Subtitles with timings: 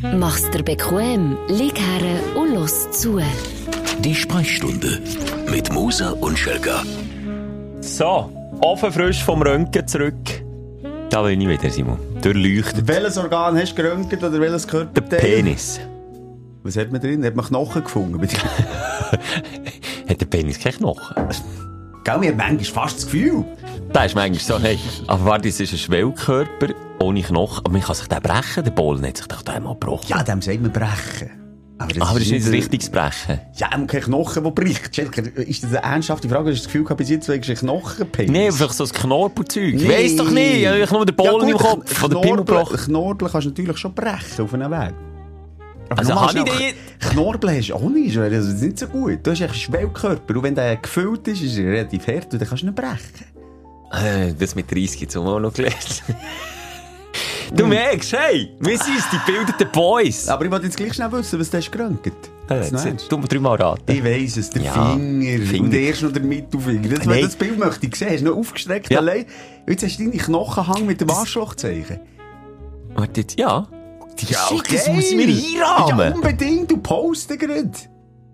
[0.00, 3.20] Mach's dir bequem, lieg her und los zu.
[3.98, 5.00] Die Sprechstunde
[5.50, 6.84] mit Musa und Schelga.
[7.80, 8.30] So,
[8.60, 10.14] offen frisch vom Röntgen zurück.
[11.10, 11.98] Da bin ich wieder, Simon.
[12.22, 12.86] Durchleuchtet.
[12.86, 15.18] Welches Organ hast du geröntgt oder welches Der Körperteil?
[15.18, 15.80] Penis.
[16.62, 17.24] Was hat man drin?
[17.24, 18.20] Hat man Knochen gefunden?
[20.08, 21.16] Hat der Penis keinen Knochen?
[22.04, 23.44] Gell, mir hat manchmal fast das Gefühl.
[23.92, 24.78] Da ist manchmal so, hey,
[25.08, 26.68] aber warte, es ist ein Schwellkörper
[27.00, 27.58] ohne Knochen.
[27.64, 28.64] Aber man kann sich den brechen.
[28.64, 30.06] Der Bohlen hat sich doch einmal gebrochen.
[30.08, 31.30] Ja, dem sagt man brechen.
[31.80, 33.38] Aber das, aber ist nicht ein richtiges Brechen.
[33.54, 34.98] Ja, man kein Knochen, der bricht.
[34.98, 36.50] Ist das eine ernsthafte Frage?
[36.50, 38.30] Hast du das Gefühl gehabt, bis jetzt wegen Knochenpenis?
[38.32, 39.74] Nee, einfach so ein Knorpelzeug.
[39.74, 39.88] Nee.
[39.88, 40.62] weiss doch nicht.
[40.62, 42.08] Ich habe nur den Bohlen Ja, im Kopf.
[42.08, 42.64] Knorpel.
[42.78, 44.94] Knorpel kannst du natürlich schon brechen auf einem Weg.
[45.90, 46.74] Aber Also habe ich
[47.10, 49.20] Knorpel hast du auch nicht, das ist nicht so gut.
[49.22, 52.48] Du hast einen Schwellkörper und wenn der gefüllt ist, ist er relativ hart und dann
[52.48, 53.24] kannst du ihn brechen.
[53.92, 56.02] Äh, das mit 30 jetzt auch noch gelernt.
[57.54, 60.28] Du merkst, hey, wir sind die bildeten Boys.
[60.28, 62.12] Aber ich wollte jetzt gleich schnell wissen, was du hast geröntgt.
[62.50, 63.90] Äh, jetzt meinst Tu mir dreimal raten.
[63.90, 65.46] Ich weiss es, der Ja, Finger.
[65.46, 65.64] Finger.
[65.64, 66.88] Und erst noch der Mittelfinger.
[66.96, 67.22] Das, Nein.
[67.22, 68.08] das Bild möchte ich sehen.
[68.10, 68.98] Hast du noch aufgestreckt Ja.
[69.00, 69.24] allein?
[69.66, 72.00] Jetzt hast du deine Knochenhang mit dem Arschlochzeichen.
[72.94, 73.66] Warte jetzt, ja.
[74.18, 76.14] Shit, das muss ich mir Ja, einrahmen.
[76.14, 76.70] unbedingt.
[76.70, 77.70] Du posten gerade.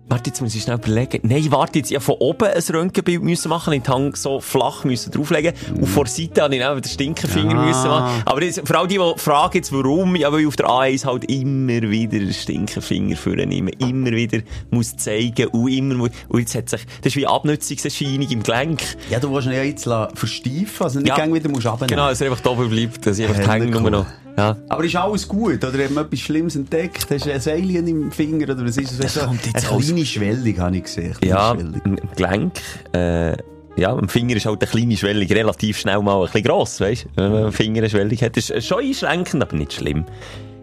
[0.07, 1.19] Warte, jetzt muss ich schnell überlegen.
[1.23, 4.39] Nein, warte, jetzt, ich hab von oben ein Röntgenbild müssen machen, ich den Hang so
[4.39, 5.53] flach müssen drauflegen.
[5.73, 7.65] Und vor Seite habe ich dann den Stinkefinger Ah.
[7.65, 8.21] müssen machen.
[8.23, 11.05] Aber das, vor allem die, die fragen jetzt, warum, ja, weil ich auf der A1
[11.05, 16.53] halt immer wieder den Stinkefinger vornehme, immer wieder muss zeigen und immer muss, und jetzt
[16.53, 18.81] hat sich, das ist wie Abnutzungserscheinung im Gelenk.
[19.09, 21.33] Ja, du willst ihn ja jetzt versteifen, also nicht Ja.
[21.33, 21.87] wieder musst runternehmen.
[21.87, 23.81] Genau, dass er einfach da oben bleibt, dass ich einfach die Ja, Hänge cool.
[23.81, 24.05] nur noch,
[24.37, 24.55] ja.
[24.69, 25.63] Aber ist alles gut?
[25.63, 27.07] Oder haben wir etwas Schlimmes entdeckt?
[27.09, 28.43] Hast du ein Alien im Finger?
[28.49, 28.97] Oder was ist das?
[28.97, 29.65] Das so kommt jetzt
[29.95, 31.15] kleine Schwellung habe ich gesehen.
[31.23, 32.53] Ja, im Gelenk,
[32.93, 33.35] äh,
[33.77, 37.07] ja, am Finger ist halt eine kleine Schwellung relativ schnell mal ein bisschen gross, weißt
[37.15, 38.37] Wenn man am Finger eine Schwellung hat.
[38.37, 40.05] Ist schon einschränkend, aber nicht schlimm.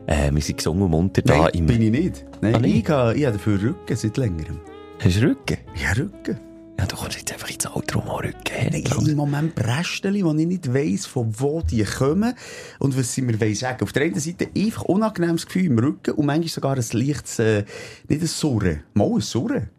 [0.07, 1.67] Äh, wir sind gesungen und munter da Nein, im...
[1.67, 2.25] bin ich nicht.
[2.41, 4.61] Nein, Ah, ich, habe, ich habe dafür Rücken seit längerem.
[5.03, 5.59] Hast du Rücken?
[5.81, 6.39] Ja, Rücken.
[6.79, 10.25] Ja, du kannst jetzt einfach ins Alter um Rücken Nein, ich habe im Moment Brästchen,
[10.25, 12.35] wo ich nicht weiss, von wo die kommen
[12.79, 13.83] und was sie mir sagen.
[13.83, 17.65] Auf der einen Seite einfach unangenehmes Gefühl im Rücken und manchmal sogar ein leichtes, äh,
[18.09, 19.71] nicht ein Surren, mal ein Surren.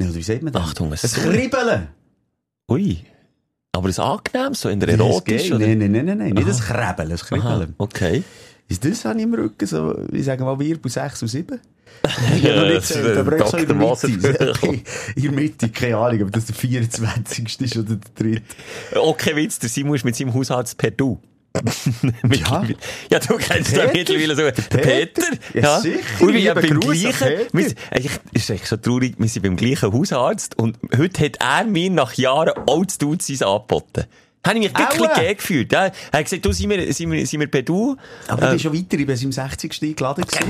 [0.00, 0.62] Ja, wie sagt man das?
[0.62, 1.10] Achtung, ein ein.
[1.10, 1.88] Kribbeln.
[2.70, 2.98] Ui.
[3.72, 5.66] Aber das angenehm, so in der Erotisch, oder?
[5.66, 6.32] Nein, nein, nein, nein, nein.
[6.32, 7.74] nicht ein Kribbeln, ein Kribbeln.
[7.78, 8.22] okay.
[8.68, 11.60] Ist das habe ich im Rücken so, ich sage mal, Wirbel 6 und 7?
[12.36, 13.76] Ich habe noch nicht gezählt, aber ich so in der.
[13.76, 13.86] Mitte.
[13.86, 14.08] Moser.
[15.16, 17.60] in der Mitte, keine Ahnung, ob das der 24.
[17.60, 18.40] ist oder der
[18.92, 18.98] 3.
[18.98, 21.20] Okay, Witz, der Simon ist mit seinem Hausarzt per Du.
[22.30, 22.64] Ja.
[23.10, 24.42] ja, du kennst den mittlerweile so.
[24.42, 25.22] Der Peter?
[25.54, 25.98] Ja, sicher.
[26.20, 27.74] Und wir Liebe beim gleichen, wir,
[28.32, 32.14] ist echt so traurig, wir sind beim gleichen Hausarzt und heute hat er mir nach
[32.14, 34.04] Jahren auch das Dutzis angeboten.
[34.44, 35.14] Habe ich mich wirklich Aua.
[35.14, 35.72] gegeben gefühlt.
[35.72, 35.84] Ja.
[35.86, 37.96] Er hat gesagt, du, sind wir, sind wir, sind wir per Du?
[38.26, 39.82] Aber ich bin schon weiter, ich bin seinem 60.
[39.82, 40.40] eingeladen gewesen.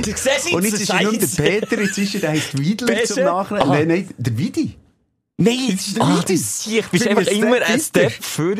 [0.51, 1.43] du Und jetzt ist Scheisse.
[1.43, 3.69] der Peter, jetzt ist er, der heisst Wiedler zum Nachnamen.
[3.69, 3.75] Aha.
[3.75, 4.77] Nein, nein, der Widi.
[5.39, 6.33] Nein, Das ist der ah, Vidi.
[6.35, 7.81] das ich bist Sind wir einfach ein immer ein?
[7.81, 8.55] Step für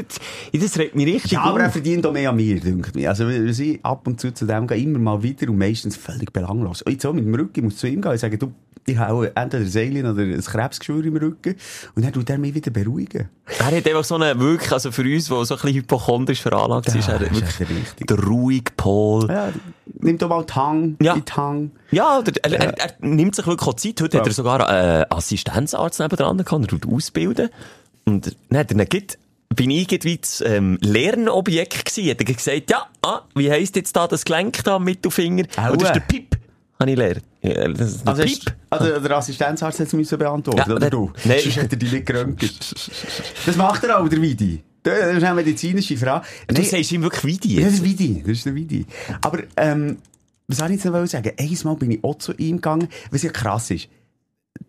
[0.53, 3.09] Das regt mich richtig Ja, aber er verdient auch mehr an mir, denkt mir.
[3.09, 6.33] Also, wenn ich ab und zu zu dem gehe, immer mal wieder und meistens völlig
[6.33, 6.83] belanglos.
[6.83, 8.53] Und jetzt auch mit dem Rücken, ich muss zu ihm gehen und sagen, du,
[8.87, 11.55] ich habe entweder ein Alien oder ein Krebsgeschwür im Rücken.
[11.95, 13.29] Und dann tut er mich wieder beruhigen.
[13.59, 16.89] Er hat einfach so eine, wirklich, also für uns, der so ein bisschen hypochondrisch veranlagt
[16.89, 18.07] ist, er ist wirklich richtig.
[18.07, 19.29] der ruhige Pol.
[19.29, 19.53] Ja,
[20.01, 21.15] nimm doch mal die Hang, Ja.
[21.17, 21.71] die Hang.
[21.91, 24.01] Ja, oder, er, er, er nimmt sich wirklich auch Zeit.
[24.01, 27.51] Heute hat er sogar einen Assistenzarzt nebendran gehabt, der tut ausbilden.
[28.05, 29.19] Und dann hat er dann gibt,
[29.55, 32.11] bin ich irgendwie das ähm, Lernobjekt gewesen.
[32.11, 35.45] Hat er gesagt, ja, ah, wie heisst jetzt da das Gelenk da am Mittelfinger?
[35.57, 35.71] Aua.
[35.71, 36.37] Und das ist der Pip.
[36.81, 37.23] Habe ich gelernt.
[37.43, 40.91] Ja, das ist Also, hast, also der Assistenzarzt hat es müssen beantworten, Ja, oder der-
[40.91, 41.13] du?
[41.25, 41.41] Nein.
[41.43, 42.75] Sonst hat er dich nicht geröntgt.
[43.47, 44.63] Das macht er auch, der Vidi.
[44.85, 46.25] Das ist eine medizinische Frage.
[46.49, 47.83] Du Nein, sagst ihm wirklich wie die Ja, das jetzt.
[47.83, 48.21] ist Vidi.
[48.23, 48.87] Das ist der Vidi.
[49.21, 49.97] Aber, ähm,
[50.49, 51.33] was soll ich jetzt noch sagen?
[51.39, 53.89] Einmal bin ich auch zu ihm gegangen, was ja krass ist.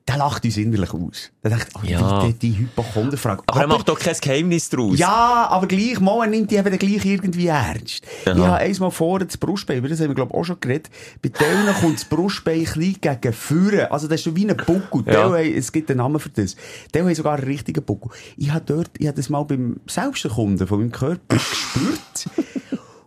[0.07, 1.31] Der lacht uns innerlich aus.
[1.43, 2.25] Der denkt, oh, Ja.
[2.27, 3.43] die, die Hypochonderfrage.
[3.47, 4.97] Aber er macht doch kein Geheimnis draus.
[4.97, 8.03] Ja, aber gleich, mal, er nimmt die eben gleich irgendwie ernst.
[8.25, 8.35] Aha.
[8.35, 10.89] Ich habe einmal vorher das Brustbein, über das haben wir, glaube ich, auch schon geredet.
[11.21, 13.91] Bei denen kommt das Brustbein ein bisschen gegen Führen.
[13.91, 15.03] Also, das ist so wie ein Buckel.
[15.11, 15.35] Ja.
[15.37, 16.57] Es gibt einen Namen für das.
[16.93, 18.11] Die haben sogar einen richtigen Buckel.
[18.35, 22.25] Ich habe dort, ich habe das mal beim Selbsterkunden von meinem Körper gespürt.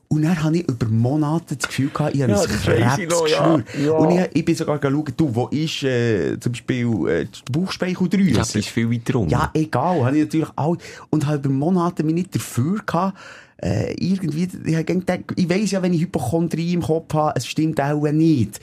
[0.09, 2.97] Und dann habe ich über Monate das Gefühl gehabt, ich habe Ja, ein noch, ja.
[2.97, 3.65] Krebsgeschwür.
[3.85, 3.93] Ja.
[3.93, 8.31] Und ich, ich bin sogar schauen, du, wo ist, äh, zum Beispiel, äh, die Bauchspeicheldrüse?
[8.31, 9.31] Ja, das ist viel weiter unten.
[9.33, 10.05] Ja, egal.
[10.05, 10.77] Habe ich natürlich auch.
[11.11, 13.19] Und habe über Monate mich nicht dafür gehabt,
[13.61, 17.47] äh, irgendwie, ich, hab gedacht, ich weiss ja, wenn ich Hypochondrie im Kopf habe, es
[17.47, 18.61] stimmt auch nicht.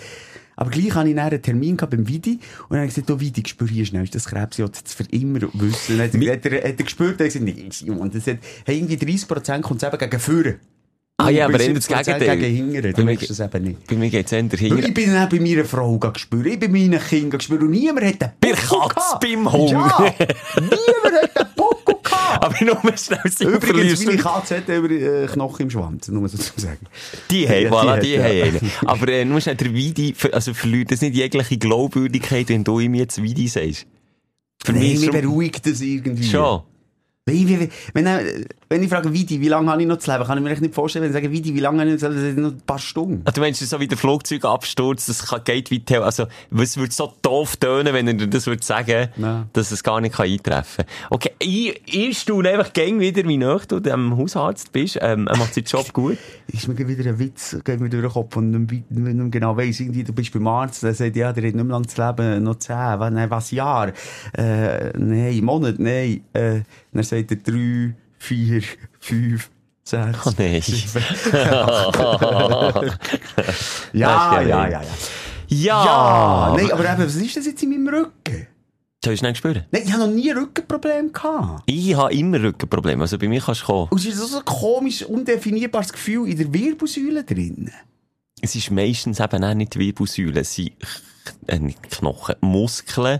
[0.56, 2.39] Aber gleich hatte ich einen Termin gehabt beim Vidi und
[2.69, 5.42] dann habe ich gesagt, du Vidi, spür hier schnell, ist das Krebs, das für immer
[5.42, 5.94] wissen.
[5.94, 8.28] Und dann hat, er- hat, er, hat er gespürt, und hat gesagt, nee, Simon, das
[8.28, 10.56] hat, hey, irgendwie 30% kommt es eben gegen Führen.
[11.18, 12.38] Ah ja, aber eher das 70% Gegenteil.
[12.38, 13.88] gegen Hingern, Bei du merkst das eben nicht.
[13.88, 14.88] Bei mir geht's eher Weil hinter.
[14.88, 18.21] ich bin dann bei meiner Frau gespürt, ich bei meinen Kindern gespürt und niemand hat
[18.44, 19.19] den Katze, gehabt.
[19.21, 19.69] beim Hund.
[19.71, 20.15] Ja,
[20.56, 22.44] niemand hat den Puckel gehabt.
[22.44, 26.38] Aber nur schnell sie Übrigens, meine Katze hat über äh, Knochen im Schwanz, nur so
[26.38, 26.80] zu sagen.
[27.30, 28.24] Die haben, Ja, voilà, die die, ja.
[28.24, 28.71] haben einen.
[28.88, 32.95] Aber äh, nur schnell der Vidi, also verliert das nicht jegliche Glaubwürdigkeit, wenn du ihm
[32.95, 33.86] jetzt Vidi sagst?
[34.65, 36.24] Für Nein, mich mich beruhigt das irgendwie.
[36.24, 36.63] Schon.
[37.25, 38.44] Wie, wenn, äh,
[38.74, 40.62] wenn ich frage, Vidi, wie lange habe ich noch zu leben, kann ich mir echt
[40.62, 42.44] nicht vorstellen, wenn ich sage, Vidi, wie lange habe ich noch zu leben, das sind
[42.44, 43.22] noch ein paar Stunden.
[43.25, 46.04] Ah, Du meinst, so wie der Flugzeugabsturz, das kann, geht weit her.
[46.04, 49.46] Also, was würde so doof tönen, wenn er dir das würde sagen, Ja.
[49.54, 51.08] dass es gar nicht kann eintreffen kann.
[51.12, 54.98] Okay, ich, ich staune einfach gäng wieder, wie nah du dem Hausarzt bist.
[55.02, 56.18] Ähm, er macht seinen Job gut.
[56.48, 59.80] Ist mir wieder ein Witz, geht mir durch den Kopf und nicht, nicht genau weiss,
[59.80, 62.44] irgendwie, du bist beim Arzt, der sagt, ja, der hat nicht mehr lang zu leben,
[62.44, 63.92] noch zehn, was, nein, was, Jahr?
[64.38, 66.62] Äh, nein, Monat, nein, äh,
[66.92, 67.94] dann sagt er drei,
[68.24, 68.62] vier,
[69.00, 69.50] fünf,
[69.84, 70.62] sechs, Oh nein.
[70.62, 71.04] sieben.
[73.94, 74.81] Ja, ja, ja ja, ja.
[75.48, 76.54] Ja!
[76.56, 78.48] Nein, aber eben, was ist das jetzt in meinem Rücken?
[79.04, 79.66] Soll ich schnell spüren?
[79.72, 81.64] Nein, ich habe noch nie ein Rückenproblem gehabt.
[81.66, 83.02] Ich habe immer Rückenprobleme.
[83.02, 83.90] Also bei mir kannst du kommen.
[83.90, 87.70] Und es ist so ein komisch, undefinierbares Gefühl in der Wirbelsäule drin.
[88.42, 90.40] Es ist meistens eben auch nicht Wirbelsäule.
[90.40, 90.72] Es sind
[91.48, 93.20] äh, nicht Knochen, Muskeln.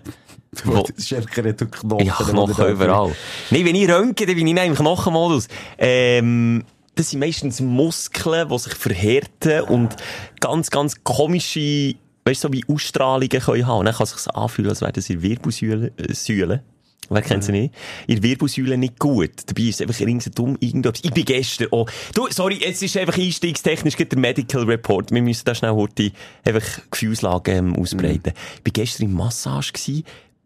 [0.66, 2.06] Das ist einfach ein Knochen.
[2.06, 3.16] Ja, Knochen überall.
[3.50, 5.48] Nein, wenn ich röntge, dann bin ich im Knochenmodus.
[5.78, 6.64] Ähm,
[6.96, 9.96] das sind meistens Muskeln, die sich verhärten und
[10.40, 11.96] ganz, ganz komische,
[12.26, 13.80] weißt du, so wie Ausstrahlungen können haben.
[13.80, 16.64] Und dann kann es sich anfühlen, als wäre das in der Wirbelsäule, äh, Säule.
[17.10, 17.74] Wer kennt sie nicht?
[18.08, 19.32] In der Wirbelsäule nicht gut.
[19.46, 21.04] Dabei ist es einfach ringsherum irgendetwas.
[21.04, 25.12] Ich bin gestern auch, du, sorry, jetzt ist einfach einstiegstechnisch der Medical Report.
[25.12, 26.12] Wir müssen da schnell heute
[26.46, 28.34] einfach Gefühlslagen ähm, ausbreiten.
[28.56, 29.74] Ich bin gestern in Massage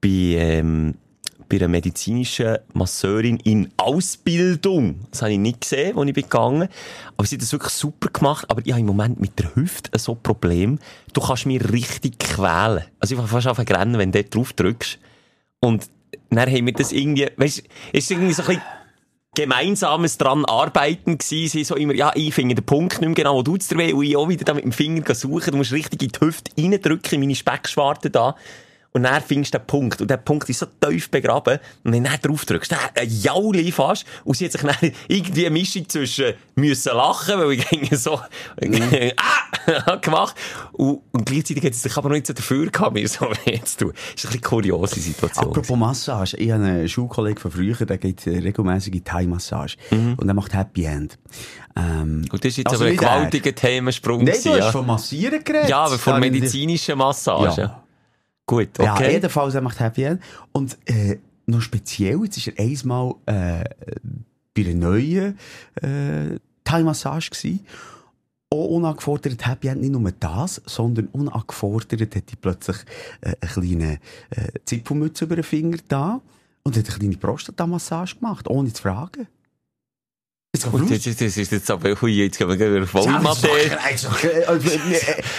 [0.01, 0.95] bei, ähm,
[1.49, 5.05] bei einer medizinischen Masseurin in Ausbildung.
[5.11, 6.69] Das habe ich nicht gesehen, als ich bin gegangen.
[7.15, 8.45] Aber sie hat das wirklich super gemacht.
[8.49, 10.79] Aber ich habe im Moment mit der Hüfte so ein Problem.
[11.13, 12.83] Du kannst mich richtig quälen.
[12.99, 14.99] Also ich kann fast zu rennen, wenn du dort drauf drückst.
[15.59, 15.89] Und
[16.29, 17.63] dann haben wir das irgendwie, weißt,
[17.93, 18.63] ist irgendwie so ein bisschen
[19.35, 21.49] gemeinsames dran arbeiten gewesen.
[21.49, 23.93] Sie so immer, ja, ich finde den Punkt nicht mehr genau, wo tut's dir weh,
[23.93, 25.51] und ich auch wieder da mit dem Finger suchen.
[25.51, 28.35] Du musst richtig in die Hüfte reindrücken, in meine Speckschwarte da.
[28.97, 30.01] Und dann findest du den Punkt.
[30.01, 31.59] Und der Punkt ist so tief begraben.
[31.83, 34.05] Und wenn du dann drauf drückst, dann ein Jauli fast.
[34.23, 38.15] Und sie hat sich dann irgendwie eine Mischung zwischen müssen lachen, weil ich irgendwie so,
[38.15, 40.35] ah, gemacht.
[40.71, 43.61] Und, und gleichzeitig hat sie sich aber noch nicht so dafür gehabt, mir so weh
[43.63, 43.93] zu tun.
[44.15, 45.45] Ist ein bisschen kuriose Situation.
[45.45, 49.77] Apropos Massage, ich habe einen Schulkollegen von früher, der geht regelmäßig in Thai-Massage.
[49.91, 51.19] Und der macht Happy End.
[51.75, 53.01] Ähm, Und das ist jetzt Also aber ein er.
[53.01, 54.23] gewaltiger Themensprung.
[54.23, 54.71] Nein, du hast ja.
[54.71, 55.69] von Massieren geredet.
[55.69, 57.53] ja, aber von medizinischen Massagen.
[57.55, 57.83] Ja.
[58.47, 59.11] Gut, Ja, okay.
[59.11, 60.21] jedenfalls, er macht Happy End.
[60.53, 63.65] Und äh, noch speziell, jetzt ist er einmal äh,
[64.55, 65.37] bei einer neuen
[65.81, 67.31] äh, Thai-Massage.
[68.49, 72.77] Auch unangefordert Happy End, nicht nur das, sondern unangefordert hat er plötzlich
[73.19, 73.99] äh, eine kleine
[74.29, 76.21] äh, Zipfelmütze über den Finger da
[76.63, 79.27] und hat eine kleine Prostata-Massage gemacht, ohne zu fragen.
[80.71, 83.77] Gut, das, ist jetzt aber, hui, jetzt gehen wir gleich wieder voll Materie.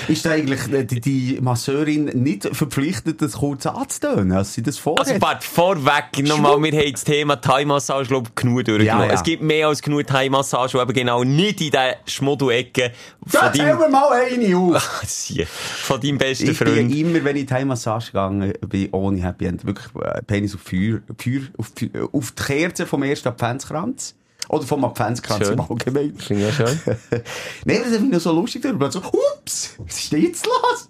[0.07, 5.09] Ist da eigentlich die, die Masseurin nicht verpflichtet, das kurz anzutönen, als sie das vorhat?
[5.09, 9.03] Also, warte, vorweg, nochmal, wir haben das Thema Thai-Massage, glaub ich, genug durchgenommen.
[9.03, 9.15] Ja, ja.
[9.15, 12.93] Es gibt mehr als genug Thai-Massage, die eben genau nicht in der Schmuddelecke
[13.27, 15.03] von deinem, mir mal eine auf!
[15.07, 16.95] Sie, von deinem besten Ich bin Freund.
[16.95, 21.43] immer, wenn ich Heimmassage gegangen bin, ohne Happy End, wirklich äh, Penis auf Feuer, Feuer
[21.57, 24.15] auf, äh, auf die Kerze vom ersten Adventskranz.
[24.49, 26.17] Oder vom Adventskranz im Allgemeinen.
[26.19, 26.81] Ich ja schön.
[27.65, 28.65] Nein, das finde ich noch so lustig.
[28.65, 30.89] Und plötzlich so, ups, was ist denn jetzt los?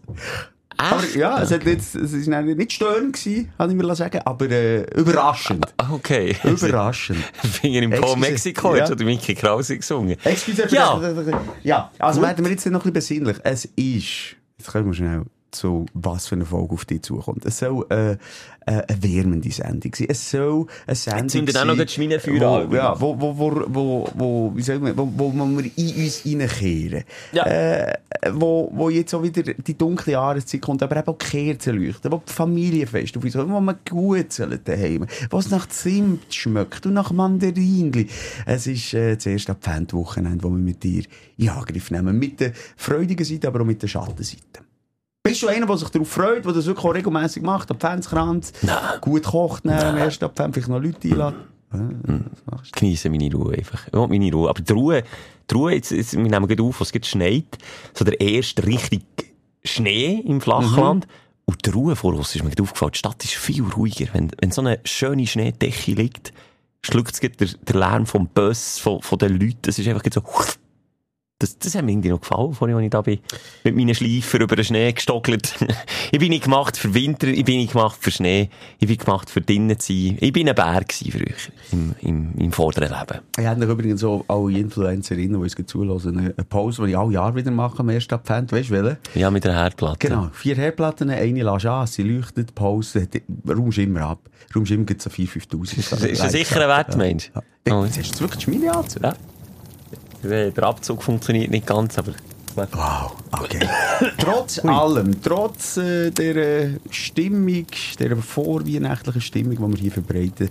[0.81, 4.49] Aber ja, es, hat nicht, es dann nicht störend gewesen, kann ich mir sagen, aber
[4.49, 5.67] äh, überraschend.
[5.77, 6.37] Ah, Okay.
[6.45, 7.19] Überraschend.
[7.43, 8.15] Finger im Po.
[8.15, 8.83] Mexiko, Ja.
[8.83, 10.17] jetzt hat Mickey Krause gesungen.
[10.23, 11.01] Excuse, Ja.
[11.65, 13.39] ja, also werden wir jetzt noch ein bisschen besinnlich.
[13.43, 17.45] Es ist, jetzt können wir schnell zu was für eine Folge auf dich zukommt.
[17.45, 18.17] Es soll äh, äh,
[18.87, 20.09] eine wärmende Sendung sein.
[20.11, 23.19] Es soll eine Sendung zündet auch sein, noch gleich die Schminenfeuer an, wo, ja, wo,
[23.19, 27.05] wo, wo, wo, wo, wie sagen wir, wo, wo wir in uns reinkehren.
[27.33, 27.47] Ja.
[27.47, 27.99] Äh,
[28.33, 32.23] wo, wo jetzt auch wieder die dunkle Jahreszeit kommt, aber eben auch Kerzen leuchten, wo
[32.27, 36.95] die Familienfest auf uns kommen, wo man gut daheim, wo es nach Zimt schmeckt und
[36.95, 38.09] nach Mandarinli.
[38.45, 41.05] Es ist äh, das erste Adventwochenende, wo wir mit dir
[41.39, 42.19] in Angriff nehmen.
[42.19, 44.68] Mit der freudigen Seite, aber auch mit der Schattenseite.
[45.29, 48.53] Bist du einer, der sich darauf freut, der das wirklich auch regelmässig macht, Adventskranz,
[49.01, 51.37] gut kocht, ne, am ersten Advent, vielleicht noch Leute einladen?
[51.71, 52.81] Das machst du.
[52.81, 53.87] genieße meine Ruhe einfach.
[53.87, 54.49] Ich will meine Ruhe.
[54.49, 55.03] Aber die Ruhe,
[55.51, 57.59] die Ruhe jetzt, jetzt, wir nehmen gerade auf, was es schneit.
[57.95, 59.05] So der erste richtig
[59.65, 61.07] Schnee im Flachland.
[61.45, 62.93] Und die Ruhe vor uns ist mir aufgefallen.
[62.93, 64.07] Die Stadt ist viel ruhiger.
[64.13, 66.33] Wenn, wenn so eine schöne Schneedecke liegt,
[66.83, 69.69] schluckt es der, der Lärm vom Bus, von, von den Leuten.
[69.69, 70.23] Es ist einfach so,
[71.41, 73.21] Das, das hat mir irgendwie noch gefallen, vorhin, als ich da bin,
[73.63, 75.55] mit meinen Schleifer über den Schnee gestockelt.
[76.11, 79.31] ich bin nicht gemacht für Winter, ich bin nicht gemacht für Schnee, ich bin gemacht
[79.31, 80.19] für drinnen zu sein.
[80.21, 81.37] Ich bin ein Bär gewesen früher,
[81.71, 83.21] im, im, im vorderen Leben.
[83.39, 87.37] Ich habe übrigens auch alle Influencerinnen, die uns zulassen, eine Pause, die ich alle Jahre
[87.37, 88.11] wieder mache am 1.
[88.11, 88.51] Advent.
[88.51, 88.99] Weißt du, welche?
[89.15, 90.09] Ja, mit der Herdplatte.
[90.09, 90.31] Genau.
[90.33, 93.07] Vier Herdplatten, eine lässt an, sie leuchtet, Pause,
[93.47, 94.29] räumst immer ab.
[94.57, 95.91] Räumst immer so 4'000, 5'000.
[95.91, 97.41] Das ist ein sicherer Wert, meinst du?
[97.69, 97.79] Ja.
[97.79, 97.85] Oh.
[97.85, 99.05] Hast du wirklich Schmiede angezogen?
[99.05, 99.15] Ja.
[100.23, 102.13] Der Abzug funktioniert nicht ganz, aber...
[102.57, 103.69] Wow, okay.
[104.19, 107.67] trotz allem, trotz äh, der Stimmung,
[108.01, 110.51] der vorweihnachtlichen Stimmung, die wir hier verbreiten,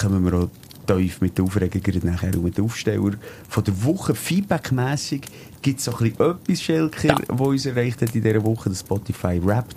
[0.00, 0.48] kommen wir auch
[0.86, 3.14] tief mit den Aufregern nachher und mit den Aufsteller
[3.48, 4.14] von der Woche.
[4.14, 5.22] Feedbackmässig
[5.62, 7.18] gibt es so ein bisschen etwas, Schelker, Ja.
[7.28, 9.76] wo uns erreicht hat in dieser Woche, das Spotify Wrapped,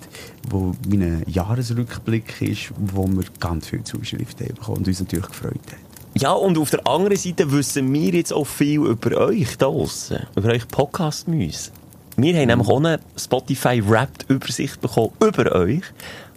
[0.50, 5.93] wo mein Jahresrückblick ist, wo wir ganz viele Zuschriften bekommen und uns natürlich gefreut haben.
[6.16, 10.28] Ja, und auf der anderen Seite wissen wir jetzt auch viel über euch da draussen.
[10.36, 11.72] Über euch Podcast-Müs.
[12.18, 15.82] Wir haben nämlich auch eine Spotify-Wrapped-Übersicht bekommen über euch.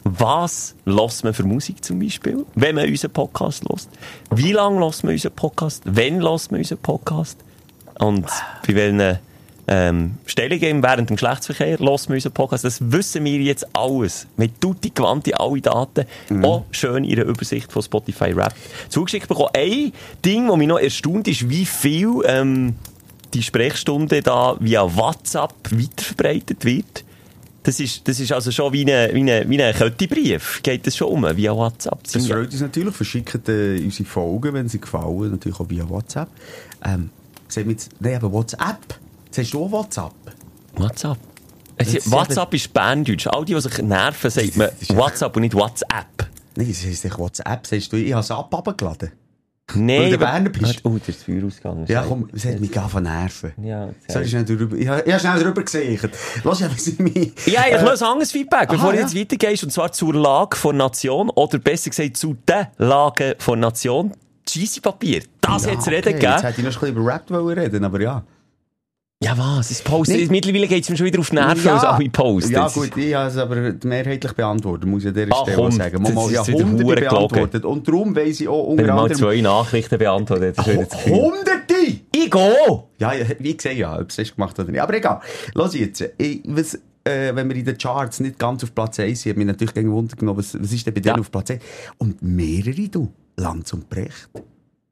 [0.05, 3.91] Was lässt man für Musik zum Beispiel, wenn man unseren Podcast lässt?
[4.31, 5.83] Wie lange lässt man unseren Podcast?
[5.85, 7.37] Wann lässt man unseren Podcast?
[7.99, 8.27] Und
[8.67, 9.19] bei welchen
[9.69, 12.65] ähm, Stellungen während dem Geschlechtsverkehr lässt man unseren Podcast?
[12.65, 14.27] Das wissen wir jetzt alles.
[14.37, 16.07] Mit tutti quanti alle Daten.
[16.43, 18.55] Auch schön in der Übersicht von Spotify Rap
[18.89, 19.51] zugeschickt bekommen.
[19.57, 19.93] Ein
[20.25, 22.77] Ding, das mich noch erstaunt ist, wie viel ähm,
[23.35, 27.05] die Sprechstunde da via WhatsApp weiterverbreitet wird.
[27.65, 30.61] Das ist, das ist also schon wie ein wie eine, wie ein Köttibrief.
[30.63, 31.99] Geht das schon um, via WhatsApp?
[32.05, 32.95] Das freut uns natürlich.
[32.95, 36.29] Verschickt äh, unsere Folgen, wenn sie gefallen, natürlich auch via WhatsApp.
[36.85, 37.11] Ähm,
[37.49, 39.01] sagen wir jetzt, nein, aber WhatsApp.
[39.37, 40.13] Jetzt hast du auch WhatsApp.
[40.77, 41.19] WhatsApp.
[41.77, 43.27] Es ist, WhatsApp ist Berndeutsch.
[43.27, 46.27] All die, die sich nerven, sagt man ist- WhatsApp und nicht WhatsApp.
[46.55, 47.67] Nein, es heisst nicht WhatsApp.
[47.67, 49.13] Sagst du, ich habe es ab abgeladen.
[49.75, 50.81] Nein, Weil du Berner bist.
[50.85, 51.85] Oh, da ist das Feuer ausgegangen.
[51.87, 53.53] Ja, komm, es hat mich gar von nerven.
[53.63, 56.01] Ja, Soll ich schnell drüber, ich habe ich habe schnell drüber gesehen.
[56.45, 59.03] Lass ja, wie mich, Ja, eigentlich noch ein anderes Feedback, bevor du ja.
[59.03, 63.59] jetzt weitergehst, und zwar zur Lage von Nation, oder besser gesagt zu der Lage von
[63.61, 64.13] Nation.
[64.47, 65.25] Cheesy Papier.
[65.41, 66.33] Das Ja, hat es reden okay, gegeben.
[66.33, 68.23] Jetzt hätte ich noch ein bisschen über Rap reden, aber ja.
[69.25, 69.71] Ja, was?
[69.71, 70.17] Es postet.
[70.19, 70.27] Nee.
[70.29, 72.53] Mittlerweile geht es mir schon wieder auf die Nerven, als alle posten.
[72.53, 76.05] Ja, gut, ich habe es aber mehrheitlich beantwortet, muss ich an dieser Ah, Stelle sagen.
[76.05, 77.65] das ist ich habe wieder hunderte beantwortet.
[77.65, 79.19] Und darum weiss ich auch Wenn unter er mal anderem...
[79.19, 81.07] zwei Nachrichten beantwortet, das ist.
[81.07, 81.75] Hunderte!
[82.15, 82.83] Ich gehe!
[82.99, 84.81] Ja, ja, wie gesagt, ja, ob es hast gemacht oder nicht.
[84.83, 85.21] Aber egal.
[85.55, 86.05] Lass jetzt.
[86.19, 89.37] Ich, was, äh, wenn wir in den Charts nicht ganz auf Platz 1 sind, hat
[89.39, 91.21] mich natürlich gegen Wunder genommen, was, was ist denn bei denen Ja.
[91.21, 91.63] auf Platz 1?
[91.97, 93.11] Und mehrere, du.
[93.39, 94.29] Lanz und Brecht.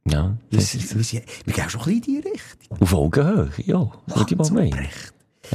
[0.06, 2.78] Ja, Wir, das ist wir, sind, wir gehen schon ein bisschen in die Richtung.
[2.80, 3.90] auf Augenhöhe, ja.
[4.06, 4.88] Würde ich mal meinen.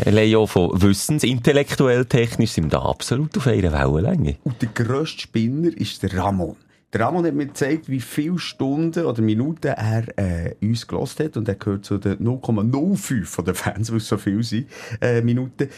[0.05, 4.37] Allein auch von Wissens, intellektuell, technisch sind wir da absolut auf einer Wellenlänge.
[4.43, 6.55] Und der grösste Spinner ist der Ramon.
[6.93, 11.37] Der Ramon hat mir gezeigt, wie viele Stunden oder Minuten er äh, uns gelost hat.
[11.37, 14.67] Und er gehört zu den 0,05 von den Fans, weil es so viel sind,
[14.99, 15.69] äh, Minuten.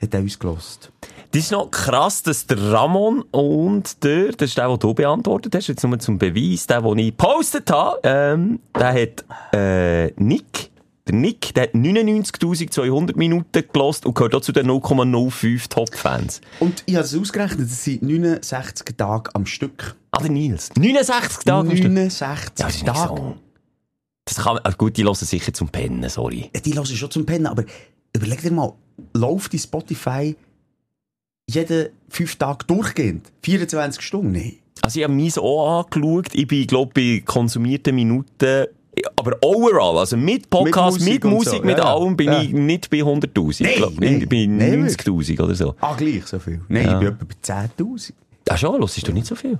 [0.00, 0.92] hat er uns gelost.
[1.32, 5.54] Das ist noch krass, dass der Ramon und der, das ist der, den du beantwortet
[5.54, 10.70] hast, jetzt nur zum Beweis, der, den ich gepostet habe, ähm, der hat, äh, Nick,
[11.06, 16.40] der Nick, der hat 99.200 Minuten gelost und gehört auch zu den 0,05 Top-Fans.
[16.60, 19.94] Und ich habe es ausgerechnet, das sind 69 Tage am Stück.
[20.10, 20.70] Ah, der Nils.
[20.76, 21.92] 69 Tage am Stück.
[21.92, 22.54] 69
[22.86, 23.08] Ja, Tage.
[23.20, 23.36] so.
[24.24, 26.50] Das kann, also gut, die hören sicher zum Pennen, sorry.
[26.54, 27.64] Ja, die hören schon zum Pennen, aber
[28.12, 28.72] überleg dir mal,
[29.14, 30.36] läuft die Spotify
[31.48, 33.30] jeden fünf Tage durchgehend?
[33.42, 34.32] 24 Stunden?
[34.32, 34.54] Nein.
[34.82, 36.28] Also ich habe meins auch angeschaut.
[36.34, 38.66] Ich bin, glaube bei konsumierten Minuten,
[39.16, 42.42] aber overall, also mit Podcast, mit Musik und Musik, so, mit ja, allem, bin Ja.
[42.42, 43.62] ich nicht bei 100'000.
[43.62, 45.74] Nein, ich glaube, bin nein, 90'000 oder so.
[45.80, 46.60] Ah, gleich so viel?
[46.68, 46.92] Nein, Ja.
[46.94, 48.12] ich bin etwa bei 10'000.
[48.48, 49.58] Ja schon, hörst du nicht so viel?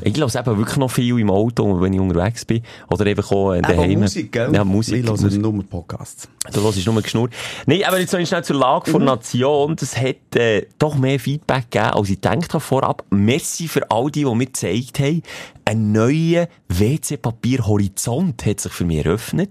[0.00, 2.62] Ich höre eben wirklich noch viel im Auto, wenn ich unterwegs bin.
[2.90, 4.00] Oder einfach auch äh, Aber daheim.
[4.00, 4.54] Musik, gell?
[4.54, 5.04] Ja, Musik.
[5.04, 6.26] Ich höre nur Podcasts.
[6.50, 7.34] Du hörst nur geschnurrt.
[7.66, 8.92] Nein, aber jetzt noch schnell zur Lage Mhm.
[8.92, 9.76] von Nation.
[9.76, 13.04] Das hat äh, doch mehr Feedback gegeben, als ich gedacht habe vorab.
[13.10, 15.22] Merci für all die, die mir gezeigt haben.
[15.66, 19.50] Ein neuer WC-Papier-Horizont hat sich für mich eröffnet.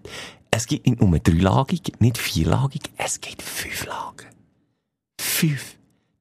[0.50, 4.26] Es gibt nicht nur dreilagig, nicht vierlagig, es gibt fünf Lagen.
[5.20, 5.76] Fünf.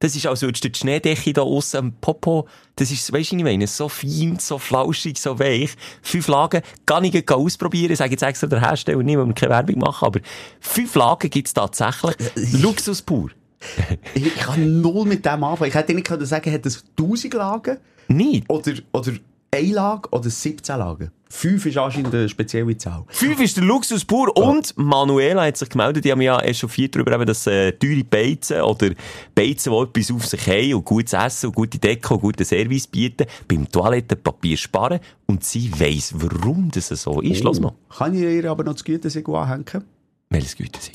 [0.05, 2.47] Das ist also die Schneedecke da aussen am Popo.
[2.75, 3.65] Das ist, weisst du, ich meine?
[3.65, 5.71] So fein, so flauschig, so weich.
[6.03, 6.61] Fünf Lagen.
[6.85, 7.91] Kann ich ausprobieren.
[7.91, 10.05] Ich sage jetzt extra der Hersteller nicht, weil wir keine Werbung machen.
[10.05, 10.19] Aber
[10.59, 12.15] fünf Lagen gibt's tatsächlich.
[12.61, 13.31] Luxus pur.
[14.13, 15.69] Ich kann null mit dem anfangen.
[15.69, 18.47] Ich hätte nicht können sagen, hat es 1000 Lagen Nicht.
[18.47, 19.13] oder, oder
[19.55, 21.11] Einlage oder 17 Lagen?
[21.29, 23.03] Fünf ist anscheinend eine spezielle Zahl.
[23.07, 24.35] Fünf ist der Luxus pur.
[24.37, 28.61] Und Manuela hat sich gemeldet, die haben ja echauffiert darüber, eben, dass äh, teure Beizen
[28.61, 28.91] oder
[29.33, 32.87] Beizen, die etwas auf sich haben und gutes Essen und gute Deko und guten Service
[32.87, 34.99] bieten, beim Toilettenpapier sparen.
[35.25, 37.43] Und sie weiss, warum das so ist.
[37.43, 37.73] Lass mal.
[37.89, 39.83] Kann ich ihr aber noch das Gütesiegel anhängen?
[40.29, 40.91] Welches Güte sie?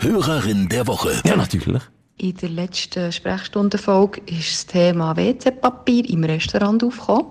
[0.00, 1.20] Hörerin der Woche.
[1.24, 1.82] Ja, natürlich.
[2.16, 7.26] In der letzten Sprechstundenfolge ist das Thema WC-Papier im Restaurant aufgekommen.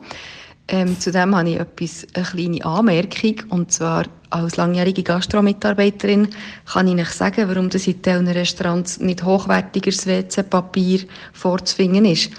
[0.67, 3.35] Ähm, zudem habe ich etwas, eine kleine Anmerkung.
[3.49, 6.29] Und zwar, als langjährige Gastromitarbeiterin
[6.65, 11.01] kann ich nicht sagen, warum das in diesen Restaurants nicht hochwertigeres WC-Papier
[11.33, 12.31] vorzufinden ist.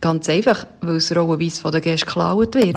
[0.00, 2.76] Ganz einfach, weil es rollenweise von den Gästen geklaut wird.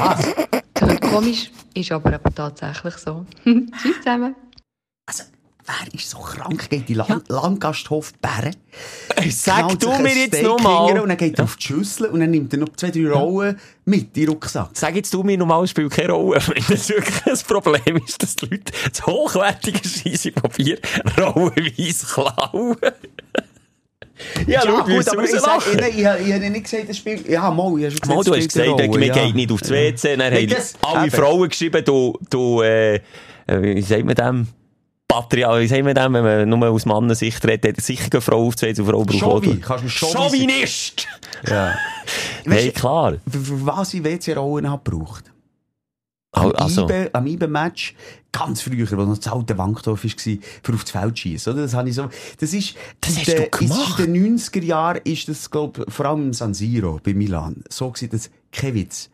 [0.74, 3.26] Klingt komisch, ist aber, aber tatsächlich so.
[3.44, 4.36] Tschüss zusammen.
[5.06, 5.24] Also,
[5.68, 6.70] wer ist so krank?
[6.70, 8.56] Geht in Lang Langgasthof Bären.
[9.30, 11.00] Sag du mir jetzt nochmal.
[11.00, 13.60] Und dann geht er auf die Schüssel und dann nimmt er noch zwei, drei Rollen
[13.86, 14.70] mit in den Rucksack.
[14.74, 16.42] Sag jetzt du mir normal spielt keine Rolle.
[16.48, 20.80] Wenn das wirklich ein Problem ist, dass die Leute das hochwertige Scheissepapier
[21.18, 22.78] rollenweise klauen.
[24.48, 27.30] ja, schau, wie gut, aber ich, sag, ich, ich, ich, habe nicht gesagt, das Spiel...
[27.30, 29.14] Ja, mal, ich habe schon Mal, du hast gesagt, eine man ja.
[29.14, 30.16] geht nicht aufs WC.
[30.16, 31.12] Dann Nee, haben alle.
[31.12, 33.02] Frauen geschrieben, du, du, äh,
[33.48, 34.48] wie sagt man dem?
[35.08, 38.46] Patriarch, wie sagt man dem, wenn man nur aus Mannensicht redet, hat sicher eine Frau
[38.48, 40.24] und Frau braucht auch- kannst du Chauvi sagen?
[40.50, 41.08] Chauvinist!
[41.48, 41.74] Ja.
[42.46, 43.16] Nein, klar.
[43.30, 45.24] Für, für was ich WC-Rollen habe gebraucht.
[46.34, 47.96] Am Also, IBE-Match,
[48.32, 50.12] ganz früher, wo noch das alte Wankdorf war,
[50.62, 51.62] für aufs Feld schießen, oder?
[51.64, 52.10] Das habe ich so,
[52.40, 54.00] das ist, Das hast den- du gemacht?
[54.00, 57.90] In den 90er Jahren ist das, glaub, vor allem im San Siro, bei Milan, so
[57.90, 59.10] gewesen, dass kein Witz,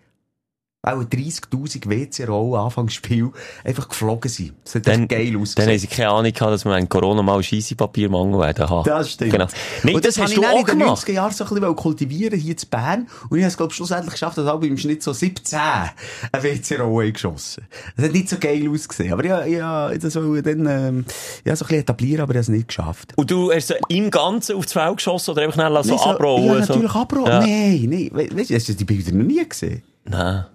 [0.86, 3.32] auch 30.000 WC-Rollen Anfangsspiel
[3.64, 4.54] einfach geflogen sind.
[4.66, 5.80] Das hat dann, geil dann haben ausgesehen.
[5.80, 8.84] sie keine Ahnung gehabt, dass wir in Corona mal Scheissepapiermangel werden haben.
[8.84, 9.32] Das stimmt.
[9.32, 9.48] Genau.
[9.84, 11.08] Nein, und das, das, hast ich du auch in den gemacht.
[11.08, 13.08] 90er Jahren so ein bisschen kultivieren hier in Bern.
[13.30, 16.44] Und ich habe es, glaube ich, schlussendlich geschafft, dass ich im Schnitt so 17 eine
[16.44, 19.14] WC-Rolle geschossen Das hat nicht so geil ausgesehen.
[19.14, 21.06] Aber ja, ja, das wollte dann, ähm,
[21.46, 23.14] ja, so ein bisschen etablieren, aber ich habe es nicht geschafft.
[23.16, 26.46] Und du hast so im Ganzen aufs Feld geschossen oder einfach schnell so Nein, abrollen?
[26.46, 26.74] Ja, so?
[26.74, 27.28] natürlich abrollen.
[27.28, 27.40] Ja.
[27.40, 28.10] Nein, nein.
[28.12, 29.82] We weißt du, hast du die Bilder noch nie gesehen?
[30.04, 30.46] Nein.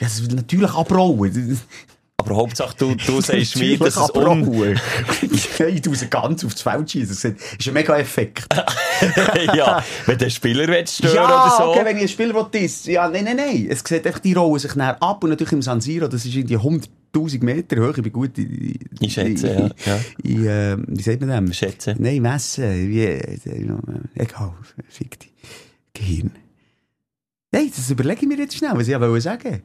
[0.00, 1.60] Ja, das ist natürlich abrollen.
[2.16, 4.42] Aber Hauptsache, du, du sagst mir, dass es un...
[4.42, 4.80] abrollen.
[5.68, 7.36] ich tue sie ganz aufs Feld schießen.
[7.36, 8.46] Das ist ein mega Effekt.
[9.54, 11.70] ja, wenn der Spieler stören ja, oder so.
[11.70, 13.66] okay, wenn ich ein Spieler das, ja, nein, nein, nein.
[13.68, 16.34] Es sieht einfach, die rollen sich näher ab und natürlich im San Siro, das ist
[16.34, 20.00] irgendwie 100.000 Meter hoch, ich bin gut in, Ich schätze, ja, ja.
[20.22, 21.52] In, äh, wie sagt man dem?
[21.52, 21.94] Schätze.
[21.98, 23.38] Nein, messen, wie, äh,
[24.14, 24.54] egal,
[24.88, 25.32] fick dich.
[25.92, 26.32] Gehirn.
[27.52, 29.62] Nein, das überlege ich mir jetzt schnell, was ich wollte sagen.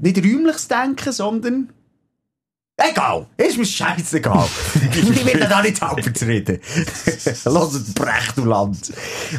[0.00, 1.72] Nicht räumliches Denken, sondern...
[2.80, 4.46] Egal, ist mir scheißegal.
[4.92, 6.60] ich will da nicht halber zu reden.
[7.44, 8.92] Lass Brecht, du Land.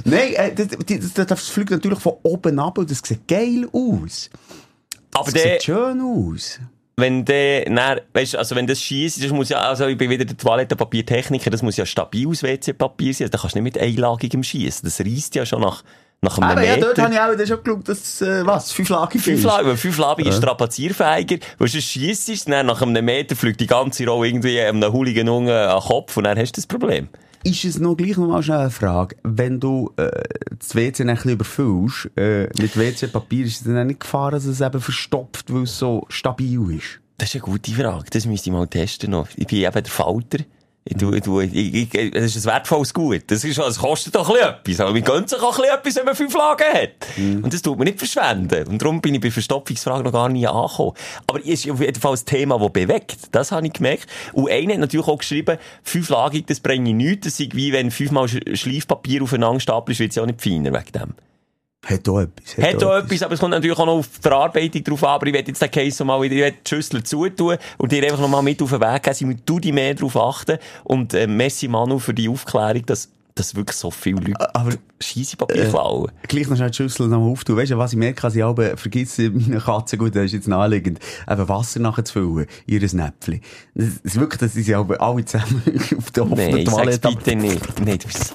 [0.04, 0.68] Nein, äh, das,
[1.14, 4.30] das, das fliegt natürlich von oben ab und das sieht geil aus.
[5.14, 6.60] Aber Das der, sieht schön aus.
[6.98, 10.26] wenn der, dann, weißt, also wenn das schießt, das muss ja, also ich bin wieder
[10.26, 14.44] der Toilettenpapiertechniker, das muss ja stabiles WC-Papier sein, also da kannst du nicht mit einlagigem
[14.44, 14.82] schießen.
[14.84, 15.82] Das reißt ja schon nach,
[16.22, 16.88] nach einem Aber ja, Meter.
[16.88, 20.38] dort habe ich auch schon geschaut, dass, äh, was, fünf Lagen Fünflabig, weil fünflabig ist
[20.38, 24.92] strapazierfähiger, weil sonst schiesst es, dann nach einem Meter fliegt die ganze Rolle irgendwie einem
[24.92, 27.08] Hooligan an den Kopf und dann hast du das Problem.
[27.44, 30.10] Ist es noch gleich noch mal schnell eine Frage, wenn du äh,
[30.58, 34.44] das WC ein bisschen überfüllst, äh, mit WC-Papier, ist es dann auch nicht Gefahr, dass
[34.44, 37.00] es eben verstopft, weil es so stabil ist?
[37.18, 38.06] Das ist eine gute Frage.
[38.12, 39.28] Das müsste ich mal testen noch.
[39.38, 40.40] Ich bin eben der Falter.
[40.92, 41.54] Ich, tu- ich, tu- ich,
[41.94, 43.22] ich, das ist ein wertvolles Gut.
[43.28, 44.80] Das, ist, es kostet doch ein bisschen etwas.
[44.80, 46.90] Aber man gönnt sich auch ein bisschen etwas, wenn man fünf Lagen hat.
[47.44, 48.68] Und das tut man nicht verschwenden.
[48.68, 50.94] Und darum bin ich bei Verstopfungsfragen noch gar nie angekommen.
[51.28, 53.18] Aber es ist auf jeden Fall ein Thema, das bewegt.
[53.32, 54.08] Das habe ich gemerkt.
[54.34, 57.26] Und einer hat natürlich auch geschrieben, fünflagig, das bringe ich nichts.
[57.26, 60.74] Das ist wie wenn fünfmal Sch- Schleifpapier aufeinander stapelst, wird es ja auch nicht feiner
[60.74, 61.14] wegen dem.
[61.86, 62.58] Hat auch etwas.
[62.58, 65.10] Hat auch etwas, aber es kommt natürlich auch noch auf die Verarbeitung drauf an.
[65.12, 67.92] Aber ich werde jetzt den Case noch mal wieder, ich werde die Schüssel zutun und
[67.92, 69.16] dir einfach noch mal mit auf den Weg geben.
[69.16, 70.58] Sie müssen du die mehr drauf achten.
[70.84, 75.64] Und, äh, merci Manu für die Aufklärung, dass, dass wirklich so viele Leute Aber Scheissepapier
[75.68, 76.12] Äh, klauen.
[76.28, 77.56] gleich noch schnell die Schüssel noch mal auftun.
[77.56, 80.48] Weißt du, was ich merke, dass ich aber vergesse, meine Katze, gut, das ist jetzt
[80.50, 83.40] naheliegend, eben Wasser nachher zu füllen, ihr Näpfchen.
[83.74, 85.64] Das ist wirklich, das ist ja aber alle zusammen
[85.98, 87.08] auf der offenen Nein, Toilette.
[87.08, 87.80] bitte nicht.
[87.80, 88.34] Nein, du bist,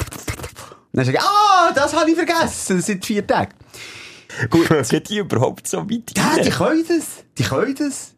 [0.94, 3.50] Dann sage ich, ah, das habe ich vergessen, das sind vier Tage.
[4.48, 4.68] Gut.
[4.88, 7.24] geht die überhaupt so weit Ja, die können das.
[7.36, 8.14] Die können das.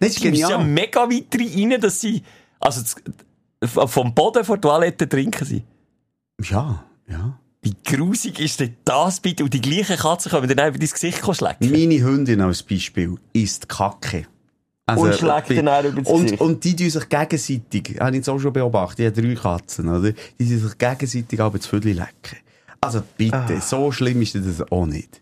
[0.00, 0.64] Das ist Die müssen ja genial.
[0.64, 2.22] mega weit rein, dass sie,
[2.58, 2.82] also,
[3.86, 5.62] vom Boden vor der Toilette trinken sie.
[6.42, 7.38] Ja, ja.
[7.64, 9.44] Wie grusig ist denn das bitte?
[9.44, 11.70] Und die gleichen Katzen können dann einfach dein Gesicht schlecken.
[11.70, 14.26] Meine Hündin als Beispiel isst Kacke.
[14.84, 18.28] Also, Und schlägt bei- dann auch und, und die tun sich gegenseitig, habe ich jetzt
[18.28, 20.12] auch schon beobachtet, ich habe drei Katzen, oder?
[20.12, 22.38] Die tun sich gegenseitig aber Viertel lecken.
[22.80, 25.21] Also bitte, so schlimm ist das auch nicht.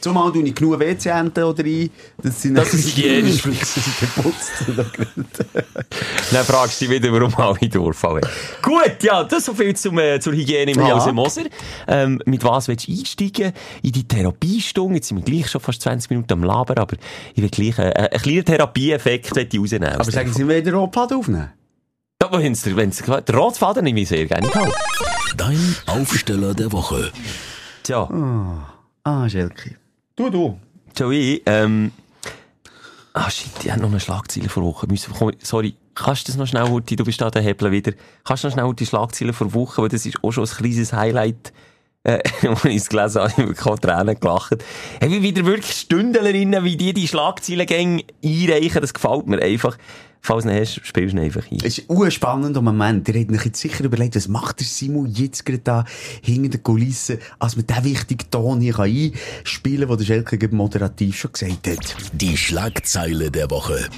[0.00, 1.90] Zumal du nicht genug WC-Enten oder ein,
[2.22, 3.42] das sind Das ist hygienisch.
[3.42, 4.50] das ist geputzt.
[6.32, 8.22] Dann fragst du dich wieder, warum alle durchfallen.
[8.62, 10.94] Gut, ja, das so viel zum, äh, zur Hygiene im Ja.
[10.96, 11.42] Hause Moser.
[11.86, 13.52] Ähm, mit was willst du einsteigen?
[13.82, 14.96] In die Therapiestunde?
[14.96, 16.96] Jetzt sind wir gleich schon fast 20 Minuten am Labern, aber
[17.34, 19.88] ich will gleich äh, einen kleinen Therapieeffekt rausnehmen.
[19.88, 21.50] Aber sagen Sie, wir wieder Rotpad aufnehmen?
[22.20, 24.48] Da, wenn's, der- wenn's, der Rotfaden nehme ich sehr gerne.
[25.36, 27.12] Dein Aufsteller der Woche.
[27.84, 28.08] Tja,
[29.04, 29.76] Ah, Schelke.
[30.16, 30.58] Du, du.
[30.96, 31.92] Joey, ähm,
[33.12, 34.86] ah shit, ich habe noch eine Schlagzeile vor Woche.
[35.42, 37.92] Sorry, kannst du das noch schnell, Hurti, du bist da der Hebel wieder.
[38.24, 40.92] Kannst du noch schnell die Schlagzeile vor Woche, weil das ist auch schon ein kleines
[40.92, 41.52] Highlight,
[42.04, 44.64] äh, als ich es gelesen habe, ich habe wirklich auch Tränen gelacht.
[45.00, 47.66] Hey, wie wieder wirklich Stündlerinnen, wie die die Schlagzeilen
[48.24, 49.76] einreichen, das gefällt mir einfach.
[50.20, 51.58] Falls du ihn hast, spielst du ihn einfach ein.
[51.62, 53.08] Es ist ein spannender Moment.
[53.08, 55.84] Ihr habt euch jetzt sicher überlegt, was macht der Simon jetzt gerade da
[56.22, 61.16] hinter den Kulissen, als man diesen wichtigen Ton hier einspielen kann, den der Schelke moderativ
[61.16, 61.96] schon gesagt hat.
[62.12, 63.88] Die Schlagzeile der Woche.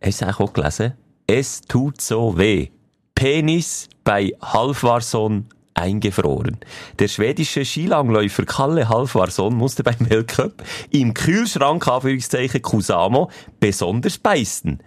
[0.00, 0.92] Hast du es eigentlich auch gelesen?
[1.26, 2.68] Es tut so weh.
[3.14, 6.58] Penis bei Halfvarsson eingefroren.
[6.98, 14.82] Der schwedische Skilangläufer Kalle Halfvarsson musste beim Weltcup im Kühlschrank, Anführungszeichen, Kusamo, besonders beißen.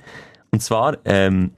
[0.52, 1.52] Und zwar, ähm,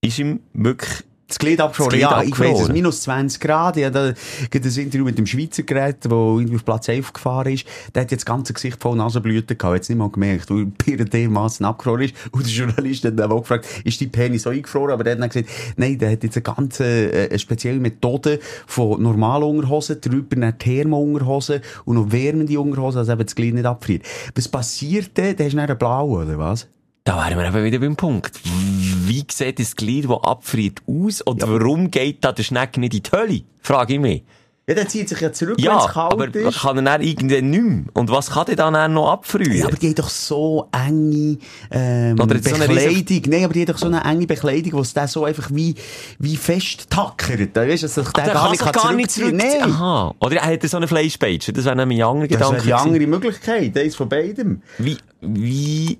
[0.00, 2.54] ist ihm wirklich Das Glied abgefroren, Das Glied ja, ich abgefroren.
[2.54, 3.76] weiss es, minus 20 Grad.
[3.76, 7.52] Ich habe da ein Interview mit dem Schweizer geredet, der irgendwie auf Platz 11 gefahren
[7.52, 7.66] ist.
[7.94, 11.04] Der hat jetzt das ganze Gesicht voll Nasenblüten gehabt, jetzt nicht mal gemerkt, weil er
[11.04, 12.14] dermassen abgefroren ist.
[12.30, 14.90] Und der Journalist hat dann auch gefragt, ist die Penis so eingefroren?
[14.92, 18.40] Aber der hat dann gesagt, nein, der hat jetzt eine ganz äh, eine spezielle Methode
[18.66, 23.66] von normalen Unterhosen, drüber eine Thermo-Unterhosen und noch wärmende Unterhosen, dass eben das Glied nicht
[23.66, 24.02] abfriert.
[24.34, 25.36] Was passiert denn?
[25.36, 26.68] Der ist dann blau, oder was?
[27.08, 28.38] Da wären wir eben wieder beim Punkt.
[28.44, 31.22] Wie sieht das Glied, das abfriert, aus?
[31.22, 33.40] Und warum geht da der Schneck nicht in die Hölle?
[33.62, 34.24] Frage ich mich.
[34.68, 36.60] Ja, der zieht sich ja zurück, wenn Ja, es kalt aber ist.
[36.60, 37.84] kann er dann irgendwann nicht mehr?
[37.94, 39.54] Und was kann der dann dann noch abfrieren?
[39.56, 41.38] Ja, aber die haben doch so enge
[41.70, 43.22] ähm, Oder jetzt so eine Bekleidung.
[43.28, 45.76] Nein, aber die haben doch so eine enge Bekleidung, wo es den so einfach wie,
[46.18, 47.56] wie fest tackert.
[47.56, 49.16] Weißt du, dass sich der der gar nicht, kann gar nicht.
[49.18, 49.62] Nein.
[49.62, 50.14] Aha.
[50.20, 51.54] Oder er hat so eine Fleischpeitsche.
[51.54, 52.56] Das wäre nämlich ein anderer Das Gedanke.
[52.56, 52.86] wäre die gewesen.
[52.88, 53.78] andere Möglichkeit.
[53.78, 54.60] Eins von beidem.
[54.76, 55.96] Wie, wie,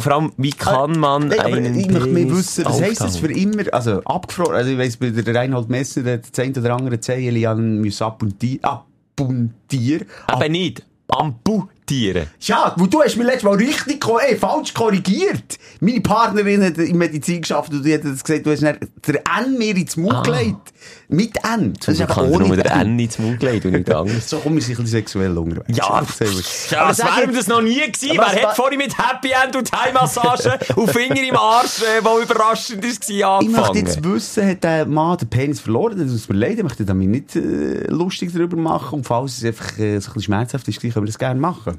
[0.00, 3.16] vor allem, wie kann man Nein, aber einen ich möchte mehr wissen, was heisst das
[3.16, 6.74] für immer, also abgefroren, also ich weiss, bei der Reinhold Messner, der das eine oder
[6.74, 10.06] andere Zehen an abpuntieren, abpuntieren.
[10.40, 10.82] Eben nicht.
[11.08, 12.26] Amputieren.
[12.40, 15.56] Ja, wo du hast mir letztes Mal richtig, ey, falsch korrigiert.
[15.80, 19.56] Meine Partnerin hat in Medizin geschafft und die hat das gesagt, du hast der N
[19.56, 20.22] mir ins Maul Ah.
[20.22, 20.72] gelegt.
[21.08, 21.74] Mit N.
[21.78, 22.98] Das ist dir ohne nur der N.
[22.98, 24.28] Ins Maul gelegt und nicht anderes.
[24.28, 25.78] So komme ich sich ein bisschen sexuell unterwegs.
[25.78, 28.10] Ja, ja Aber das wäre das noch nie gewesen.
[28.18, 32.84] Wer hat vorhin mit Happy End und Thai-Massage und Finger im Arsch, äh, wo überraschend
[32.84, 33.86] ist, war, Ich möchte angefangen?
[33.86, 35.98] jetzt wissen, hat der Mann den Penis verloren?
[35.98, 38.96] Das tut mir leid, ich möchte damit nicht äh, lustig darüber machen.
[38.96, 41.78] Und falls es einfach äh, so ein bisschen schmerzhaft ist, können wir das gerne machen.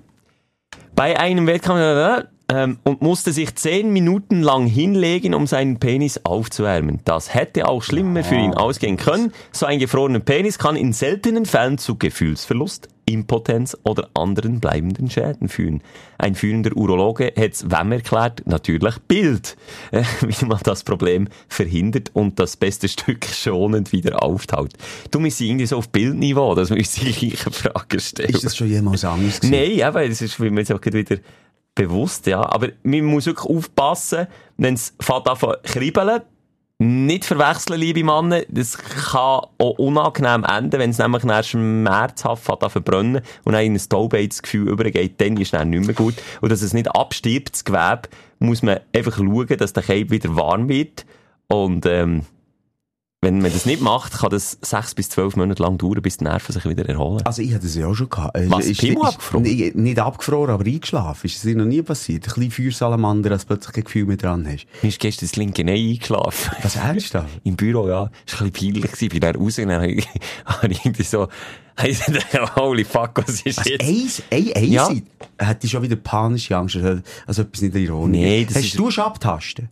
[0.95, 7.01] bei einem Wettkampf ähm, und musste sich zehn Minuten lang hinlegen, um seinen Penis aufzuwärmen.
[7.05, 9.33] Das hätte auch schlimmer für ihn ausgehen können.
[9.51, 15.47] So ein gefrorener Penis kann in seltenen Fällen zu Gefühlsverlust, Impotenz oder anderen bleibenden Schäden
[15.47, 15.81] führen.
[16.17, 18.43] Ein führender Urologe hat es wem erklärt?
[18.45, 19.55] Natürlich Bild,
[19.91, 24.73] äh, wie man das Problem verhindert und das beste Stück schonend wieder auftaut.
[25.11, 28.29] Du, sind irgendwie so auf Bildniveau, dass wir uns die gleichen Fragen stellen.
[28.29, 29.51] Ist das schon jemals anders gewesen?
[29.51, 31.17] Nein, aber es ist mir jetzt auch gerade wieder
[31.77, 32.41] bewusst, ja.
[32.41, 36.21] Aber man muss wirklich aufpassen, wenn es fängt an kribbeln,
[36.79, 42.63] nicht verwechseln, liebe Männer, das kann auch unangenehm enden, wenn es nämlich dann schmerzhaft fängt
[42.63, 46.15] an verbrennen und dann in ein Taubheitsgefühl übergeht, dann ist es nicht mehr gut.
[46.41, 48.01] Und dass es nicht abstirbt, das Gewebe,
[48.39, 51.05] muss man einfach schauen, dass der Keim wieder warm wird.
[51.47, 52.25] Und ähm,
[53.27, 56.23] wenn man das nicht macht, kann das sechs bis zwölf Monate lang dauern, bis die
[56.23, 57.21] Nerven sich wieder erholen.
[57.25, 58.37] Also ich hatte das ja auch schon gehabt.
[58.37, 59.43] Äh, Was, ist, Pimmel ist, abgefroren?
[59.43, 61.25] Nee, nicht abgefroren, aber eingeschlafen.
[61.27, 62.25] Ist das dir noch nie passiert?
[62.27, 64.65] Ein bisschen Feuersalamander, dass du plötzlich kein Gefühl mehr dran hast.
[64.81, 66.51] Mir ist gestern das linke Ei eingeschlafen.
[66.63, 67.27] Was ernsthaft?
[67.43, 68.09] Im Büro, ja.
[68.25, 69.01] Das war ein bisschen peinlich.
[69.01, 69.33] Ich bin dann
[70.45, 71.27] habe ich irgendwie so,
[72.55, 73.83] holy fuck, was ist Was, jetzt?
[73.83, 74.89] eins, ein, ein Ja.
[75.37, 78.19] Hätte ich schon wieder panische Angst, also also etwas nicht ironisch.
[78.19, 79.69] Nee, das Hast ist- du schon abtasten?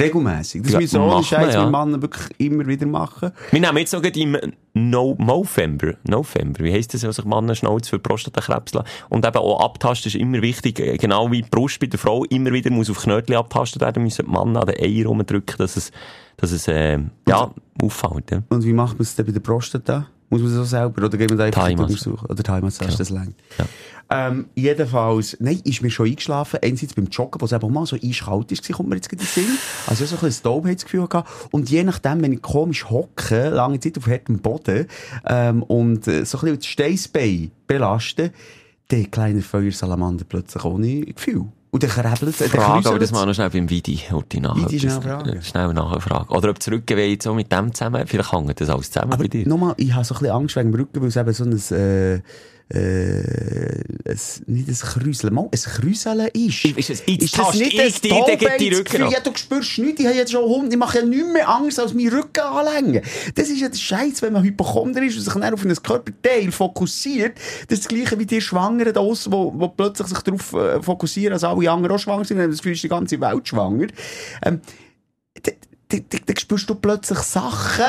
[0.00, 0.62] Regelmäßig.
[0.62, 1.62] Das Ja, müssen man, Scheiß ja.
[1.62, 3.32] mit Männern wirklich immer wieder machen.
[3.50, 4.36] Wir nehmen jetzt noch im
[4.72, 8.88] no November, November, wie heisst das, was sich Männer Schnauze für Prostatakrebs lassen.
[9.08, 12.24] Und eben auch abtasten ist immer wichtig, äh, genau wie die Brust bei der Frau
[12.24, 15.76] immer wieder muss auf Knötchen abtastet werden, müssen die Männer an den Eier rumdrücken, dass
[15.76, 15.90] es,
[16.36, 18.42] dass es, äh, ja, auffällt, ja.
[18.48, 20.06] Und wie macht man es denn bei der Prostata?
[20.30, 21.82] Muss man so selber, oder gehen wir da einfach Massage.
[21.82, 22.26] untersuchen?
[22.30, 22.98] Oder Thai-Massage, Genau.
[22.98, 23.34] das längt.
[23.58, 23.66] Ja.
[24.12, 26.58] Ähm, jedenfalls, nein, ist mir schon eingeschlafen.
[26.62, 29.28] Einerseits beim Joggen, wo es eben mal so eiskalt ist, kommt mir jetzt gerade in
[29.28, 29.58] den Sinn.
[29.86, 31.28] Also so ein bisschen Dopeheitsgefühl gehabt.
[31.52, 34.86] Und je nachdem, wenn ich komisch hocke, lange Zeit auf hartem Boden,
[35.26, 38.32] ähm, und äh, so ein bisschen das Steißbein belaste,
[38.88, 41.44] dann kleine Feuersalamander plötzlich ohne Gefühl.
[41.72, 44.56] Und dann krebelt es, Frage, aber das mal noch schnell beim Vidi, Horti nach.
[44.56, 45.42] Vidi schnell fragen.
[45.42, 46.34] Schnell nachfragen.
[46.34, 49.46] Oder ob zurückgehen so mit dem zusammen, vielleicht hängt das alles zusammen Aber bei dir.
[49.46, 51.78] nochmal, ich habe so ein bisschen Angst wegen dem Rücken, weil es eben so ein,
[51.78, 52.20] äh,
[52.72, 53.80] äh,
[54.10, 56.64] ein, nicht ein Krüseln, mal ein Krüseln ist.
[56.64, 59.10] Ist es- ist das nicht ich ein Taubheitsgefühl?
[59.12, 61.78] Ja, du spürst nichts, ich habe jetzt schon Hund, ich mache ja nichts mehr Angst,
[61.80, 63.02] als meinen Rücken anlängen.
[63.34, 66.52] Das ist ja der Scheiß, wenn man Hypochonder ist und sich dann auf ein Körperteil
[66.52, 67.36] fokussiert.
[67.68, 70.82] Das ist das Gleiche wie die Schwangeren da draussen, wo, wo plötzlich sich darauf äh,
[70.82, 73.48] fokussieren, als alle anderen auch schwanger sind, und haben das Gefühl, ist die ganze Welt
[73.48, 73.86] schwanger.
[74.44, 74.60] Ähm,
[75.42, 75.52] da,
[75.88, 77.84] da, da, da spürst du plötzlich Sachen.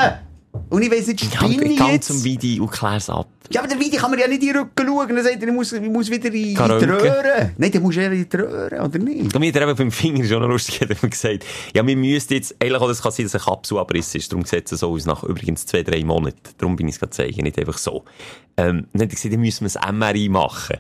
[0.69, 2.07] Und ich weiss nicht, spinne ich ich jetzt?
[2.07, 3.27] zum Vidi und klär's ab.
[3.51, 5.07] Ja, aber der Vidi kann mir ja nicht in den Rücken schauen.
[5.09, 6.57] Dann sagt er, ich muss, ich muss wieder in, in die.
[6.57, 7.51] Röhre.
[7.57, 9.35] Nein, der muss eher in die Röhre, oder nicht?
[9.35, 12.33] Und mir hat er eben beim Finger schon lustig hat er gesagt, ja, wir müssten
[12.33, 15.05] jetzt, eigentlich auch das kann sein, dass ein Kapselabriss ist, darum sieht es so aus,
[15.05, 16.39] nach übrigens zwei, drei Monaten.
[16.57, 18.05] Darum bin ich es gerade zeigen, nicht einfach so.
[18.57, 20.77] Ähm, dann hat er gesagt, dann müssen wir ein MRI machen.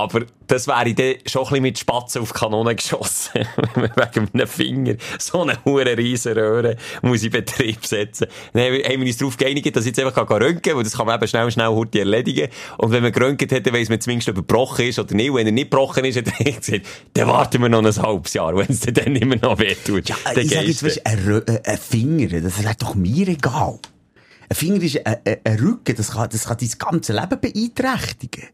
[0.00, 3.46] Aber das wäre dann schon ein bisschen mit Spatzen auf die Kanone geschossen.
[3.74, 4.94] Wegen einem Finger.
[5.18, 8.26] So eine hure riesen Röhre muss ich in Betrieb setzen.
[8.54, 11.06] Dann haben wir uns darauf geeinigt, dass ich jetzt einfach röntgen kann, weil das kann
[11.06, 12.48] man eben schnell, schnell heute erledigen.
[12.78, 15.28] Und wenn man geröntgt hat, dann weiss man zumindest, ob er gebrochen ist oder nicht.
[15.28, 18.32] Und wenn er nicht gebrochen ist, hat er gesagt, dann warten wir noch ein halbes
[18.32, 18.56] Jahr.
[18.56, 20.08] Wenn es dann immer noch wehtut.
[20.08, 23.78] Ja, dann ich sage jetzt, weißt, ein, äh, ein Finger, das wäre doch mir egal.
[24.48, 28.48] Ein Finger ist ein, ein, ein Rücken, das kann, das kann dein ganze Leben beeinträchtigen.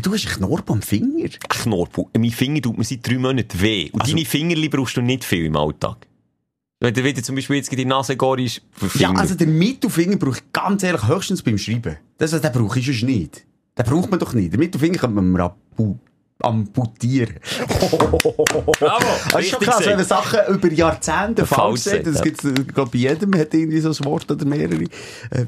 [0.00, 1.28] Du hast einen Knorpel am Finger.
[1.48, 2.04] Knorpel.
[2.16, 3.90] Mein Finger tut mir seit drei Monaten weh.
[3.92, 6.06] Und Also- deine Fingerli brauchst du nicht viel im Alltag.
[6.80, 9.18] Wenn du wieder zum Beispiel jetzt in die Nase gehst, Ja, Finger.
[9.20, 11.96] also der Mittelfinger brauche ich ganz ehrlich höchstens beim Schreiben.
[12.18, 13.46] Das, den brauche ich sonst nicht.
[13.78, 14.52] Den braucht man doch nicht.
[14.52, 15.96] Den Mittelfinger kann man mir ampu
[16.44, 17.36] amputieren.
[18.78, 20.04] Bravo, Das ist schon krass, wenn man.
[20.04, 22.06] Sachen über Jahrzehnte falsch sagt.
[22.06, 24.82] Das sagt, gibt's, äh, glaub, bei jedem hat irgendwie so ein Wort oder mehrere.
[24.82, 24.88] Äh,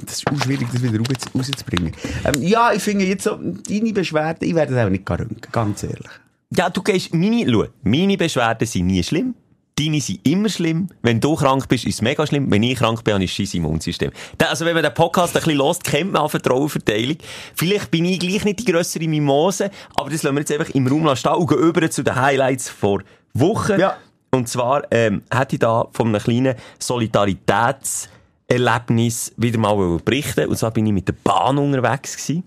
[0.04, 1.92] Das ist auch schwierig, das wieder raus- rauszubringen.
[2.24, 5.82] Ähm, ja, ich finde jetzt so, deine Beschwerden, ich werde das auch nicht röntgen, ganz
[5.82, 6.10] ehrlich.
[6.56, 9.34] Ja, du gehst, meine, schau, meine Beschwerden sind nie schlimm.
[9.76, 10.88] Deine sind immer schlimm.
[11.02, 12.48] Wenn du krank bist, ist es mega schlimm.
[12.48, 14.12] Wenn ich krank bin, habe ich scheiß Immunsystem.
[14.38, 17.16] Also, wenn man den Podcast ein bisschen lost, kennt man auch Vertrauenverteilung.
[17.56, 20.86] Vielleicht bin ich gleich nicht die grössere Mimose, aber das lassen wir jetzt einfach im
[20.86, 23.80] Raum stehen und gehen über zu den Highlights vor Wochen.
[23.80, 23.96] Ja.
[24.30, 30.70] Und zwar, ähm, hätte ich da von einem kleinen Solidaritätserlebnis wieder mal berichten Und zwar
[30.70, 32.44] bin ich mit der Bahn unterwegs gewesen.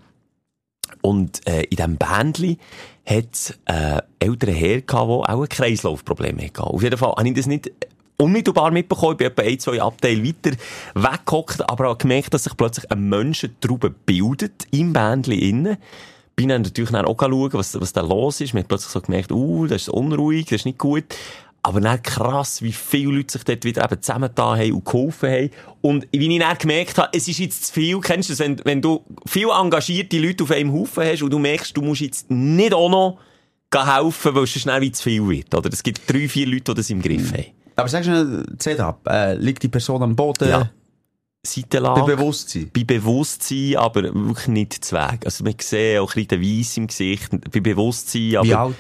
[1.02, 2.58] Und äh, in diesem Bändli
[3.08, 6.64] hat äh, ältere Herr gehabt, der auch ein Kreislaufproblem hatte.
[6.64, 7.72] Auf jeden Fall habe ich das nicht
[8.18, 9.14] unmittelbar mitbekommen.
[9.14, 10.58] Ich bin etwa ein, zwei Abteile weiter
[10.96, 15.78] weggehockt, aber habe gemerkt, dass sich plötzlich eine Menschentraube bildet im Bändli innen.
[16.36, 18.54] Bin dann natürlich auch schauen, was, was da los ist.
[18.54, 21.06] Man hat plötzlich so gemerkt, uh, das ist unruhig, das ist nicht gut.
[21.68, 25.50] Aber dann krass, wie viele Leute sich dort wieder eben zusammengetan haben und geholfen haben.
[25.82, 28.00] Und wie ich dann gemerkt habe, es ist jetzt zu viel.
[28.00, 31.40] Kennst du das, wenn, wenn du viel engagierte Leute auf einem Haufen hast und du
[31.40, 33.20] merkst, du musst jetzt nicht auch noch
[33.76, 35.54] helfen, weil es schnell wie zu viel wird.
[35.54, 37.48] Oder es gibt drei, vier Leute, die das im Griff haben.
[37.76, 40.48] Aber sag schnell, Setup, äh, liegt die Person am Boden?
[40.48, 40.60] Ja.
[40.60, 40.70] Bei
[41.46, 42.16] Seitenlage.
[42.16, 42.72] Bewusstsein?
[42.74, 45.26] bei Bewusstsein, aber wirklich nicht zu Weg.
[45.26, 48.48] Also, man sieht auch ein bisschen den Weiss im Gesicht, bei Bewusstsein, aber...
[48.48, 48.76] Wie alt?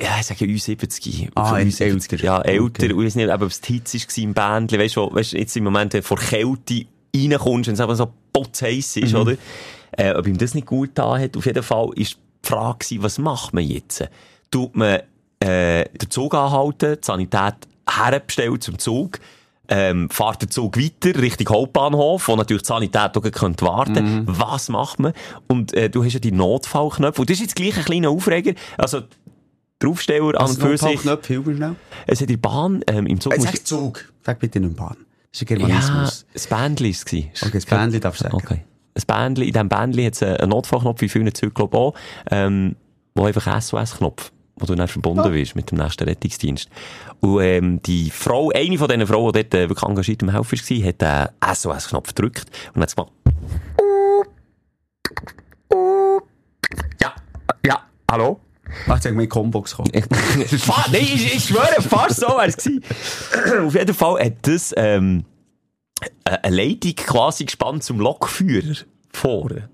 [0.00, 1.30] Ja, ich sage U70.
[1.34, 1.82] Ah, ein U70.
[2.12, 2.16] älter.
[2.24, 2.64] Ja, älter.
[2.84, 2.92] Okay.
[2.92, 4.80] Und ich weiß nicht, ob es die Hitze war im Bändchen.
[4.80, 6.84] Weißt du, weißt, jetzt im Moment, wenn du vor Kälte
[7.16, 9.20] reinkommst, wenn es einfach so potzheiss ist, Mhm.
[9.20, 9.34] oder?
[9.92, 11.36] Äh, ob ihm das nicht gut getan hat.
[11.36, 14.04] Auf jeden Fall ist die Frage was macht man jetzt?
[14.50, 15.00] Tut man,
[15.40, 17.54] äh, den Zug anhalten, die Sanität
[17.88, 19.18] herbestellt zum Zug,
[19.68, 24.22] ähm, fährt der Zug weiter Richtung Hauptbahnhof, wo natürlich die Sanität auch könnte warten.
[24.26, 25.12] Was macht man?
[25.48, 27.20] Und äh, du hast ja die Notfallknöpfe.
[27.22, 28.52] Und das ist jetzt gleich ein kleiner Aufreger.
[28.76, 29.02] Also,
[29.80, 31.00] der Aufsteller an und für sich.
[31.00, 31.76] Knopf, hilf mir schnell.
[32.06, 33.32] Es hat die Bahn ähm, im Zug...
[33.34, 34.12] Äh, musst- sag Zug.
[34.24, 34.96] Sag bitte nicht Bahn.
[35.30, 36.26] Das ist ein ja, Germanismus.
[36.32, 37.42] das Bändchen war es.
[37.42, 38.36] Okay, das Bändchen darfst du sagen.
[38.36, 38.64] Okay.
[38.94, 41.94] Ein Bändchen, in diesem Bändchen hat es einen Notfallknopf, wie vielen Zügen, glaube ich, auch,
[42.30, 42.76] ähm,
[43.14, 46.68] wo einfach SOS-Knopf, wo du dann verbunden bist mit dem nächsten Rettungsdienst.
[47.20, 50.56] Und, ähm, die Frau, eine von diesen Frauen, die dort äh, wirklich engagiert im Helfer
[50.56, 53.12] war, hat den SOS-Knopf gedrückt und hat gemacht.
[57.00, 57.14] Ja,
[57.64, 58.40] ja, hallo?
[58.88, 59.90] Ach, jetzt haben die Combox gekommen.
[60.58, 62.82] Fa- Nein, ich, ich schwöre, fast so wär's gewesen.
[63.66, 65.24] Auf jeden Fall hat das, ähm,
[66.24, 68.76] äh, eine Leitung quasi gespannt zum Lokführer
[69.12, 69.68] vorne.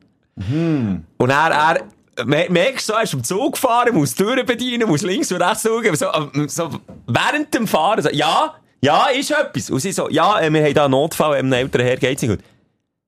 [1.18, 1.80] Und er,
[2.18, 5.30] er, mer- merkst du, so, er ist am Zug gefahren, muss Türen bedienen, muss links
[5.32, 6.70] und rechts schauen, so, ähm, so,
[7.06, 9.70] während dem Fahren, so, ja, ja, ist etwas.
[9.70, 12.30] Und sie so, ja, äh, wir haben da einen Notfall, einem älteren Herr geht's nicht
[12.30, 12.40] gut.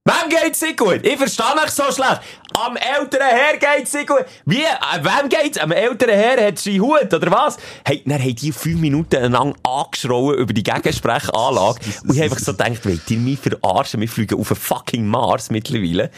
[0.07, 1.01] Wem geht's nicht gut?
[1.03, 2.21] Ich verstehe mich so schlecht.
[2.55, 4.25] Am älteren Herr geht's nicht gut.
[4.45, 4.63] Wie?
[4.63, 5.59] Äh, wem geht's?
[5.59, 7.57] Am älteren Herr hat sie Hut, oder was?
[7.85, 11.81] Hey, dann haben die fünf Minuten lang angeschrauen über die Gegensprechanlage.
[12.05, 14.01] Und ich habe einfach so gedacht, wollt ihr mich verarschen?
[14.01, 16.13] Wir fliegen auf einen fucking Mars mittlerweile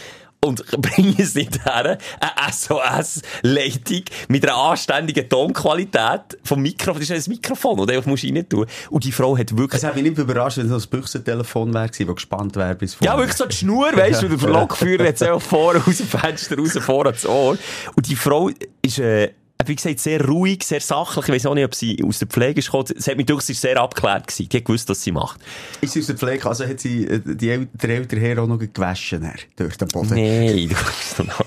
[0.44, 7.00] und bringen es nicht her, eine SOS-Leitung mit einer anständigen Tonqualität vom Mikrofon.
[7.00, 9.82] Das ist ein Mikrofon, das du rein tun Und die Frau hat wirklich...
[9.82, 12.94] Es hat mich nicht überrascht, wenn es so ein Büchsentelefon wäre, das gespannt wäre bis
[12.94, 13.12] vorne.
[13.12, 16.56] Ja, wirklich so die Schnur, weißt du, der Lokführer hat auch vorne aus dem Fenster
[16.56, 17.58] raus, vorne ans Ohr.
[17.96, 18.50] Und die Frau
[18.82, 18.98] ist...
[18.98, 19.32] Äh,
[19.66, 21.26] wie gesagt, sehr ruhig, sehr sachlich.
[21.28, 22.86] Ich weiß auch nicht, ob sie aus der Pflege ist gekommen.
[22.96, 24.48] Sie hat mich durch, sie sehr abgeklärt gewesen.
[24.48, 25.40] Die hat gewusst, was sie macht.
[25.80, 28.46] Ist sie aus der Pflege, also hat sie äh, die, El der ältere Herr auch
[28.46, 30.10] noch gewaschen, her, durch den Boden?
[30.10, 31.40] Nein, du hast noch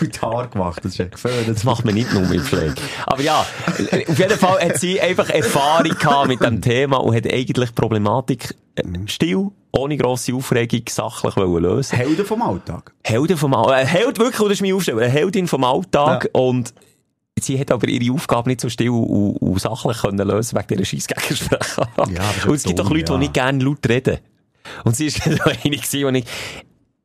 [0.00, 1.48] Und die Haare gemacht, das ist ja gefällt.
[1.48, 2.74] Das macht man nicht nur mit Pflege.
[3.06, 3.46] Aber ja,
[4.08, 8.56] auf jeden Fall hat sie einfach Erfahrung gehabt mit dem Thema und hat eigentlich Problematik
[8.74, 12.92] äh, still ohne grosse Aufregung sachlich lösen Helden vom Alltag.
[13.04, 13.84] Helden vom Alltag.
[13.84, 15.00] Äh, Held wirklich, das ist mein Aufstellung.
[15.00, 16.40] Eine Heldin vom Alltag ja.
[16.40, 16.74] und
[17.44, 20.84] sie hat aber ihre Aufgabe nicht so still und, und sachlich können lösen wegen dieser
[20.84, 21.88] Scheissgegensprache.
[22.12, 23.18] Ja, und es gibt doch Leute, ja.
[23.18, 24.18] die nicht gerne laut reden.
[24.84, 26.24] Und sie ist so eine die ich,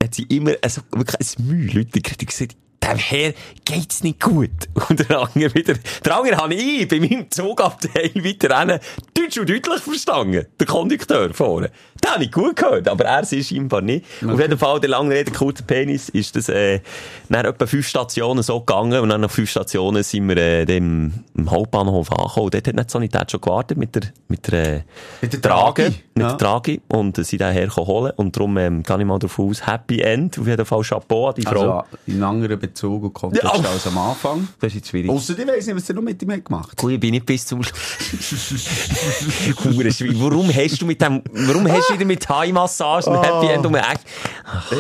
[0.02, 3.34] hat sie immer, also wirklich ein Mühe Leute gesagt, dem Herr
[3.66, 4.50] geht's nicht gut.
[4.90, 5.74] Und der andere wieder,
[6.06, 8.80] der andere habe ich bei meinem Zugabteil weiter rennen,
[9.14, 10.46] deutsch und deutlich verstanden.
[10.60, 11.72] Der Kondukteur vorne.
[12.04, 14.06] Den habe ich gut gehört, aber er ist scheinbar nicht.
[14.22, 14.32] Okay.
[14.32, 16.80] Auf jeden Fall, der lange Rede, kurze Penis, ist das, äh,
[17.30, 21.12] nach etwa fünf Stationen so gegangen und dann nach fünf Stationen sind wir, äh, dem,
[21.36, 22.46] im Hauptbahnhof angekommen.
[22.46, 24.82] Und dort hat die Sanität schon gewartet mit der, mit der, äh,
[25.22, 25.86] mit der Trage.
[26.14, 26.30] Mit ja.
[26.30, 26.82] der Trage.
[26.88, 28.14] Und äh, sie hergekommen holen.
[28.16, 30.38] Und darum, ähm, kann ich mal davon aus, Happy End.
[30.40, 31.86] Auf jeden Fall Chapeau an die also, Frau.
[32.06, 33.52] in anderen Bezug und Kontext ja.
[33.52, 34.48] als am Anfang.
[34.60, 35.10] Das ist jetzt schwierig.
[35.10, 36.78] Ausser ich weiss nicht, was du noch mit ihm gemacht hast.
[36.78, 37.62] Gut, ich bin nicht bis zum
[40.20, 43.24] Warum hast du mit dem, warum hast du wieder mit Thai-Massagen oh.
[43.24, 44.02] Happy End um die Ecke?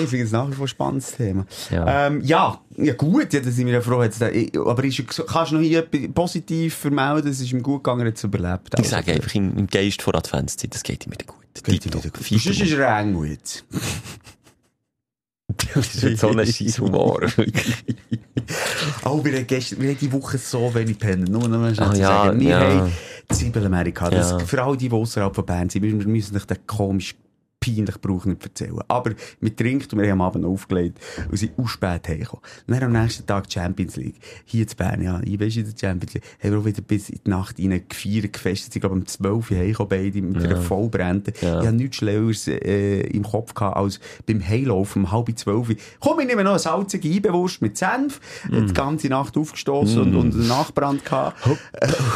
[0.02, 1.45] Ich finde es nach wie vor ein spannendes Thema.
[1.69, 4.04] Ja, ähm, ja, ja gut, ja, da sind wir ja froh.
[4.04, 8.23] Jetzt, aber ist, kannst du noch hier positiv vermelden, es ist ihm gut gegangen, jetzt
[8.23, 8.80] überlebt?
[8.80, 11.38] Ich sage einfach, im, im Geist vor Adventszeit, das geht ihm wieder gut.
[11.63, 12.32] Geht ihm wieder gut.
[12.32, 13.63] Das ist ein Rängut.
[15.73, 17.21] Das ist so ein scheiß Humor.
[19.05, 21.23] oh, wir haben, gestern, wir haben die Woche so wenig pennen.
[21.23, 22.39] Nur noch mal schnell ah, zu ja, sagen.
[22.39, 22.60] Wir ja.
[22.60, 22.91] haben
[23.31, 24.12] Ziebelamerika.
[24.12, 24.39] Ja.
[24.39, 27.15] Für alle, die, die außerhalb von Bern sind, wir müssen nicht den komisch
[27.67, 28.80] peinlich brauche nicht erzählen.
[28.88, 30.99] Aber wir trinken und wir haben am Abend aufgelegt
[31.30, 32.43] und sind auch spät heimgekommen.
[32.67, 34.15] Und dann am nächsten Tag Champions League.
[34.45, 37.10] Hier zu Bern, ja, ich weiß in der Champions League, haben wir auch wieder bis
[37.10, 38.75] in die Nacht rein gefeiert, gefestet.
[38.75, 40.49] Ich glaube, um 12 Uhr heimgekommen, beide mit ja.
[40.49, 41.34] einer Vollbrände.
[41.41, 41.62] Ja.
[41.62, 45.67] Ich habe nichts Schlaueres äh, im Kopf gehabt, als beim Heilaufen um halb zwölf.
[45.99, 48.67] Komm, ich nehme noch eine salzige Eibewurst mit Senf, mm.
[48.67, 50.01] die ganze Nacht aufgestoßen mm.
[50.01, 51.36] und, und einen Nachbrand gehabt.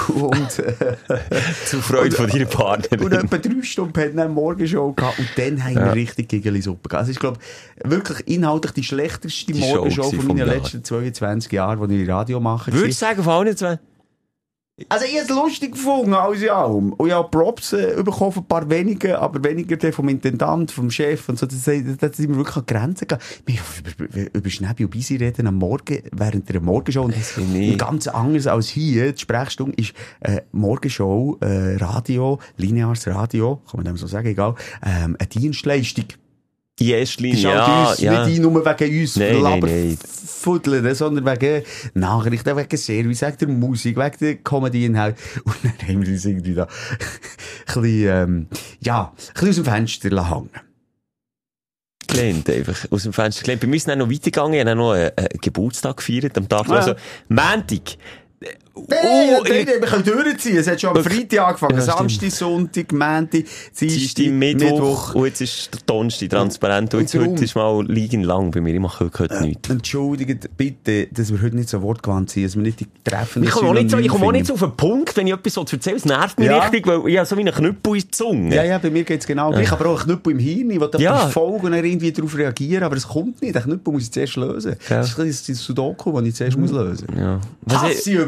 [0.09, 0.95] und, äh,
[1.65, 3.05] Zu Freude von deiner Partnerin.
[3.05, 5.91] Und etwa drei Stunden hat dann Morgenshow gehabt und dann haben wir ja.
[5.91, 7.01] richtig Gigeli-Suppe gehabt.
[7.01, 7.39] Also ich glaube,
[7.83, 12.71] wirklich inhaltlich die schlechteste die Morgenshow von meinen letzten 22 Jahren, die ich Radio mache.
[12.71, 13.79] Würdest du sagen, von allen zwei?
[14.89, 16.93] Also ich habe es lustig gefunden, alles in allem.
[16.93, 20.89] Und ich habe Props äh, bekommen von ein paar wenigen, aber weniger vom Intendant, vom
[20.89, 21.45] Chef und so.
[21.45, 23.21] Das, das, das sind wir wirklich an Grenzen gegangen.
[23.45, 23.59] Wir
[23.97, 27.03] über, über Schnäbi und Bisi reden am Morgen, während der Morgenshow.
[27.03, 29.11] Und, und ganz anders als hier.
[29.11, 34.55] Die Sprechstunde ist äh, Morgenshow, äh, Radio, lineares Radio, kann man dem so sagen, egal,
[34.83, 36.05] ähm, eine Dienstleistung.
[36.81, 38.25] In erster Linie, ja, uns, ja.
[38.25, 39.97] Nicht nur wegen uns nein, nein, nein.
[40.01, 41.63] fuddeln, sondern wegen
[41.93, 45.15] Nachrichten, wegen Service, wegen der Musik, wegen der Comedy-Inhalt.
[45.43, 46.63] Und dann haben wir uns irgendwie da
[47.75, 48.47] ein bisschen, ähm,
[48.79, 50.49] ja, ein bisschen aus dem Fenster hängen
[52.07, 53.61] gelehnt, einfach aus dem Fenster gelehnt.
[53.61, 56.67] Bei mir ist es noch weitergegangen, ich habe noch einen, einen Geburtstag gefeiert, am Tag,
[56.67, 56.75] ja.
[56.75, 56.93] also,
[57.29, 57.97] Montag,
[58.73, 60.57] Oh, nein, wir können durchziehen.
[60.57, 61.75] Es hat schon am Freitag angefangen.
[61.75, 63.43] Ja, Samstag, Sonntag, Montag,
[63.79, 65.15] Dienstag, Mittwoch, Mittwoch.
[65.15, 66.93] Und jetzt ist der Donnerstag transparent.
[66.95, 68.73] Und, jetzt heute ist mal liegen lang bei mir.
[68.73, 69.69] Ich mache heute äh, nichts.
[69.69, 73.51] Entschuldigt bitte, dass wir heute nicht so wortgewandt sind, dass wir nicht die Treffen Ich
[73.51, 75.53] komme auch nicht so, ich komme auch nicht so auf den Punkt, wenn ich etwas
[75.53, 75.97] so erzähle.
[75.97, 76.61] Es nervt mich ja.
[76.61, 78.55] richtig, weil ich habe so wie einen Knüppel in der Zunge.
[78.55, 79.71] Ja, ja, bei mir geht es genau gleich.
[79.71, 80.71] Aber auch einen Knüppel im Hirn.
[80.71, 81.27] Ich will ja.
[81.27, 83.53] folgen und irgendwie darauf reagieren, aber es kommt nicht.
[83.53, 84.77] Den Knüppel muss ich zuerst lösen.
[84.89, 84.97] Ja.
[84.97, 87.19] Das ist das Sudoku, das ich zuerst muss lösen muss.
[87.19, 87.39] Ja.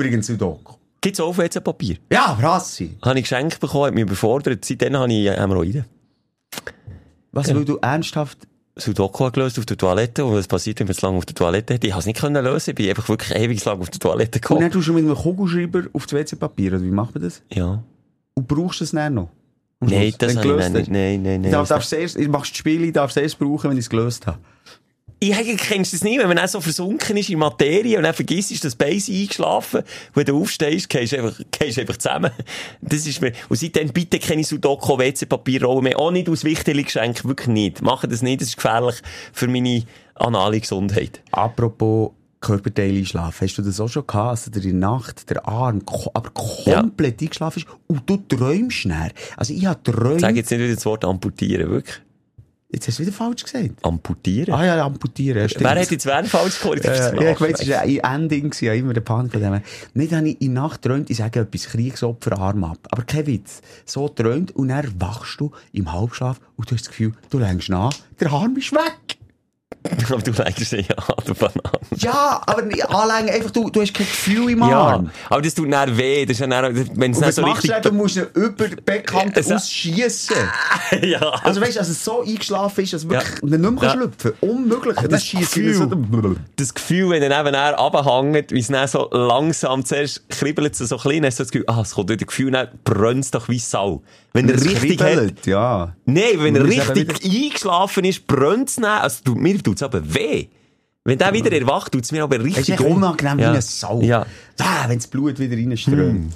[0.04, 0.76] Übrigens Sudoku.
[1.02, 1.98] Gibt es auch Papier?
[2.12, 2.98] Ja, Rassi.
[3.02, 4.64] Habe ich geschenkt bekommen, hat mich überfordert.
[4.64, 5.86] Seitdem habe ich Hämorrhoiden.
[7.32, 7.56] Was, ja.
[7.56, 8.38] weil du ernsthaft...
[8.76, 11.76] Sudoku gelöst auf der Toilette und was passiert, wenn man es lange auf der Toilette
[11.76, 11.84] hat?
[11.84, 14.40] Ich habe es nicht können lösen, ich bin einfach wirklich ewig lang auf der Toilette
[14.40, 14.58] gekommen.
[14.58, 17.44] Und dann tust du mit einem Kugelschreiber auf das WC-Papier, wie macht man das?
[17.52, 17.84] Ja.
[18.34, 19.30] Und brauchst du es dann noch?
[19.80, 20.90] Nein, das habe ich nicht.
[20.90, 21.52] Nein, nein, nein.
[21.52, 24.40] Du darfst erst, machst das Spiel, darfst es erst brauchen, wenn ich es gelöst habe.
[25.24, 28.14] Ich eigentlich kennst das nie, wenn man dann so versunken ist in Materie und dann
[28.14, 29.84] vergisst du, das Bein eingeschlafen
[30.14, 32.32] wenn du aufstehst, gehst du einfach, gehst einfach zusammen.
[32.82, 37.30] Das ist mir, und seitdem bitte keine Sudoku, WC-Papierrollen mehr, auch nicht aus wichtigen Geschenken,
[37.30, 37.82] wirklich nicht.
[37.82, 38.96] Machen das nicht, das ist gefährlich
[39.32, 39.84] für meine
[40.16, 41.22] anale Gesundheit.
[41.32, 42.12] Apropos
[42.44, 43.48] Körperteile einschlafen.
[43.48, 45.82] Hast du das auch schon gehabt, dass dir in der Nacht der Arm
[46.14, 49.12] aber komplett eingeschlafen ist und du träumst näher?
[49.38, 50.20] Also ich habe träumt...
[50.20, 52.02] Sag jetzt nicht wieder das Wort amputieren, wirklich.
[52.74, 53.70] Jetzt hast du wieder falsch gesagt.
[53.84, 54.52] Amputieren?
[54.52, 55.66] Ah ja, amputieren, ja, stimmt.
[55.66, 56.84] Wer hat jetzt wer falsch gehört?
[56.84, 59.62] Äh, ja, ich weiss, es war ein Ending, gewesen, ja, immer der Panik dem.
[59.94, 62.80] Nicht habe ich in Nacht träumt, ich sage etwas, Kriegsopfer, Arm ab.
[62.90, 63.62] Aber kein Witz.
[63.86, 67.70] So träumt und dann wachst du im Halbschlaf und du hast das Gefühl, du längst
[67.70, 69.03] nach, der Arm ist weg.
[70.12, 70.82] Aber du lenkst ja
[71.26, 71.62] du Banane.
[71.98, 75.10] Ja, aber nicht anlängen, einfach, du, du hast kein Gefühl im Ja, Arm.
[75.30, 76.26] aber das tut dann weh.
[76.26, 77.72] Das ist ja dann, wenn es dann so machst richtig...
[77.78, 77.92] du dann?
[77.92, 80.36] Du musst ihn über die Beckkante Es- ausschiessen.
[81.02, 81.20] ja.
[81.44, 83.58] Also weißt du, dass es so eingeschlafen ist, dass wirklich Ja.
[83.58, 83.92] nicht mehr Ja.
[83.92, 84.34] schlüpfen.
[84.42, 84.98] Unmöglich.
[84.98, 85.90] Aber dann das schiesst ihn so...
[86.56, 90.98] das Gefühl, wenn er nebenan runterhängt, wie es dann so langsam zuerst kribbelt es so
[90.98, 93.50] klein, hast du das Gefühl, ah, es kommt wieder das Gefühl, dann brennt es doch
[93.50, 94.02] wie Sau.
[94.36, 95.94] Wenn er Das richtig hat, kribbelt, ja.
[96.06, 99.84] Nein, wenn er eben richtig eingeschlafen ist, brennt es dann, also du, mir tut es
[99.84, 100.48] aber weh.
[101.06, 102.88] Wenn der wieder erwacht, tut es mir aber Es richtig ist echt weh.
[102.94, 103.46] unangenehm ja.
[103.48, 104.00] wie eine Sau.
[104.02, 104.26] Ja.
[104.60, 106.34] Ah, wenn das Blut wieder reinströmt.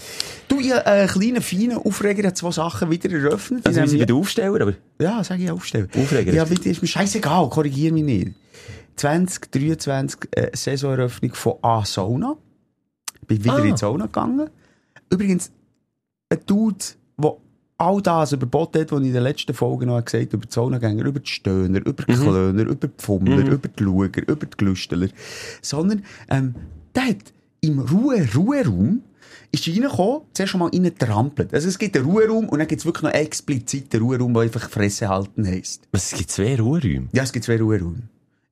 [0.49, 3.65] Du, ich habe einen kleinen, feinen Aufreger, hat zwei Sachen wieder eröffnet.
[3.65, 4.73] Also wir In sind bei den Aufsteller, aber...
[4.99, 5.87] Ja, sag ich aufstellen.
[5.97, 8.33] Aufreger Ja, ist- bitte, ist mir scheißegal, korrigier mich nicht.
[8.97, 12.35] 2023 äh, Saisoneröffnung von A Sauna.
[13.27, 13.59] Bin wieder Ah.
[13.59, 14.49] in die Sauna gegangen.
[15.09, 15.51] Übrigens,
[16.29, 16.77] ein Dude,
[17.17, 17.33] der
[17.77, 20.53] all das überboten hat, was ich in den letzten Folgen noch gesagt habe, über die
[20.53, 24.57] Saunagänger, über die Stöhner, über die Klöner, über die Fummler, über die Luger, über die
[24.57, 25.09] Glüsteler.
[25.61, 26.55] Sondern, ähm,
[26.95, 29.03] der hat im Ruhe, Ruheraum,
[29.51, 31.53] ist reingekommen, zuerst schon mal reingetrampelt.
[31.53, 34.69] Also es gibt einen Ruheraum und dann gibt es wirklich noch expliziten Ruheraum, der einfach
[34.69, 35.87] Fresse halten heisst.
[35.91, 37.07] Was, es gibt zwei Ruheräume?
[37.13, 38.03] Ja, es gibt zwei Ruheräume.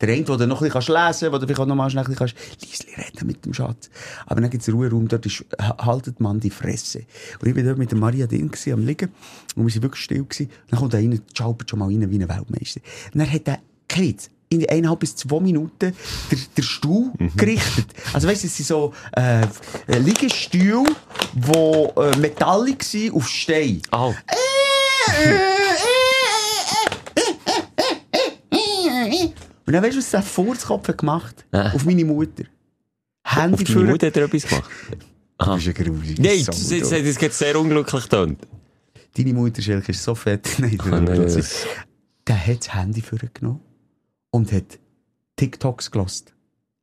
[0.02, 2.04] Der eine, wo du noch ein bisschen lesen kannst, wo du vielleicht noch mal schnell
[2.04, 3.90] ein bisschen leislich reden mit dem Schatz.
[4.26, 7.04] Aber dann gibt es einen Ruheraum, dort ist, ha- haltet man die Fresse.
[7.40, 9.10] Und ich war dort mit der Maria gewesen, am Liegen,
[9.56, 10.50] und wir waren wirklich still gewesen.
[10.70, 12.82] Dann kommt er rein, schaubert schon mal rein wie ein Weltmeister.
[13.14, 15.94] Und dann hat er, Kate, in eineinhalb bis zwei Minuten
[16.30, 17.88] der, der Stuhl gerichtet.
[18.14, 19.48] Also weißt du, es sind so äh,
[19.88, 20.84] Liegestühle,
[21.34, 21.52] die
[22.02, 23.82] äh, metallic sind auf Stein.
[23.92, 24.12] Ah,
[29.66, 31.72] Und dann weißt du, was der Furzkopf gemacht Äh.
[31.72, 32.44] Auf meine Mutter.
[33.24, 33.86] Handy auf deine für...
[33.86, 34.72] Mutter hat er etwas gemacht?
[35.38, 36.80] Das ist ein gruseliges Nein, das, du.
[36.80, 38.38] das, das geht sehr unglücklich getan.
[39.18, 40.48] Deine Mutter, Schelke, ist so fett.
[40.60, 41.66] Nein, Oh, nein, der, das-
[42.26, 43.60] der hat das Handy vorgenommen
[44.32, 44.80] und hat
[45.36, 46.34] TikToks gelost.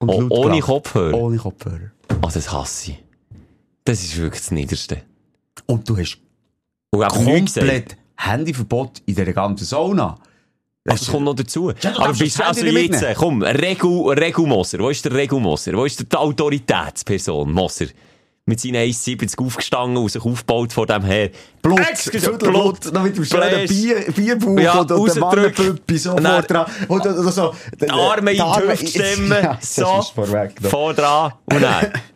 [0.00, 0.62] Und Oh, ohne gelacht.
[0.66, 1.14] Kopfhörer?
[1.16, 1.92] Ohne Kopfhörer.
[2.22, 3.04] Oh, das hasse ich.
[3.84, 5.02] Das ist wirklich das Niederste.
[5.66, 6.18] Und du hast
[6.90, 10.18] Und komplett Handyverbot in dieser ganzen Sauna.
[10.84, 11.72] Das kommt noch dazu.
[11.80, 14.80] Ja, Aber bist du also jetzt, komm, Regu, Regu-Moser.
[14.80, 15.74] Wo ist der Regu-Moser?
[15.74, 17.86] Wo ist der die Autoritätsperson, Moser?
[18.44, 21.30] Mit seinen 1,70 aufgestanden und sich aufgebaut vor dem her.
[21.62, 23.70] Blut, Excuse- Blut, noch mit dem schönen Fleisch.
[23.70, 24.04] Bier,
[24.60, 25.20] Ja, und, und rausdrücken.
[25.20, 26.66] Mannenpüppi so vor dran.
[26.88, 27.54] Und, und, und so.
[27.88, 29.48] Arme in die Hüfte stemmen.
[29.60, 30.02] So.
[30.68, 31.92] Vor dran und dann.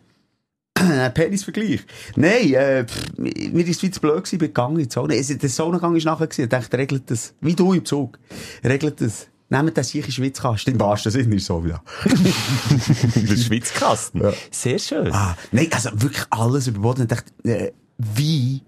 [1.05, 1.81] Ein Penisvergleich.
[2.15, 5.13] Nein, äh, pff, mir ist viel zu blöd gewesen, bin gegangen in die Sauna.
[5.15, 6.43] Es- Der Saunagang ist nachher gewesen.
[6.43, 7.33] Ich dachte, regelt das.
[7.41, 8.17] Wie du im Zug.
[8.63, 9.27] Regelt das.
[9.49, 10.73] Nehmt das sicher Schwitzkasten.
[10.73, 11.81] Im wahrsten Sinne ist so wieder.
[13.15, 14.21] Der Schwitzkasten.
[14.21, 14.33] Ja.
[14.51, 15.11] Sehr schön.
[15.13, 17.03] Ah, nein, also wirklich alles überboten.
[17.03, 18.61] Ich dachte, äh, wie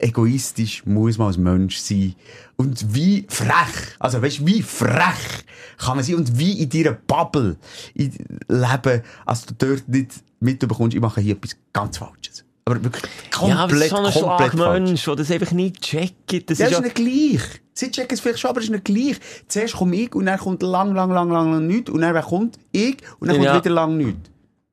[0.00, 2.14] egoistisch muss man als Mensch sein?
[2.56, 5.44] Und wie frech, also weißt wie frech
[5.78, 6.16] kann man sein?
[6.16, 7.56] Und wie in deiner Bubble
[7.94, 12.44] leben, als du dort nicht mitbekommst, ich mache hier etwas ganz Falsches.
[12.64, 14.52] Aber wirklich komplett, ja, aber so komplett falsch.
[14.52, 16.50] Schlagmensch, der das einfach nicht checkt.
[16.50, 16.80] Das Ja, ist ist ja...
[16.80, 17.42] nicht gleich.
[17.72, 19.18] Sie checken es vielleicht schon, aber es ist nicht gleich.
[19.48, 21.90] Zuerst komme ich und dann kommt lang, lang, lang, lang, lang nichts.
[21.90, 23.56] Und dann kommt ich und dann kommt Ja.
[23.56, 24.30] wieder lang nichts.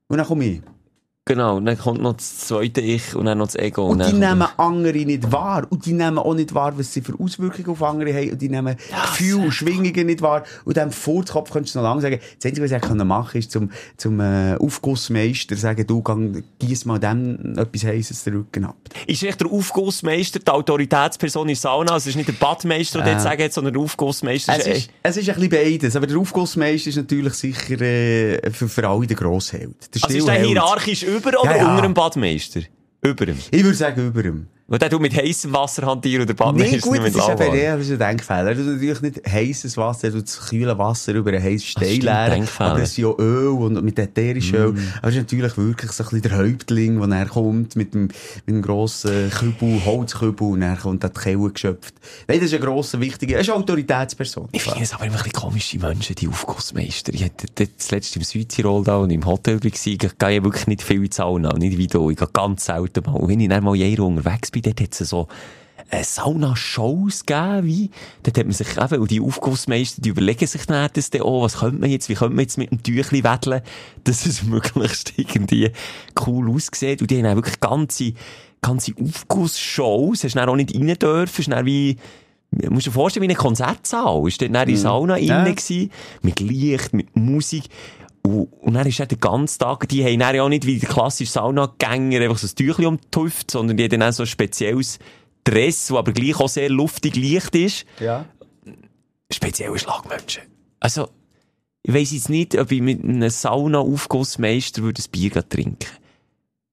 [0.08, 0.60] Und dann komme ich.
[1.28, 3.86] Genau, dann kommt noch das zweite Ich und dann noch das Ego.
[3.86, 5.66] Und die dann kommt- nehmen andere nicht wahr.
[5.68, 8.30] Und die nehmen auch nicht wahr, was sie für Auswirkungen auf andere haben.
[8.32, 8.76] Und die nehmen
[9.10, 10.44] Gefühle und Schwingungen nicht wahr.
[10.64, 13.50] Und dem Furzkopf könntest du noch lange sagen, das Einzige, was ich machen kann, ist
[13.52, 18.76] zum, zum äh, Aufgussmeister sagen, du, gang, gieß mal dem etwas Heißes den Rücken ab.
[19.06, 21.92] Ist echt der Aufgussmeister die Autoritätsperson in der Sauna?
[21.92, 23.12] Also es ist nicht der Badmeister, der Äh.
[23.12, 25.94] jetzt sagen hat, sondern der Aufgussmeister Es ist, es ist ein bisschen beides.
[25.94, 29.74] Aber der Aufgussmeister ist natürlich sicher äh, für, für alle der Grossheld.
[29.94, 31.70] Der Also ist der hierarchisch über oder Ja, ja.
[31.70, 32.60] unter dem Badmeister?
[33.02, 33.38] Über ihm.
[33.50, 34.46] Ich würde sagen, über ihm.
[34.70, 37.38] Weil der du mit heißem Wasser hantieren oder baden Nee, ist gut, nicht das mit
[37.38, 38.54] ist eben der, das ist ein Denkfehler.
[38.54, 42.46] Du natürlich nicht heißes Wasser, du das kühle Wasser über ein heißes Stein leeren.
[42.58, 44.74] Aber es ist ja Öl und mit ätherischem Öl.
[44.98, 48.02] Aber es ist natürlich wirklich so ein bisschen der Häuptling, der dann kommt mit dem,
[48.02, 51.94] mit dem grossen Kübel, Holzkübel und dann kommt da die Kelle geschöpft.
[52.26, 54.50] Nein, das ist ein grosser, wichtiger, er ist eine Autoritätsperson.
[54.52, 57.14] Ich finde es aber immer ein bisschen komisch, die Menschen, die Aufgussmeister.
[57.14, 60.66] Ich hatte das letzte im Südtirol da und im Hotel war, ich gehe ja wirklich
[60.66, 62.10] nicht viel in Sauna, nicht wie du.
[62.10, 63.14] Ich gehe ganz selten mal.
[63.14, 65.28] Und wenn ich dann mal jeder unterwegs bin, dort hat es so
[65.90, 67.90] äh, Sauna-Shows gegeben, wie,
[68.22, 71.42] dort hat man sich eben, und die Aufgussmeister, die überlegen sich dann das dann auch,
[71.44, 73.62] was könnte man jetzt, wie könnte man jetzt mit dem Tüchli wedeln,
[74.04, 75.70] dass es möglichst irgendwie
[76.26, 77.00] cool aussieht.
[77.00, 78.12] Und die haben dann wirklich ganze,
[78.60, 81.96] ganze Aufgussshows, hast du dann auch nicht rein dürfen, ist dann wie,
[82.50, 84.26] Du musst dir vorstellen, wie ein Konzertsaal.
[84.26, 85.42] Ist dort dann in der Sauna Ja.
[85.42, 85.90] innen gewesen,
[86.22, 87.64] mit Licht, mit Musik.
[88.22, 90.78] Und, und dann ist dann den ganzen Tag, die haben dann ja auch nicht wie
[90.78, 94.12] der klassische Saunagänger einfach so ein Tüchli um die Hüfte, sondern die haben dann auch
[94.12, 94.98] so ein spezielles
[95.44, 97.86] Dress, das aber gleich auch sehr luftig leicht ist.
[98.00, 98.26] Ja.
[99.30, 100.42] Spezielle Schlagmenschen.
[100.80, 101.08] Also,
[101.82, 105.88] ich weiss jetzt nicht, ob ich mit einem Sauna-Aufgussmeister würde ein Bier trinken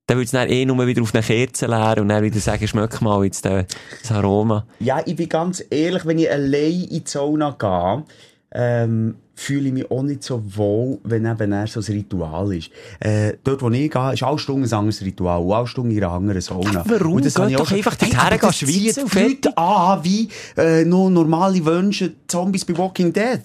[0.07, 2.67] Dann würde es dann eh nur wieder auf eine Kerze leeren und dann wieder sagen,
[2.67, 3.65] schmeck mal jetzt äh,
[4.01, 4.65] das Aroma.
[4.79, 8.03] Ja, ich bin ganz ehrlich, wenn ich allein in die Sauna gehe,
[8.51, 12.69] ähm, fühle ich mich auch nicht so wohl, wenn eben eher so ein Ritual ist.
[12.99, 15.97] Äh, dort, wo ich gehe, ist alle Stunden ein anderes Ritual, und alle Stunden in
[16.03, 16.83] einer anderen Sauna.
[16.87, 17.13] warum?
[17.15, 21.09] Und das Geht doch schon- einfach dorthin gehen, und die Leute an, wie äh, noch
[21.09, 23.41] normale Wünsche, Zombies bei Walking Dead.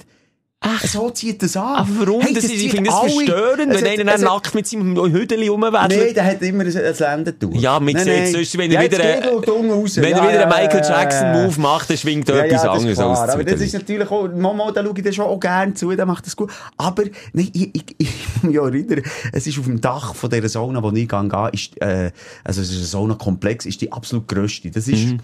[0.63, 0.85] Ach.
[0.87, 1.77] So zieht das an.
[1.77, 2.21] Aber warum?
[2.21, 4.67] Hey, das ist, ich finde das alle- verstörend, Es wenn einer dann hat- nackt mit
[4.67, 5.89] seinem Hüdeli rumwedelt.
[5.89, 7.55] Nein, der hat immer ein, ein Lendentuch.
[7.55, 8.31] Ja, man Nein, nein.
[8.33, 9.97] sonst, wenn ja, er wieder, er raus.
[9.97, 11.61] wenn er Ja, wieder ja, einen Michael ja, ja, Jackson-Move ja.
[11.63, 13.19] macht, dann schwingt er Ja, etwas ja, das anderes aus.
[13.31, 16.05] Aber das ist natürlich auch, Mama, da schaue ich das schon auch gerne zu, der
[16.05, 16.53] macht das gut.
[16.77, 17.97] Aber, nein, ich, ich,
[18.51, 19.03] ich auch erinnern,
[19.33, 22.11] es ist auf dem Dach von dieser Sauna, wo ich gehe, ist, äh,
[22.45, 24.71] also es ist ein Saunakomplex, ist die absolut grösste.
[24.71, 25.21] Das ist, Mhm.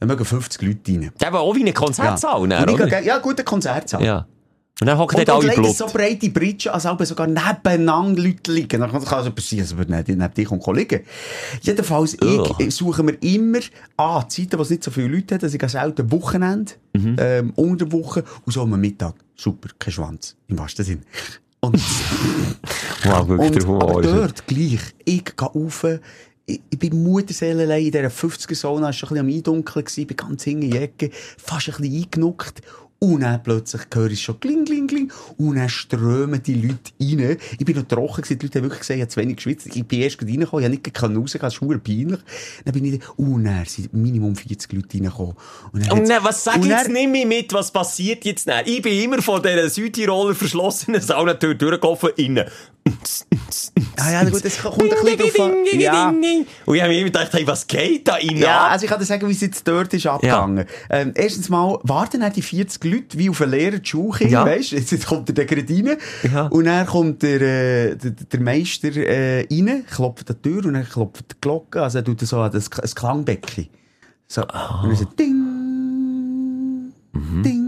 [0.00, 1.12] da mögen 50 Leute rein.
[1.20, 3.02] Der war auch wie ein Konzertsaal, Und dann, ich oder?
[3.02, 4.02] ja, guter Konzertsaal.
[4.02, 4.26] Ja.
[4.78, 5.74] Und dann Und dort alle Blut.
[5.74, 8.78] so breite Bridgen, als ob sogar nebeneinander Leute liegen.
[8.80, 11.00] Dann kann es passieren, dass wir neben neben dich und liegen.
[11.62, 13.60] Jedenfalls, ich, suche mir immer
[13.96, 17.16] an Zeiten, wo es nicht so viele Leute hat, dass ich selten Wochenende, Mhm.
[17.18, 19.14] ähm, unter Woche und so am Mittag.
[19.34, 20.36] Super, kein Schwanz.
[20.48, 21.02] Im wahrsten Sinn.
[21.60, 21.80] Und,
[23.04, 24.80] Wow, wirklich, und aber dort gleich.
[25.04, 25.86] Ich gehe rauf,
[26.46, 29.86] ich, ich bin Mutterseele allein in dieser 50er-Sauna, es war schon ein bisschen am Eindunkeln,
[30.06, 32.60] bin ganz hinten in die Ecke, fast ein bisschen eingenuckt.
[32.98, 35.12] Und dann plötzlich höre ich schon kling, kling, kling.
[35.36, 37.36] Und dann strömen die Leute rein.
[37.58, 38.38] Ich bin noch trocken gewesen.
[38.38, 39.66] Die Leute haben wirklich gesagt, ich habe zu wenig geschwitzt.
[39.76, 40.62] Ich bin erst gerade reingekommen.
[40.62, 41.42] Ich habe nicht können rausgehen.
[41.42, 42.20] Das ist verdammt peinlich.
[42.64, 45.34] Dann bin ich, und dann sind Minimum 40 Leute reingekommen.
[45.72, 48.48] Und Und dann, was sag und ich jetzt dann- nicht mehr mit, was passiert jetzt
[48.48, 48.64] dann?
[48.64, 52.46] Ich bin immer von dieser Südtiroler verschlossenen Saunatür durchgelaufen, innen.
[53.98, 55.54] Ah ja, gut, das kommt ein bisschen drauf an.
[55.78, 56.08] Ja.
[56.10, 59.00] Und ich habe mir immer gedacht, hey, was geht da innen Ja, also ich kann
[59.00, 60.66] dir sagen, wie es jetzt dort ist abgegangen.
[60.90, 64.44] Ähm, erstens mal warten dann die 40 Leute wie auf einen leeren Schulkind, Ja.
[64.46, 64.76] weißt du?
[64.76, 65.96] Jetzt, kommt der gerade rein.
[66.32, 66.46] Ja.
[66.46, 70.74] Und dann kommt der, äh, der, der Meister äh, rein, klopft an die Tür und
[70.74, 73.68] dann klopft die Glocke, also er tut so an das, das Klangbecken.
[74.28, 74.42] So.
[74.42, 74.82] Ah.
[74.82, 76.92] Und dann so ding,
[77.44, 77.65] ding.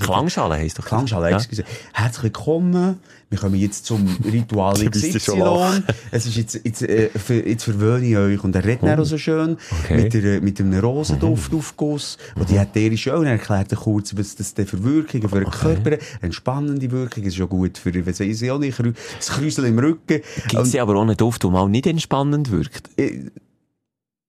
[0.00, 0.84] Klangschale heisst doch.
[0.84, 1.36] Klangschale, Ja.
[1.36, 1.64] excuse.
[1.92, 2.98] Herzlich willkommen.
[3.28, 5.82] Wir kommen jetzt zum Ritual ja schon XY.
[6.10, 8.42] Es ist jetzt, jetzt, äh, für, jetzt verwöhne ich euch.
[8.44, 9.56] Und er redet auch so schön.
[9.84, 10.02] Okay.
[10.02, 12.18] Mit, der, mit einem Rosenduftaufguss.
[12.34, 13.24] Und die ätherische Öl.
[13.26, 17.22] Er erklärt er kurz, was das für Wirkungen für den Körper, entspannende Wirkung.
[17.24, 18.78] Ist ja gut für, was weiß ich auch nicht,
[19.18, 20.20] das Kräuseln im Rücken.
[20.48, 22.90] Gibt es aber auch einen Duft, der mal nicht entspannend wirkt?
[22.96, 23.26] Äh,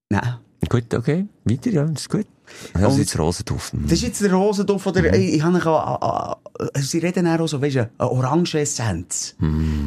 [0.09, 0.35] Nein.
[0.69, 1.25] Gut, okay.
[1.43, 2.27] Weiter, ja, das ist gut.
[2.73, 3.73] Das Und- ist jetzt Rosenduft.
[3.83, 5.07] Das ist jetzt der Rosenduft oder, Mhm.
[5.07, 9.35] ey, ich habe auch, äh, sie reden auch so, weißt du, eine Orange-Essenz.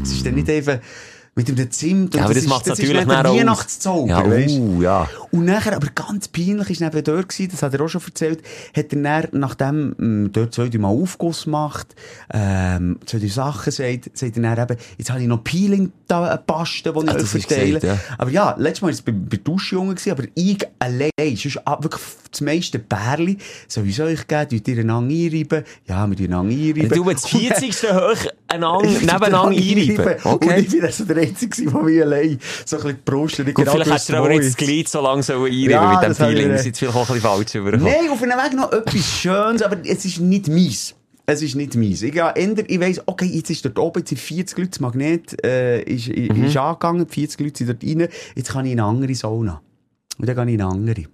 [0.03, 0.79] Es ist dann nicht einfach
[1.37, 2.19] mit dem Zimt und Mhm.
[2.19, 3.39] Ja, aber das ist, macht das natürlich ist nicht der nachher aus.
[3.39, 5.09] Weihnachtszauber, Ja, uh, ja.
[5.35, 8.41] Und nachher, aber ganz peinlich ist neben dort gewesen, das hat er auch schon erzählt,
[8.73, 11.97] hat er dann, nachdem ähm, dort zwei, drei Mal Aufguss macht,
[12.33, 16.25] ähm, zwei, drei Sachen sagt, sagt er dann eben, jetzt habe ich noch Peeling da,
[16.29, 17.81] eine Paste, die ich euch hast verteile.
[17.81, 22.03] gesagt, Aber ja, letztes Mal war es bei, bei Duschjungen, aber ich allein, sonst wirklich
[22.31, 22.79] das meiste
[23.85, 25.65] wie soll ich geben, tut ihr einander einreiben?
[25.87, 26.89] Ja, wir tun einander einreiben.
[26.91, 27.73] Du das 40.
[27.93, 29.99] hoch einander, nebeneinander einreiben.
[30.01, 30.23] einreiben.
[30.25, 30.61] Und Okay.
[30.61, 33.49] ich bin also der Einzige, der mich allein so ein bisschen gebrustet.
[33.49, 34.59] Ich Gut, vielleicht hättest du aber nicht das jetzt.
[34.59, 36.49] Glied so lange so einreiben Ja, mit dem Feeling.
[36.51, 37.93] Das ist vielleicht auch ein bisschen falsch übergekommen.
[37.93, 40.95] Nein, auf einem Weg noch etwas Schönes, aber es ist nicht mies.
[41.27, 42.03] Es ist nicht mies.
[42.03, 44.81] Ich, ja, änder, ich weiss, okay, jetzt ist dort oben, jetzt sind 40 Leute, das
[44.81, 46.45] Magnet äh, ist, Mhm.
[46.45, 49.61] ist angegangen, 40 Leute sind dort rein, jetzt kann ich in eine andere Sauna.
[50.19, 51.05] Und dann gehe ich in eine andere.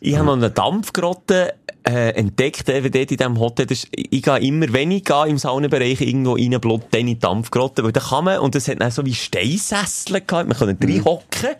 [0.00, 1.54] Ich habe noch eine Dampfgrotte
[1.88, 3.66] äh, entdeckt, eben dort in diesem Hotel.
[3.66, 7.06] Das ist, ich gehe immer, wenn ich gehe im Saunenbereich irgendwo rein, bloß dann in
[7.06, 7.84] die Dampfgrotte.
[7.84, 10.92] Weil da kann man, und das hat dann so wie Steinsessel gehabt, man kann Mhm.
[10.92, 11.50] reinhocken,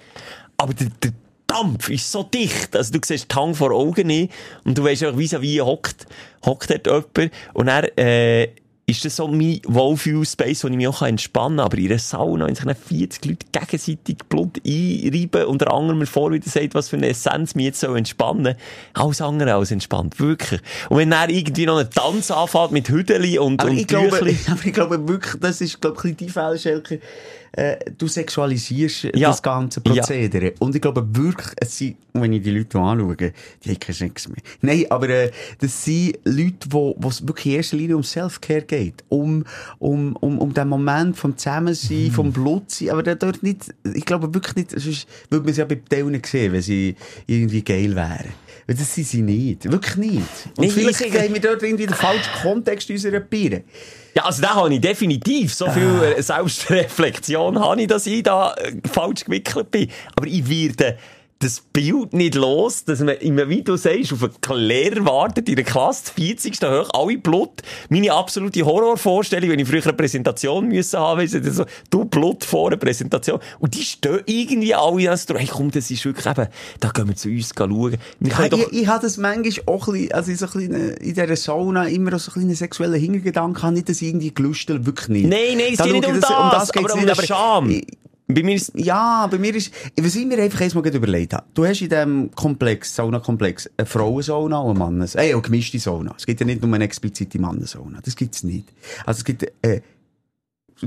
[0.58, 1.12] aber der, der
[1.52, 2.74] Dampf ist so dicht.
[2.74, 4.32] Also du siehst die Hang vor Augen nicht
[4.64, 6.06] und du weißt wie wie hockt,
[6.44, 6.86] hockt dort
[7.16, 8.48] jemand und er, äh,
[8.86, 11.66] ist das so mein Wohlfühl-Space, wo ich mich auch entspannen kann.
[11.66, 15.96] Aber in einer Sauna, wenn sich dann 40 Leute gegenseitig Blut einreiben und der andere
[15.96, 18.56] mir vor wieder sagt, was für eine Essenz mich jetzt so entspannen
[18.94, 20.18] alles andere als entspannt.
[20.18, 20.60] Wirklich.
[20.88, 24.16] Und wenn er irgendwie noch einen Tanz anfängt mit Hüdeli und, aber und ich glaube,
[24.48, 26.58] aber ich glaube wirklich, das ist, glaube ich, die Fälle.
[27.54, 29.28] Äh, du sexualisierst Ja.
[29.28, 30.54] das ganze Prozedere.
[30.58, 34.26] Und ich glaube wirklich, es sind, wenn ich die Leute anschaue, die haben keinen Sex
[34.28, 34.38] mehr.
[34.62, 39.04] Nein, aber äh, das sind Leute, wo es wirklich in erster Linie um Self-Care geht.
[39.10, 39.44] Um,
[39.78, 42.10] um, um, um den Moment vom Zusammensein, Mhm.
[42.12, 42.88] vom Blutsein.
[42.90, 46.22] Aber der dort nicht, ich glaube wirklich nicht, sonst würde man es ja bei Teilen
[46.24, 46.96] sehen, wenn sie
[47.26, 48.32] irgendwie geil wären.
[48.66, 49.70] Weil das sind sie nicht.
[49.70, 50.22] Wirklich nicht.
[50.56, 53.64] Und Nee, vielleicht ich- haben wir dort irgendwie den falschen Kontext unserer Biere.
[54.14, 56.18] Ja, also da habe ich definitiv so viel Ah.
[56.18, 59.88] äh, Selbstreflexion, habe ich, dass ich da äh, falsch gewickelt bin.
[60.16, 60.98] Aber ich werde
[61.42, 65.56] das Bild nicht los, dass man immer, wie du sagst, auf einen Lehrer wartet in
[65.56, 66.54] der Klasse, 40.
[66.62, 67.62] hoch, alle Blut.
[67.88, 72.68] Meine absolute Horrorvorstellung, wenn ich früher eine Präsentation müssen haben, ich, so, du Blut vor
[72.68, 73.40] einer Präsentation.
[73.58, 76.46] Und die stehen irgendwie alle als hey, komm, das ist wirklich eben,
[76.80, 77.96] da gehen wir zu uns schauen.
[78.20, 80.52] Wir Ja, doch, ich, ich habe das manchmal auch ein bisschen, also in, so ein
[80.52, 84.32] bisschen, in dieser Sauna immer so ein bisschen sexuellen Hintergedanken, habe, nicht, dass ich irgendwie
[84.32, 85.26] gelüstet, wirklich nicht.
[85.28, 87.70] nein, nein, es Da geht nicht um das, um das aber um den Scham.
[87.70, 87.86] ich-
[88.34, 91.44] Bei mir ist, Ja, bei mir ist, was ich mir einfach erstmal überlegt habe.
[91.54, 96.14] Du hast in diesem Komplex, Sauna-Komplex, eine Frauensauna und eine Mannes, äh, eine gemischte Sauna.
[96.16, 98.00] Es gibt ja nicht nur eine explizite Mannensauna.
[98.02, 98.68] Das gibt's nicht.
[99.06, 99.80] Also es gibt, äh,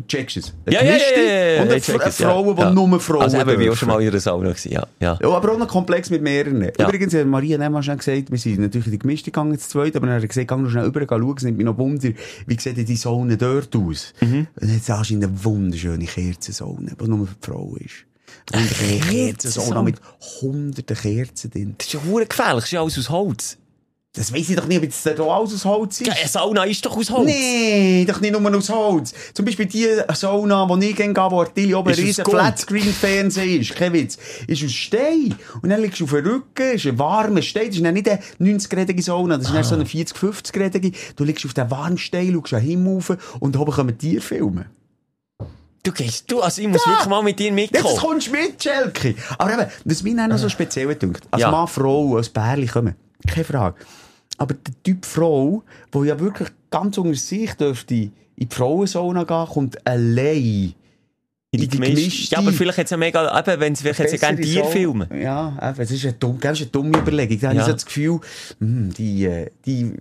[0.01, 0.53] checkst es.
[0.65, 2.11] Eine Ja, ja, ja, ja, Und eine.
[2.11, 4.87] Frauen, die nur Frauen Also ich war auch schon mal in einer Sauna gewesen, ja.
[4.99, 5.17] ja.
[5.21, 6.61] Ja, aber auch noch komplex mit mehreren.
[6.61, 9.95] Übrigens hat Maria Nehmann schon gesagt, wir sind natürlich in die gemischte gegangen, zu zweit,
[9.95, 12.09] aber dann hat er gesagt, geh noch schnell rüber schauen, es nimmt mich noch Wunder,
[12.47, 14.13] wie sieht denn die Sauna dort aus?
[14.21, 14.47] Mhm.
[14.59, 18.05] Und hat es anscheinend eine wunderschöne Kerzensauna, die nur für die Frau ist.
[18.51, 19.97] Wunderschöne Kerzensauna mit
[20.41, 21.75] hunderten Kerzen drin.
[21.77, 23.57] Das ist ja gefährlich, das ist ja alles aus Holz.
[24.15, 26.07] Das weiss ich doch nicht, ob jetzt da alles aus Holz ist.
[26.07, 27.25] Ja, eine Sauna ist doch aus Holz.
[27.25, 29.13] Nee, doch nicht nur aus Holz.
[29.33, 32.25] Zum Beispiel die Sauna, die ich gehe, wo Artilli oben Ist ein riesen.
[32.25, 35.35] Flatscreen-Fernseher ist, kein Witz, ist aus Stein.
[35.61, 38.19] Und dann liegst du auf dem Rücken, ist ein warmer Stein, das ist nicht eine
[38.39, 40.93] 90-gradige Sauna, das ist dann so eine 40-50-gradige.
[41.15, 44.65] Du liegst auf dem warmen Stein, schaust den Himmel rauf und oben kommen Tiere filmen.
[45.83, 47.97] Du gehst, du, also ich muss wirklich mal mit dir Jetzt mitkommen.
[47.97, 49.13] kommst du mit, Schelke.
[49.37, 51.51] Aber eben, was mir dann noch so speziell dünkt, als Ja.
[51.51, 52.95] Mann, Frau, als Pärchen kommen,
[53.27, 53.75] keine Frage.
[54.37, 59.45] Aber der Typ Frau, wo ja wirklich ganz unter sich dürfte in die Frauensauna gehen,
[59.47, 60.73] kommt allein
[61.51, 61.95] In die gemischte.
[61.95, 65.07] gemischte- Ja, aber vielleicht es ja mega, eben, wenn sie vielleicht ja gerne Tier filmen.
[65.21, 67.39] Ja, eben, es ist eine, dumm, gell, es ist eine dumme Überlegung.
[67.39, 67.61] Da habe Ja.
[67.61, 68.19] ich so das Gefühl,
[68.59, 69.93] hm, die, äh, die,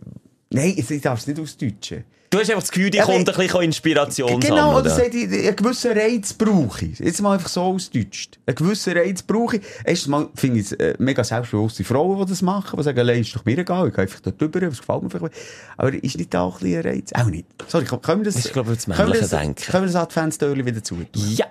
[0.51, 2.03] nein, ich darf es nicht ausdeutschen.
[2.35, 5.31] Du hast einfach das Gefühl, die Ja, kommt ein bisschen Inspiration Genau, oder sagt, ich,
[5.33, 6.99] einen gewissen Reiz brauche ich.
[6.99, 8.41] Jetzt mal einfach so ausdeutscht.
[8.45, 9.63] Einen gewissen Reiz brauche ich.
[9.85, 13.37] Erstens mal finde ich es äh, mega selbstbewusste Frauen, die das machen, die sagen, ist
[13.37, 15.35] doch mir egal, ich gehe einfach dort drüber, was gefällt mir vielleicht.
[15.77, 17.13] Aber ist nicht da auch ein bisschen ein Reiz?
[17.15, 17.47] Auch nicht.
[17.69, 19.71] Sorry, können wir das, ist, glaube ich, das können wir männliche das, Denken.
[19.71, 20.97] können wir das Adventstörli wieder zu?
[21.15, 21.47] Ja.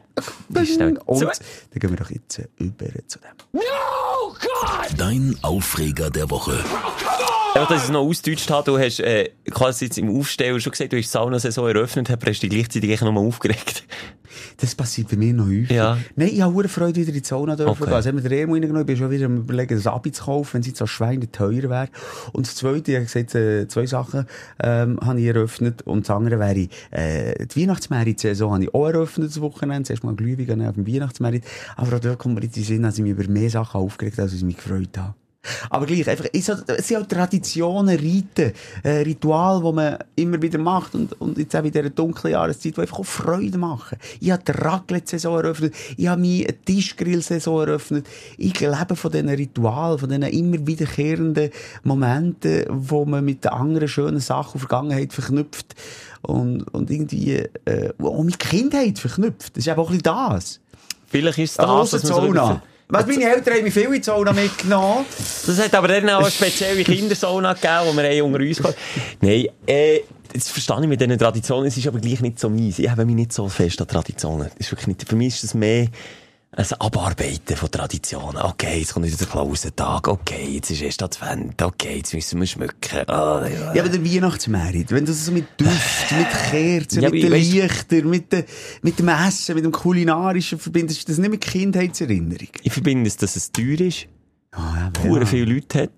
[1.05, 3.61] Und dann gehen wir doch jetzt äh, über zu dem.
[4.97, 6.63] Dein Aufreger der Woche.
[7.53, 10.71] Einfach, dass ich es noch ausgedeutscht habe, du hast, äh, quasi jetzt im Aufsteller schon
[10.71, 13.83] gesagt, du hast die Sauna-Saison eröffnet, hast dich gleichzeitig eigentlich nochmal aufgeregt.
[14.57, 15.71] Das passiert bei mir noch häufig.
[15.71, 15.97] Ja.
[16.15, 17.85] Nein, ich habe Freude, wieder in die Zone dürfen Okay.
[17.85, 17.93] gehen.
[17.93, 20.53] Also wir den Remo reingenommen, ich bin schon wieder am überlegen, das Abi zu kaufen,
[20.53, 21.89] wenn es jetzt so Schweine teuer wäre.
[22.31, 24.25] Und das Zweite, ich habe gesagt, äh, zwei Sachen
[24.61, 25.81] ähm, habe ich eröffnet.
[25.83, 29.83] Und das andere wäre, äh, die Weihnachtsmerit-Saison habe ich auch eröffnet, das Wochenende.
[29.87, 31.43] Zuerst mal Glühwein auf dem Weihnachtsmerit.
[31.75, 34.17] Aber auch dort kommt mir in den Sinn, dass ich mich über mehr Sachen aufgeregt
[34.17, 35.15] habe, als ich mich gefreut habe.
[35.69, 40.41] Aber gleich, einfach, es sind es sind auch Traditionen, Riten, äh, Rituale, die man immer
[40.41, 43.97] wieder macht und, und jetzt auch in dieser dunklen Jahreszeit, die einfach auch Freude machen.
[44.19, 48.07] Ich habe die Raclette-Saison eröffnet, ich habe meine Tischgrill-Saison eröffnet.
[48.37, 51.49] Ich lebe von diesen Ritualen, von diesen immer wiederkehrenden
[51.83, 55.75] Momenten, wo man mit den anderen schönen Sachen der Vergangenheit verknüpft
[56.21, 59.57] und, und irgendwie äh, auch mit Kindheit verknüpft.
[59.57, 60.59] Das ist eben auch ein bisschen das.
[61.07, 63.93] Vielleicht ist es Also, das, was man so Was, meine Eltern haben mich viel in
[63.93, 65.05] die Zona mitgenommen.
[65.45, 68.77] Das hat aber dann auch eine spezielle Kindersauna gegeben, die wir unter uns gehabt
[69.21, 70.01] Nein, äh,
[70.33, 72.79] das verstehe ich mit diesen Traditionen, es ist aber gleich nicht so meins.
[72.79, 74.49] Ich habe mich nicht so fest an Traditionen.
[74.57, 75.87] Ist wirklich nicht, für mich ist das mehr
[76.55, 78.41] ein Abarbeiten von Traditionen.
[78.41, 80.07] Okay, jetzt kommt wieder der Klausentag.
[80.07, 81.59] Okay, jetzt ist erst Advent.
[81.61, 83.09] Okay, jetzt müssen wir schmücken.
[83.09, 83.73] Ah, ja.
[83.73, 87.31] Ja, aber der Weihnachtsmerit, wenn du das so mit Duft, mit Kerzen, Ja, mit den
[87.31, 88.45] Lichtern, mit, de,
[88.83, 92.49] mit dem Essen, mit dem Kulinarischen verbindest, ist das nicht mit Kindheitserinnerung.
[92.61, 94.07] Ich verbinde es, dass es teuer ist.
[94.55, 95.25] Ah, ja, Hure ja.
[95.25, 95.89] viele Leute hat,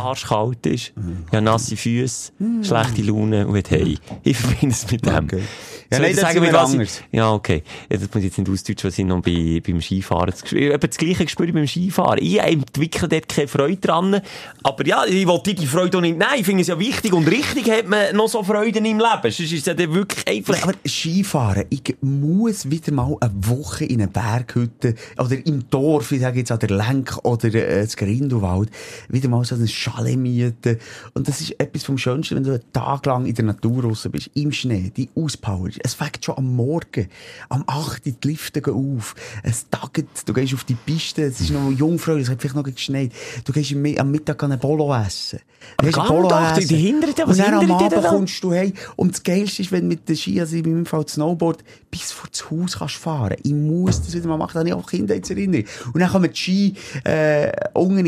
[0.00, 0.92] arschkalt ist,
[1.32, 2.32] ja, nasse Füße,
[2.62, 3.98] schlechte Laune und hey.
[4.22, 5.24] Ich verbinde es mit dem.
[5.24, 5.42] Okay.
[5.90, 7.02] Ja, Soll nein, ich das sagen, wir anders.
[7.10, 7.64] ich, ja, okay.
[7.90, 11.24] Ja, das muss jetzt nicht ausdeutschen, was ich noch bei, beim Skifahren Eben das gleiche
[11.24, 12.22] gespürt beim Skifahren.
[12.22, 14.20] Ich entwickle dort keine Freude dran.
[14.62, 16.30] Aber ja, ich wollte die Freude auch nicht nehmen.
[16.36, 19.02] Ich finde es ja wichtig und richtig hat man noch so Freude im Leben.
[19.24, 20.62] Sonst ist es ja dann wirklich einfach...
[20.62, 26.20] Aber Skifahren, ich muss wieder mal eine Woche in eine Berghütte oder im Dorf, ich
[26.20, 28.70] sage jetzt an der Lenk oder äh, das Grindelwald,
[29.08, 30.78] wieder mal so ein Chalet mieten.
[31.14, 34.08] Und das ist etwas vom Schönsten, wenn du einen Tag lang in der Natur raus
[34.10, 35.68] bist, im Schnee, die Auspower.
[35.82, 37.08] Es fängt schon am Morgen,
[37.48, 41.40] am 8 Uhr, die Lifte gehen auf, es tagt, du gehst auf die Piste, es
[41.40, 43.12] ist noch jungfräulich, es hat vielleicht noch geschneit,
[43.44, 45.40] du gehst am Mi- am Mittag an einen Bolo essen.
[45.78, 48.52] Du gehst Bolo doch, die- die hindern dich, was Und dann am Abend kommst du
[48.52, 48.72] heim.
[48.96, 52.12] Und das Geilste ist, wenn du mit der Ski, also in meinem Fall Snowboard, bis
[52.12, 53.36] vor das Haus kannst fahren.
[53.42, 55.64] Ich muss das wieder mal machen, da habe ich auch Kinder jetzt erinnern.
[55.92, 56.74] Und dann kommen die Ski,
[57.04, 57.52] äh,
[57.88, 58.04] in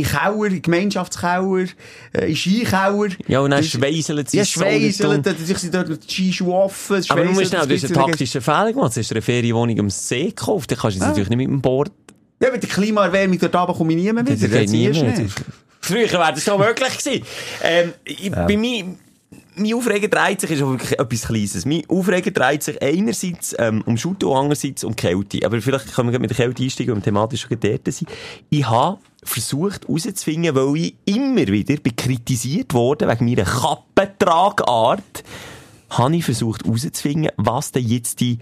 [0.53, 1.67] den Gemeinschaftskeller,
[2.13, 3.09] äh, in den Skikeller.
[3.27, 6.97] Ja, und dann Das- schweiseln sie Ja, so schweiseln, dann sich sind dort Skischuhe offen,
[6.97, 8.97] es Aber du musst schnell, du hast das einen taktischen Fehler gemacht.
[8.97, 10.71] Du hast eine Ferienwohnung am See gekauft.
[10.71, 11.91] Dann kannst du jetzt natürlich nicht mit dem Board.
[12.41, 14.59] Ja, mit der Klimaerwärmung dort oben komme ich nie mehr Das wieder.
[14.67, 15.19] mehr.
[15.19, 15.35] nicht.
[15.81, 17.25] Früher wäre das schon möglich gewesen.
[17.63, 17.93] Ähm,
[18.33, 18.85] Bei mir,
[19.55, 21.67] mein Aufreger dreht sich, ist wirklich etwas Kleines.
[21.67, 25.45] Mein Aufreger dreht sich einerseits ähm, um Schutte und andererseits um Kälte.
[25.45, 28.09] Aber vielleicht können wir mit der Kälte einsteigen, wir thematisch schon dort sind.
[28.51, 35.25] Ich habe versucht herauszufinden, weil ich immer wieder kritisiert worden wegen meiner Kappentragart,
[35.91, 38.39] habe ich versucht herauszufinden, was denn jetzt die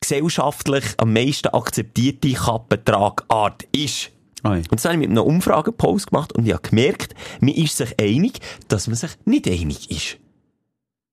[0.00, 4.10] gesellschaftlich am meisten akzeptierte Kappentragart ist.
[4.44, 4.58] Oi.
[4.58, 8.00] Und das habe ich mit einem Umfragepost gemacht und ich habe gemerkt, man ist sich
[8.00, 10.18] einig, dass man sich nicht einig ist.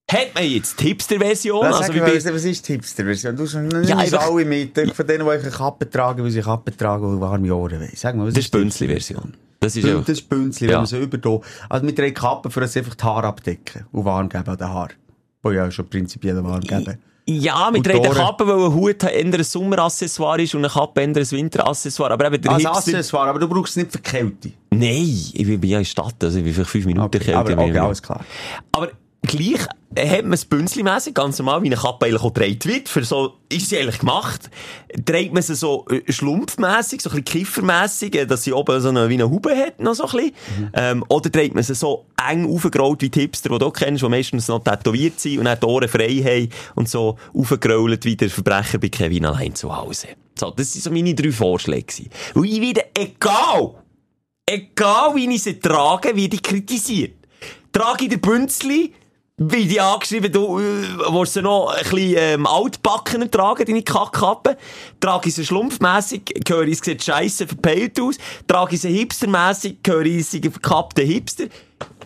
[0.10, 1.66] Hat man jetzt die Hipster-Version?
[1.66, 3.36] Also, wie was, bei- was ist die Hipster-Version?
[3.36, 4.78] Du sagst, Ja, ja, einfach- alle mit.
[4.78, 7.92] Ich Von denen, die eine Kappe tragen, weil sie Kappe tragen und warme Ohren wollen.
[7.94, 9.34] Sag mal, was das ist die Bünzli-Version.
[9.60, 10.06] Das ist einfach...
[10.06, 10.74] Das ist Bünzli, Ja.
[10.74, 14.06] wenn man so über Also mit einer Kappe, für das einfach die Haare abdecken und
[14.06, 14.90] warm geben an den Haar.
[15.44, 17.00] Wo ja schon prinzipiell warm geben.
[17.30, 18.18] Ja, mit Und einer die Ohren.
[18.18, 22.14] Kappe, weil ein Hut eher ein Sommeraccessoire ist und eine Kappe eher ein Winteraccessoire.
[22.14, 22.78] Aber eben der Als Hipster...
[22.98, 24.52] Accessoire, aber du brauchst es nicht für Kälte.
[24.70, 25.04] Nein,
[25.34, 27.40] ich bin ja in der Stadt, also ich bin vielleicht fünf Minuten Okay, kälter.
[27.40, 28.24] aber, okay, alles klar.
[28.72, 28.92] Aber
[29.28, 29.68] gleich
[30.06, 32.90] hat man es bünzlimässig, ganz normal, wie eine Kappe eigentlich auch gedreht wird.
[32.90, 34.50] Für so, ist sie eigentlich gemacht.
[35.06, 38.90] Dreht man sie so äh, schlumpfmässig, so ein bisschen kiffermässig, äh, dass sie oben so
[38.90, 40.34] eine, wie eine Hube hat, noch so ein bisschen.
[40.74, 44.10] Ähm, oder dreht man sie so eng aufgerollt wie die Hipster, die du kennst, die
[44.10, 48.30] meistens noch tätowiert sind und dann die Ohren frei haben und so aufgerollt wie der
[48.30, 50.10] Verbrecher bei Kevin allein zu Hause.
[50.38, 52.06] So, das waren so meine drei Vorschläge.
[52.36, 53.76] Und ich wieder, egal,
[54.46, 57.16] egal wie ich sie trage, werde ich kritisiert.
[57.72, 58.94] Trage ich den Bünzli,
[59.40, 60.64] wie die angeschrieben, du, äh,
[61.12, 64.58] willst sie noch ein bisschen, ähm, altbackener tragen, deine Kackkappe.
[65.00, 68.18] Trage ich sie schlumpfmässig, höre ich, es sieht scheisse verpeilt aus.
[68.48, 71.46] Trage ich sie hipstermässig, höre ich, sie verkappte Hipster.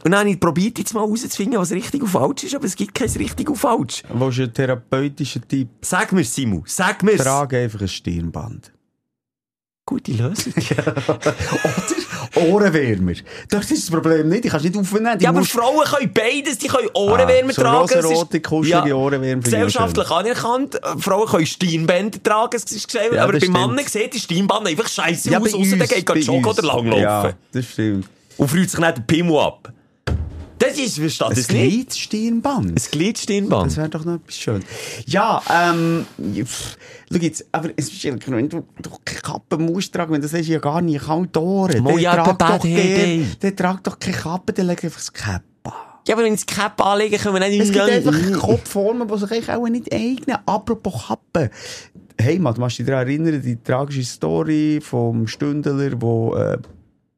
[0.03, 2.75] Und dann habe ich probiert, jetzt mal herauszufinden, was richtig und falsch ist, aber es
[2.75, 4.03] gibt kein richtig und falsch.
[4.09, 5.69] Wo ist ein therapeutischer Tipp?
[5.81, 7.21] Sag mir's, Simu, sag mir's.
[7.21, 8.73] Trage einfach ein Stirnband.
[9.85, 10.53] Gute Lösung.
[10.53, 12.10] Oder
[12.49, 13.13] Ohrenwärmer.
[13.49, 14.45] Das ist das Problem nicht.
[14.45, 15.17] Ich kann es nicht aufnehmen.
[15.17, 16.57] Die Ja, aber Frauen können beides.
[16.57, 17.93] Die können Ohrenwärmer Ah, so tragen.
[18.05, 20.79] Rosarote, kuschelige Ohrenwärmer ich auch Gesellschaftlich anerkannt.
[20.99, 23.13] Frauen können Stirnbänder tragen, es ist gesagt.
[23.13, 23.49] Ja, aber bei das.
[23.49, 25.53] Männern sieht die Stirnband einfach scheiße Ja, aus.
[25.53, 27.01] Ausser der geht joggen oder langlaufen.
[27.03, 28.07] Ja, das stimmt.
[28.37, 29.71] Und freut sich nicht der Pimmel ab.
[30.61, 31.71] Das ist, versteht Ein das nicht?
[31.89, 32.69] Glied-Stirnband.
[32.71, 33.65] Ein Glied-Stirnband.
[33.71, 34.63] Das wäre doch noch etwas schön.
[35.05, 36.05] Ja, ähm,
[36.45, 36.77] pff,
[37.11, 40.33] schau jetzt, aber es ist ja, wenn du, du keine Kappe musst tragen, wenn das
[40.33, 41.81] ist ja gar nicht kalt Ohren.
[41.81, 43.17] Mo, ja, der doch Bad Hair Day.
[43.17, 45.71] gern- Dann trag doch keine Kappe, dann leg einfach das Cap an.
[46.07, 48.39] Ja, aber wenn das Cap anlegen, können wir nicht Es gibt einfach.
[48.39, 50.37] Kopfformen, die sich eigentlich auch nicht eignen.
[50.45, 51.49] Apropos Kappe.
[52.21, 56.57] Heimat, du musst dich daran erinnern, die tragische Story vom Stündler, wo äh,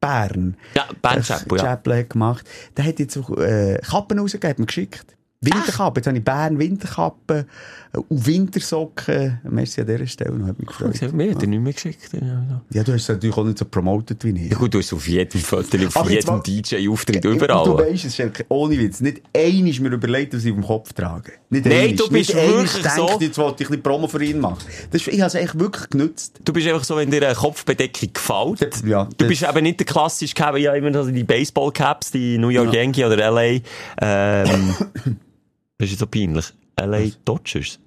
[0.04, 1.64] Bern Ja, Bern Chapel, ja.
[1.64, 2.48] Chapel gemacht.
[2.76, 5.16] Der hat jetzt auch äh, Kappen rausgegeben, geschickt.
[5.46, 7.46] Winterkappe, jetzt habe ich Bern Winterkappe
[7.92, 9.40] äh, und Wintersocken.
[9.50, 11.12] Merci an dieser Stelle, noch, hat mich gefreut.
[11.12, 12.10] Mir hat er nicht mehr geschickt.
[12.70, 14.50] Ja, du hast es natürlich auch nicht so promotet wie ich.
[14.52, 17.78] Ja gut, du hast auf jedem Foto, auf jedem DJ-Auftritt, Und Du überall.
[17.90, 19.00] weißt es, Schelke, ohne Witz.
[19.00, 21.32] Nicht einmal ist mir überlegt, was ich auf dem Kopf trage.
[21.50, 21.94] Nicht Nein, einmal.
[21.96, 24.64] du bist nicht wirklich denkt, so- jetzt wollte ich ein bisschen Promo für ihn machen.
[24.90, 26.40] Das ist, ich habe es eigentlich wirklich genutzt.
[26.44, 28.84] Du bist einfach so, wenn dir eine Kopfbedeckung gefällt.
[28.84, 32.48] Ja, Du bist eben nicht der klassische Cap, ja, immer so die Baseball-Caps, die New
[32.48, 32.80] York Ja.
[32.82, 33.60] Yankee oder LA,
[34.00, 34.74] ähm,
[35.78, 36.52] das ist so peinlich.
[36.80, 37.78] LA Dodgers?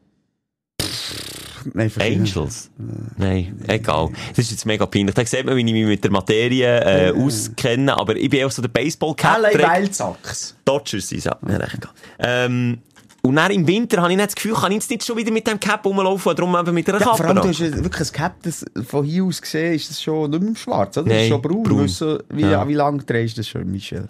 [1.73, 1.91] Nein.
[1.99, 2.69] Angels?
[3.17, 4.09] Nein, egal.
[4.29, 5.13] Das ist jetzt mega peinlich.
[5.15, 8.51] Da sieht man, wie ich mich mit der Materie äh, auskenne, aber ich bin auch
[8.51, 9.39] so der Baseball-Cap.
[9.41, 10.55] LA Wild Sox.
[10.63, 11.38] Dodgers es, ja.
[11.45, 11.79] ja recht.
[12.19, 12.77] Ähm,
[13.21, 15.31] Und dann im Winter habe ich nicht das Gefühl, kann ich jetzt nicht schon wieder
[15.31, 17.17] mit dem Cap rumlaufen, darum eben mit einer Ja, Kappe.
[17.17, 20.31] vor allem, du hast wirklich ein Cap, das von hier aus gesehen, ist das schon
[20.31, 21.07] nicht mehr schwarz, oder?
[21.07, 21.63] Das Nein, ist schon braun.
[21.63, 21.83] braun.
[21.83, 22.65] Weißt du, wie, Ja.
[22.65, 24.07] wie lange drehst du das schon, Michel?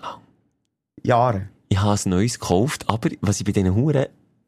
[1.02, 1.50] Jahre.
[1.70, 4.08] Ich habe ein neues gekauft, aber was ich bei diesen Huren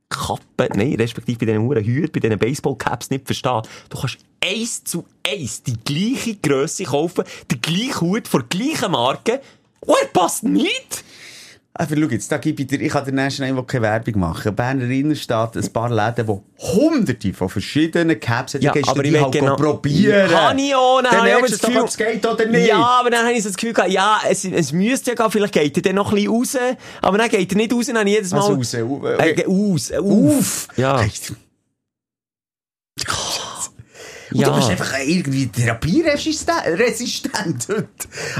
[0.09, 4.84] Kappen, nein, respektive bei diesen Huren Hüten, bei diesen Baseball-Caps nicht verstehe, du kannst eins
[4.84, 9.41] zu eins die gleiche Grösse kaufen, den gleichen Hut von der gleichen Marke,
[9.82, 11.03] und er passt nicht!
[11.72, 14.53] Aber schau jetzt, da gebe ich dir, ich kann dir nächsten einmal keine Werbung machen.
[14.55, 18.63] Berner Innenstadt, ein paar Läden, die hunderte von verschiedenen Caps haben.
[18.63, 20.30] Ja, aber ich die will halt genau- probieren.
[20.30, 22.67] Kann ich auch, dann habe ich das Gefühl- es geht oder nicht.
[22.67, 25.32] Ja, aber dann habe ich so das Gefühl gehabt, ja, es, es müsste ja gehen,
[25.32, 26.57] vielleicht geht er dann noch ein bisschen raus,
[27.01, 28.39] aber dann geht er nicht raus, dann habe ich jedes Mal...
[28.41, 30.38] Also raus, au- Äh, aus, äh, auf.
[30.39, 30.67] Auf!
[30.76, 30.99] Ja.
[30.99, 31.11] Hey,
[34.32, 34.49] Und ja.
[34.49, 37.67] du bist einfach irgendwie therapieresistent.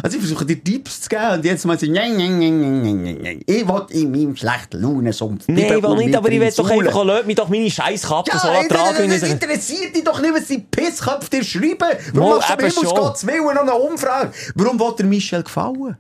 [0.04, 2.82] Also ich versuche dir Tipps zu geben und jetzt mal so, «Nyang, nyang, nyang, nyang,
[2.82, 3.42] nyang, nyang, nyang.
[3.46, 6.68] ich will in meinem schlechten Launensumpf Nein, bleiben ich will nicht, aber ich will doch
[6.70, 9.10] Maul.» einfach, lass mich doch meine scheiß Kappe Ja, so ey, tragen.
[9.10, 11.78] das, interessiert dich doch nicht, was die Pissköpfe dir schreiben.
[12.14, 12.88] Warum machst du schon.
[12.88, 14.32] aus Gottes Willen noch eine Umfrage?
[14.56, 15.98] Warum will der Michel gefallen?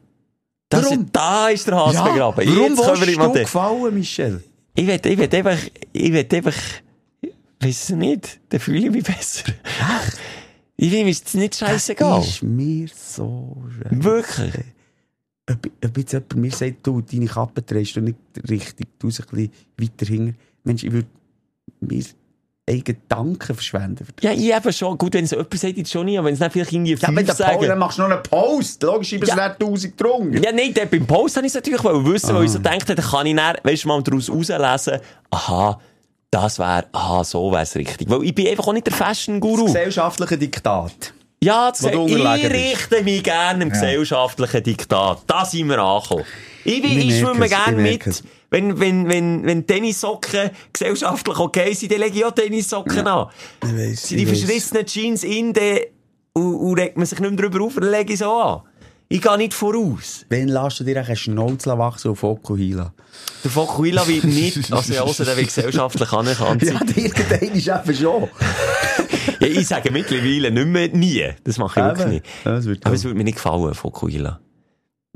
[0.69, 1.05] Das, Warum?
[1.11, 2.47] Da ist der Hase Ja, begraben.
[2.47, 4.43] warum willst du gefallen, Michel?
[4.75, 5.57] Ich will, ich will einfach,
[5.93, 6.53] ich will einfach,
[7.59, 9.51] weiss es nicht, dann fühle ich mich besser.
[10.81, 12.21] Ich will mir jetzt nicht scheißegal.
[12.21, 14.01] ist mir so schön.
[14.01, 14.53] Wirklich.
[15.51, 18.15] Ob, ob jetzt jemand mir sagt, du, deine Kappe trägst du nicht
[18.49, 20.37] richtig, du ein bisschen weiter hinten.
[20.63, 21.07] Mensch, ich würde
[21.81, 22.01] mir
[22.65, 24.07] eigene Gedanken verschwenden.
[24.15, 24.23] das.
[24.23, 24.97] Ja, ich eben schon.
[24.97, 27.07] Gut, wenn es jemand sagt, jetzt schon nicht, aber wenn es dann vielleicht irgendwie Ja,
[27.13, 27.79] wenn der Paul, dann sagen.
[27.79, 28.83] machst du noch einen Post.
[28.83, 29.35] Logisch, ich bin Ja.
[29.35, 29.45] ja.
[29.51, 30.41] 1000 drunter.
[30.41, 33.05] Ja, nein, dort beim Post habe ich es natürlich wissen, weil ich so dachte, dann
[33.05, 35.01] kann ich dann, weißt du, mal daraus herauslesen,
[35.31, 35.79] aha,
[36.31, 38.09] das wäre, aha, so wäre es richtig.
[38.09, 39.65] Weil ich bin einfach auch nicht der Fashion-Guru.
[39.65, 41.13] Gesellschaftliche Diktat.
[41.41, 45.19] Ja, das ich richte mich gerne im gesellschaftlichen Diktat.
[45.25, 46.25] Da sind wir angekommen.
[46.65, 48.05] Ich, Ich ich schwimme gerne mit.
[48.05, 48.23] es.
[48.51, 53.27] Wenn, wenn, wenn, wenn Tennissocken gesellschaftlich okay sind, dann lege ich auch Tennissocken an.
[53.63, 55.79] Ich weiss, Sind die verschlissenen Jeans in, dann,
[56.33, 58.61] und, und regt man sich nicht mehr drüber auf, dann lege ich so an.
[59.11, 60.25] Ich gehe nicht voraus.
[60.29, 62.93] Wenn lässt du dir einen Schnauz wachsen auf Fokuhila?
[63.43, 66.61] Der Fokuhila wird nicht, also ja, also der wird gesellschaftlich anerkannt.
[66.65, 68.29] Ja, irgendein ist eben schon.
[69.41, 71.25] Ja, ich sage mittlerweile nicht mehr nie.
[71.45, 72.13] Das mache ich wirklich Eben.
[72.15, 72.25] nicht.
[72.43, 72.51] Ja,
[72.83, 74.39] Aber es würde mir nicht gefallen, Fokuhila.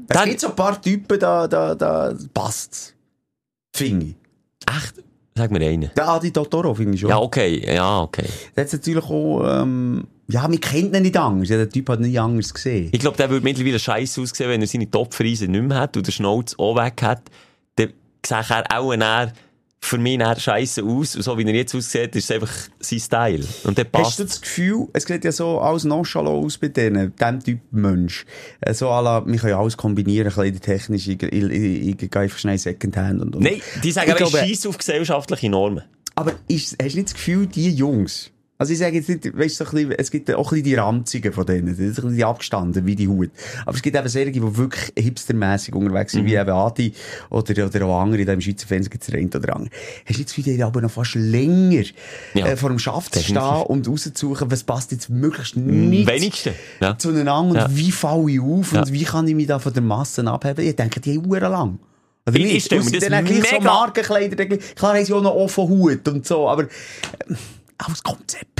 [0.08, 2.94] Es Dann- gibt so ein paar Typen, da, da, da passt's.
[3.76, 4.16] Finde ich.
[4.66, 5.04] Echt?
[5.36, 5.91] Sag mir einen.
[5.96, 7.10] Der Adi Totoro finde ich schon.
[7.10, 8.26] Ja, okay, ja, okay.
[8.56, 11.49] Der hat natürlich auch, ähm, ja, man kennt ihn nicht anders.
[11.49, 12.89] Ja, der Typ hat nie anders gesehen.
[12.91, 16.07] Ich glaube, der würde mittlerweile scheiße aussehen, wenn er seine Topfriese nicht mehr hat und
[16.07, 17.24] den Schnauz auch weg hat.
[17.76, 17.93] Dann
[18.26, 19.34] sehe er auch eher
[19.84, 21.15] für mich scheiße aus.
[21.17, 23.45] Und so wie er jetzt aussieht, ist es einfach sein Style.
[23.65, 24.19] Und der Hast passt.
[24.19, 28.26] du das Gefühl, es sieht ja so alles nonchalant aus bei denen, dem Typ Mensch.
[28.61, 32.21] Äh, So à la, wir können ja alles kombinieren, kleidetechnisch, ich, ich, ich, ich gehe
[32.21, 33.43] einfach schnell Secondhand und, und.
[33.43, 35.84] Nein, die sagen, aber scheiße auf gesellschaftliche Normen.
[36.15, 38.32] Aber ist, hast du nicht das Gefühl, die Jungs,
[38.64, 40.76] also ich sage jetzt nicht, weißt du, so bisschen, es gibt auch ein bisschen die
[40.76, 43.30] Ranzigen von denen, das die abgestanden, wie die Hut.
[43.66, 46.93] Aber es gibt eben solche, die wirklich hipstermässig unterwegs sind, wie eben Adi
[47.30, 49.70] oder, oder auch andere, da im Schweizer Fernsehen gibt es einen oder anderen.
[50.05, 51.84] Hast du das die haben aber noch fast länger
[52.34, 56.53] Ja, äh, vor dem Schaft zu stehen und rauszusuchen, was passt jetzt möglichst nicht wenigsten,
[56.82, 56.97] ja.
[56.97, 57.66] zueinander Ja.
[57.66, 60.66] und wie falle ich auf und wie kann ich mich da von der Masse abheben?
[60.66, 61.80] Ich denke, die haben lang.
[62.26, 65.11] Oder Ich- ich stell mir das dann auch gleich so mega- Markenkleider, klar haben sie
[65.14, 66.68] auch noch offen Hut und so, aber äh,
[67.78, 68.53] alles Konzept.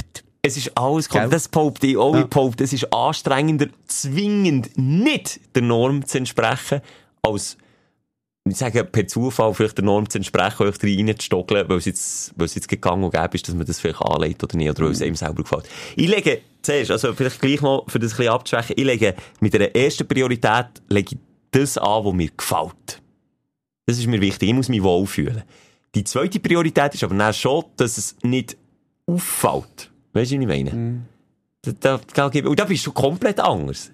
[0.46, 1.30] Es ist alles, Gell?
[1.30, 2.22] das behaupte ich auch, Ja.
[2.22, 6.82] ich behaupte, es ist anstrengender, zwingend nicht der Norm zu entsprechen,
[7.22, 7.58] als,
[8.50, 12.48] ich sage, per Zufall vielleicht der Norm zu entsprechen, euch reinzustogeln, weil es jetzt, weil
[12.48, 14.92] es jetzt gegangen und gäbe ist, dass man das vielleicht anlegt oder nicht, oder weil
[14.92, 15.64] es einem selber gefällt.
[15.96, 19.54] Ich lege, zuerst, also vielleicht gleich noch, für das ein bisschen abzuschwächen, ich lege mit
[19.54, 21.20] der ersten Priorität, lege ich
[21.52, 23.02] das an, was mir gefällt.
[23.86, 25.44] Das ist mir wichtig, ich muss mich wohlfühlen.
[25.96, 28.58] Die zweite Priorität ist aber dann schon, dass es nicht
[29.06, 29.90] auffällt.
[30.14, 31.02] Weißt du, was ich meine?
[31.62, 33.92] Da, da, da, und da bist du komplett anders.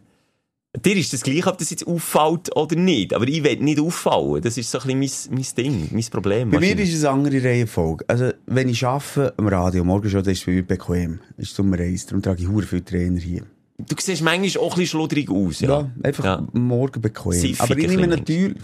[0.86, 3.14] Dir ist das gleich, ob das jetzt auffällt oder nicht.
[3.16, 4.42] Aber ich will nicht auffallen.
[4.42, 6.52] Das ist so ein bisschen mein, mein Ding, mein Problem.
[6.52, 8.06] Bei mir ist es eine andere Reihenfolge.
[8.08, 11.22] Also, wenn ich arbeite am Radio, morgen schon, dann ist es für mich bequem.
[11.38, 12.08] Ist zum Reisen.
[12.10, 13.44] Darum trage ich hure viele Trainer hier.
[13.80, 15.62] Du siehst manchmal auch ein bisschen schludrig aus.
[15.62, 15.90] Ja.
[16.04, 16.48] einfach Ja.
[16.54, 17.32] morgen bequem.
[17.32, 18.56] Siffig Aber ich nehme natürlich,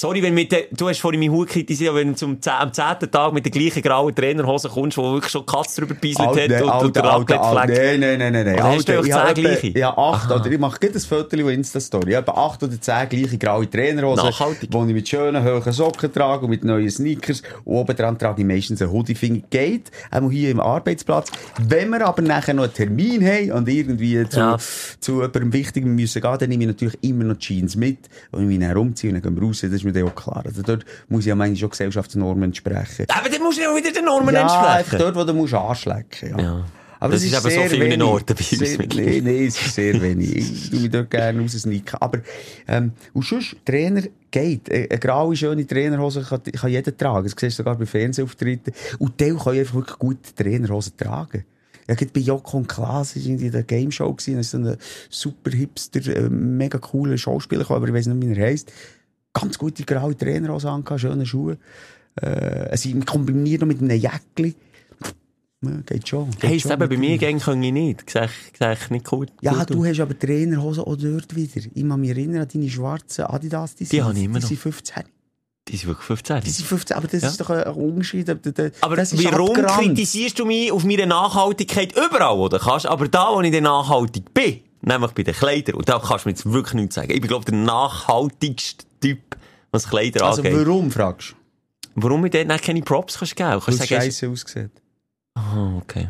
[0.00, 2.72] Sorry, wenn mit der, du hast vorhin meinen Hut kritisiert, wenn du zum 10, am
[2.72, 6.38] zehnten Tag mit der gleichen grauen Trainerhose kommst, wo wirklich schon Katze drüber gebieselt hat
[6.38, 8.00] Alter, und, und Alter, der Alter, Raclette-Fleck.
[8.00, 8.54] Nein, nein, nein, nein, nein.
[8.54, 9.78] Oder hast du Alter, zehn gleiche?
[9.78, 10.30] Ja, acht.
[10.30, 10.40] Aha.
[10.40, 12.12] Oder ich mache gerade ein Foto auf Insta-Story.
[12.12, 14.24] Ich habe acht oder zehn gleiche graue Trainerhosen.
[14.24, 14.70] Nachhaltig.
[14.72, 17.42] Wo ich mit schönen, hohen Socken trage und mit neuen Sneakers.
[17.66, 19.14] Und oben dran trage ich meistens einen Hoodie.
[19.14, 19.90] Finde ich geht.
[20.10, 21.30] Auch hier im Arbeitsplatz.
[21.60, 24.56] Wenn wir aber nachher noch einen Termin haben und irgendwie zu, Ja.
[24.98, 27.98] zu jemandem Wichtigem müssen gehen, dann nehme ich natürlich immer noch Jeans mit.
[28.30, 29.60] Und ich mich dann umziehe und dann gehen wir raus.
[29.60, 30.42] Das ist mir dann auch klar.
[30.44, 33.06] Also dort muss ich ja manchmal schon Gesellschaftsnormen entsprechen.
[33.08, 34.98] Aber dann musst du ja auch wieder den Normen ja, entsprechen.
[34.98, 36.40] dort, wo du musst anschlecken ja.
[36.42, 36.64] Ja.
[37.00, 38.02] Aber Das es ist eben so vielen wenig.
[38.02, 38.78] Orten bei uns.
[38.94, 40.36] Nein, nein, es ist sehr wenig.
[40.36, 41.98] Ich tue mich dort gerne raussnicken.
[41.98, 42.18] Aber,
[42.68, 44.70] ähm, und sonst, Trainer geht.
[44.70, 47.24] Eine, eine graue, schöne Trainerhose kann, kann jeder tragen.
[47.24, 48.74] Das siehst du sogar bei Fernsehauftritten.
[48.98, 51.46] Und die können einfach wirklich gute Trainerhosen tragen.
[51.88, 54.14] Ja, gerade bei Joko und Klaas war in der Game Show.
[54.26, 54.76] Da ist so ein
[55.08, 58.70] super hipster, äh, mega cooler Schauspieler aber ich weiß nicht, wie er heisst.
[59.32, 61.58] Ganz gute graue Trainerhose angehabt, schöne Schuhe.
[62.16, 64.54] Äh, sie kombiniert noch mit einem Jäckli.
[65.62, 66.30] Ja, geht schon.
[66.32, 68.08] Geht Heisst schon eben, bei mir gehen kann ich nicht.
[68.10, 68.28] Sehe
[68.72, 69.28] ich, nicht gut.
[69.42, 69.88] Ja, gut du aus.
[69.88, 71.60] hast aber Trainerhosen auch dort wieder.
[71.74, 73.74] Ich kann mich erinnern an deine schwarzen Adidas.
[73.74, 74.48] Die, sind- habe ich immer die noch.
[74.48, 75.04] sind 15.
[75.68, 76.40] Die sind wirklich 15.
[76.42, 77.28] Die sind 15, aber das Ja.
[77.28, 78.28] ist doch ein Unterschied.
[78.30, 78.40] Aber,
[78.96, 79.70] warum abgerannt.
[79.84, 82.86] kritisierst du mich auf meine Nachhaltigkeit überall, oder kannst?
[82.86, 86.30] Aber da, wo ich dann nachhaltig bin, nämlich bei den Kleidern, und da kannst du
[86.30, 87.10] mir jetzt wirklich nichts sagen.
[87.12, 89.36] Ich bin, glaube ich, der nachhaltigste Typ,
[89.70, 90.66] was Kleider Also angeht.
[90.66, 91.34] warum, fragst du?
[91.94, 93.50] Warum ich dort keine Props kannst geben?
[93.50, 94.70] Weil Kannst sagen, scheiße aussieht.
[95.34, 96.08] Ah, okay.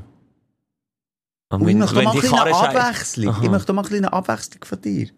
[1.48, 3.36] Aber Und ich möchte mal eine Abwechslung.
[3.42, 5.08] Ich möchte mal eine Abwechslung von dir.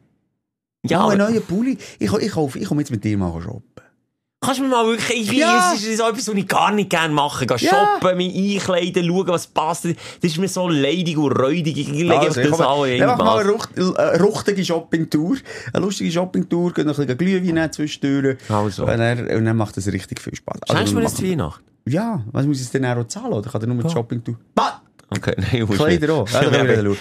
[0.85, 1.79] Ja, mal einen neuen Pulli.
[1.99, 3.72] Ich, ich, ich, ich komme jetzt mit dir mal shoppen.
[4.43, 5.73] Kannst du mir mal wirklich, ich Ja.
[5.75, 7.47] es ist so etwas, was ich gar nicht gerne mache.
[7.47, 7.71] Gehen Ja.
[8.01, 9.85] shoppen, mich einkleiden, schauen, was passt.
[9.87, 11.77] Das ist mir so leidig und räudig.
[11.79, 14.65] Ich lege Also, einfach das alle in dann mach mal eine eine rucht- äh, ruchtige
[14.65, 15.37] Shopping-Tour.
[15.73, 18.37] Eine lustige Shopping-Tour, gehen noch ein bisschen Glühwein zwischendurch.
[18.51, 18.85] Also.
[18.85, 20.59] Und dann, und dann macht das richtig viel Spaß.
[20.71, 21.63] Schenkst du mir das zu Weihnachten?
[21.87, 23.33] Ja, was muss ich denn auch zahlen?
[23.33, 24.37] Oder kann er nur die Shopping-Tour?
[24.55, 24.83] Bah!
[25.11, 26.29] Okay, nein, Kleider auch.
[26.31, 26.41] Ja.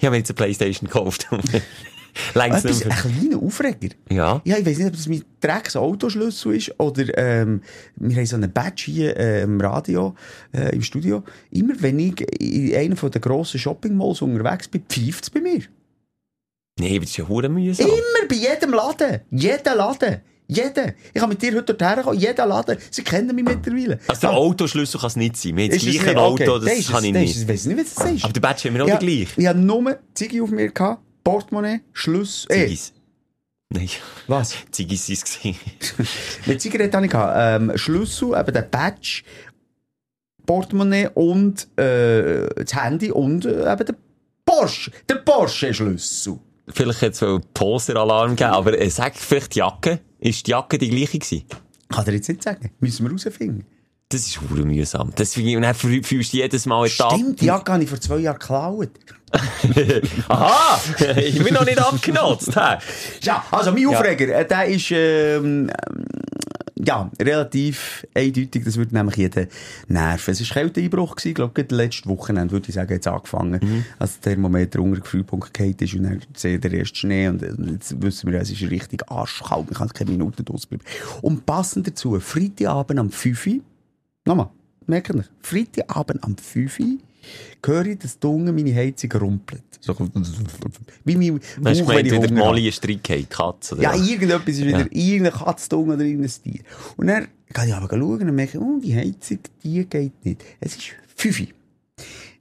[0.00, 1.28] Ich habe mir jetzt eine Playstation gekauft.
[2.34, 3.94] Etwas, ein kleiner Aufreger.
[4.10, 4.40] Ja.
[4.44, 7.62] Ja, ich weiß nicht, ob das mein Drecks Autoschlüssel ist oder ähm,
[7.96, 10.14] wir haben so einen Badge hier äh, im Radio,
[10.52, 11.22] äh, im Studio.
[11.50, 15.62] Immer wenn ich in einem den grossen Shopping-Malls unterwegs bin, pfeift es bei mir.
[16.80, 17.86] Nee, das ist ja hure mühsam.
[17.86, 19.20] Immer bei jedem Laden.
[19.30, 20.20] Jeder Laden.
[20.50, 20.94] Jeder.
[21.12, 22.18] Ich kann mit dir heute dorthin kommen.
[22.18, 22.78] Jeder Laden.
[22.90, 23.98] Sie kennen mich mittlerweile.
[24.06, 25.56] Also der Ah, Autoschlüssel kann es nicht sein.
[25.56, 26.16] Wir haben das gleiche nicht?
[26.16, 27.36] Okay, Auto, das ist kann es- ich dann nicht.
[27.42, 28.24] Ich weiß nicht, was das ist.
[28.24, 29.28] Aber der Badge haben wir auch ja, gleich.
[29.36, 32.46] Ich hatte nur Ziggy auf mir, gehabt, Portemonnaie, Schluss.
[32.50, 32.94] Ziggis.
[33.68, 33.90] Nein,
[34.28, 34.54] was?
[34.70, 36.46] Ziggis waren es.
[36.46, 39.24] Mit Zigarette hatte ich gehabt, ähm, Schlüssel, eben der Badge,
[40.46, 43.94] Portemonnaie und äh, das Handy und äh, eben der
[44.46, 44.90] Porsche.
[45.06, 46.38] Der Porsche-Schlüssel.
[46.68, 50.00] Vielleicht hätte es Poser-Alarm gegeben, aber äh, sag vielleicht die Jacke.
[50.20, 51.44] Ist die Jacke die gleiche gewesen?
[51.90, 52.70] Kann er jetzt nicht sagen.
[52.80, 53.66] Müssen wir rausfinden.
[54.10, 55.12] Das ist hure mühsam.
[55.16, 57.16] Das, und dann fühl- fühlst du jedes Mal Etappe.
[57.16, 58.90] Stimmt, die Jacke habe ich vor zwei Jahren geklaut.
[60.28, 60.80] Aha!
[61.16, 62.54] ich bin noch nicht abgenutzt.
[62.54, 63.88] Ja, also mein Ja.
[63.90, 65.70] Aufreger, äh, der ist ähm,
[66.76, 69.46] ja, relativ eindeutig, das würde nämlich jeder
[69.88, 70.30] nerven.
[70.32, 73.84] Es war Kälteeinbruch, ich glaube, gerade letzte Wochenende, würde ich sagen, jetzt angefangen, Mhm.
[73.98, 77.52] als der Thermometer unter Gefühlpunkt geht ist und dann sehe der erste Schnee und äh,
[77.72, 80.84] jetzt wissen wir, ja, es ist richtig arschkalt, man kann keine Minuten draussen bleiben.
[81.20, 83.54] Und passend dazu, Freitagabend am 5 Uhr,
[84.28, 84.50] nochmal,
[84.86, 86.86] merkt ihr, Freitagabend am 5 Uhr,
[87.64, 89.62] höre ich, dass da unten meine Heizung rumpelt.
[89.80, 89.94] So,
[91.04, 92.32] wie mein du Bauch, wenn ich wieder.
[92.34, 93.74] Molly einen gehabt, die Katze?
[93.74, 94.08] oder Ja, was?
[94.08, 94.86] irgendetwas ist wieder, Ja.
[94.90, 96.60] irgendeine Katze oder irgendein Tier.
[96.96, 100.44] Und dann kann ich aber schauen und merke, oh, die Heizung, die geht nicht.
[100.60, 100.84] Es ist
[101.16, 101.46] 5 Uhr.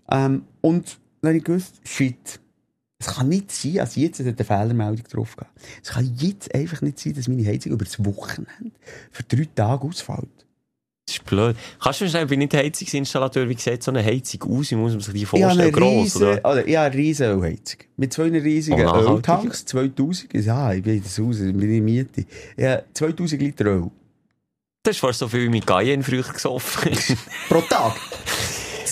[0.09, 2.39] Ähm, und dann habe ich gewusst, shit.
[2.99, 5.47] Es kann nicht sein, dass jetzt eine Fehlermeldung drauf geht.
[5.83, 8.71] Es kann jetzt einfach nicht sein, dass meine Heizung über das Wochenende
[9.11, 10.46] für drei Tage ausfällt.
[11.27, 11.55] Blöd.
[11.79, 14.71] Kannst du mir schnell, ich bin nicht Heizungsinstallateur, wie sieht so eine Heizung aus?
[14.71, 15.71] Wie muss man sich die Ich vorstellen?
[15.71, 16.39] Gross, oder?
[16.43, 16.67] oder?
[16.67, 17.79] Ja, eine riesen Ölheizung.
[17.97, 18.79] Mit zwei riesigen.
[18.79, 22.25] Öltanks, 2000, ja, ich bin in das Haus, ich bin in Miete.
[22.57, 23.91] Ja, 2000 Liter Öl.
[24.83, 26.91] Das ist fast so viel wie mit Cayenne früher gesoffen.
[27.49, 27.93] Pro Tag.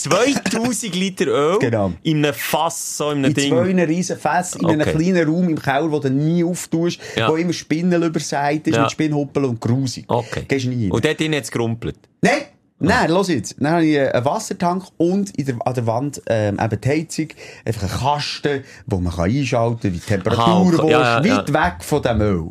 [0.10, 1.94] 2000 Liter Öl Genau.
[2.04, 3.50] in einem Fass, so in einem In Ding.
[3.52, 4.92] zwei riesen Fässern, in einem Okay.
[4.94, 7.30] kleinen Raum im Keller, wo du nie auftust, Ja.
[7.30, 8.84] wo immer Spinnel überseit ist, Ja.
[8.84, 10.06] mit Spinnhuppel und grusig.
[10.08, 10.44] Okay.
[10.48, 10.92] Gehst nie rein.
[10.92, 11.98] Und dort drin hat es gerumpelt.
[12.22, 12.42] Nein!
[12.78, 13.56] Nein, los jetzt.
[13.58, 17.28] Dann habe ich einen Wassertank und in der, an der Wand ähm, eben die Heizung.
[17.64, 20.72] Einfach einen Kasten, wo man kann einschalten kann, wie die Temperatur Aha, okay.
[20.82, 22.46] willst, Ja, ja, weit weg von dem Öl.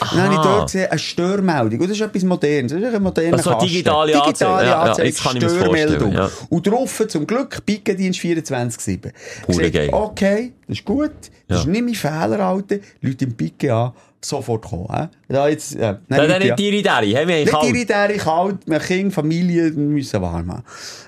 [0.00, 1.80] Dann habe ich dort gesehen, eine Störmeldung.
[1.80, 2.72] Und das ist etwas Modernes.
[2.72, 3.68] Das ist ein moderner Also Kasten.
[3.68, 4.26] digitale Anzeige.
[4.26, 5.12] digitale Ja, ja, Anzeige.
[5.48, 6.12] Störmeldung.
[6.12, 6.30] ja.
[6.48, 9.12] Und drauf zum Glück Pickendienst 24-7.
[9.46, 9.90] Hure Gesagt, geil.
[9.92, 11.12] Okay, das ist gut.
[11.46, 11.58] Das Ja.
[11.60, 12.78] ist nicht mein Fehler, Alter.
[13.00, 15.08] Leute im Picke an, sofort kommen.
[15.28, 15.34] Hä?
[15.34, 16.54] Da jetzt, äh, Nein, dann ja.
[16.56, 16.82] nicht Deri.
[17.12, 20.62] Hey, wir haben Nicht irritär, kalt, wir Kind, Familie müssen warm haben.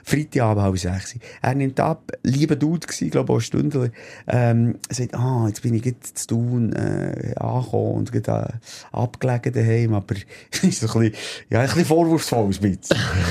[0.04, 1.14] Freitagabend halb sechs.
[1.40, 3.88] Er nimmt ab, lieber Dude gsi, glaube ich, auch Stündler,
[4.28, 8.54] ähm, sagt, ah, jetzt bin ich jetzt zu tun, äh, angekommen und gerade
[8.92, 11.12] äh, abgelegen daheim, aber ist ein bisschen,
[11.48, 12.78] ja, ein bisschen vorwurfsvoll, ein bisschen.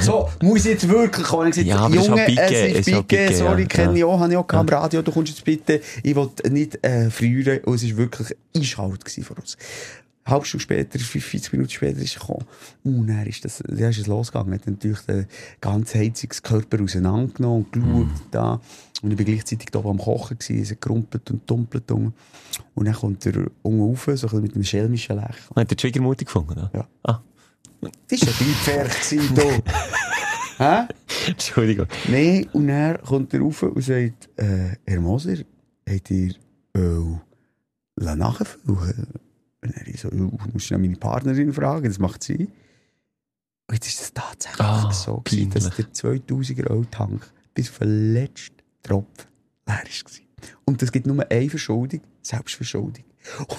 [0.01, 1.49] So, muss ich jetzt wirklich kommen?
[1.49, 2.37] Ich Ja, gesagt, es ist Junge,
[2.77, 3.67] es ist Picke, sorry, ja.
[3.67, 4.05] kenne ich Ja.
[4.07, 7.09] auch, habe ich auch gehabt, am Radio, du kommst jetzt bitte, ich will nicht, äh,
[7.11, 9.55] frieren, und es ist wirklich eiskalt gewesen von uns.
[10.25, 12.45] Halbe Stunde später, 45 Minuten später ist er gekommen.
[12.83, 14.53] Und dann ist das, dann ist es losgegangen.
[14.53, 15.25] Er hat natürlich den
[15.59, 18.61] ganzen Heizungskörper auseinandergenommen und geschaut da.
[19.01, 21.89] Und ich war gleichzeitig da am Kochen gewesen, es hat gerumpelt und dumpelt.
[21.91, 22.13] Und
[22.75, 25.55] dann kommt er unten rauf, so ein mit einem schelmischen Lächeln.
[25.55, 26.69] Hat der Trigger mutig gefunden, oder?
[26.73, 26.87] Ja.
[27.03, 27.21] Ah,
[28.07, 29.63] Das war ein Pferd, du.
[30.63, 30.87] Hä?
[31.27, 31.87] Entschuldigung.
[32.09, 35.37] Nein, und dann kommt er rauf und sagt, äh, Herr Moser,
[35.87, 36.35] habt ihr
[36.75, 37.21] Öl
[37.95, 39.07] nachfüllen?
[39.61, 42.49] Und ich so, «Ja, ich muss schnell meine Partnerin fragen, das macht sie.
[43.67, 48.13] Und jetzt ist es tatsächlich Ah, so gewesen, dass der 2000er Öltank bis auf den
[48.13, 49.27] letzten Tropfen
[49.67, 50.51] leer war.
[50.65, 53.03] Und es gibt nur eine Verschuldung, Selbstverschuldung.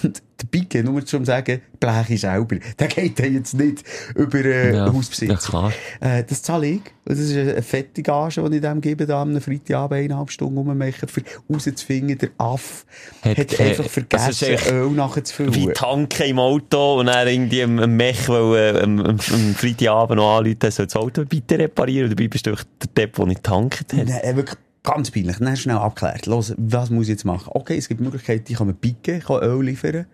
[0.03, 4.45] Und der Pike, nur zum sagen, Blech ist selber, der geht dann jetzt nicht über
[4.45, 5.73] äh, Ja, Hausbesitzer.
[6.01, 6.19] ja.
[6.19, 6.81] Äh, das zahle ich.
[7.05, 11.09] Das ist eine fette Gage, die ich dem gebe, da am Freitagabend eineinhalb Stunden rummachen,
[11.09, 12.87] für rauszufinden, der Aff
[13.23, 15.55] Hat hat, einfach vergessen, echt Öl nachzufüllen.
[15.55, 19.55] Wie tanken im Auto und dann irgendwie am, am Mech, weil äh, am, am, am
[19.55, 22.11] Freitagabend noch anrufen, soll das Auto bitte reparieren.
[22.11, 22.65] Und dabei bist du der
[22.97, 24.07] Depp, der nicht tankt hat.
[24.07, 25.39] Nein, wirklich ganz peinlich.
[25.39, 26.27] Dann schnell abgeklärt.
[26.27, 27.51] Los, was muss ich jetzt machen?
[27.55, 30.07] Okay, es gibt Möglichkeiten, ich kann mir picken, ich kann Öl liefern.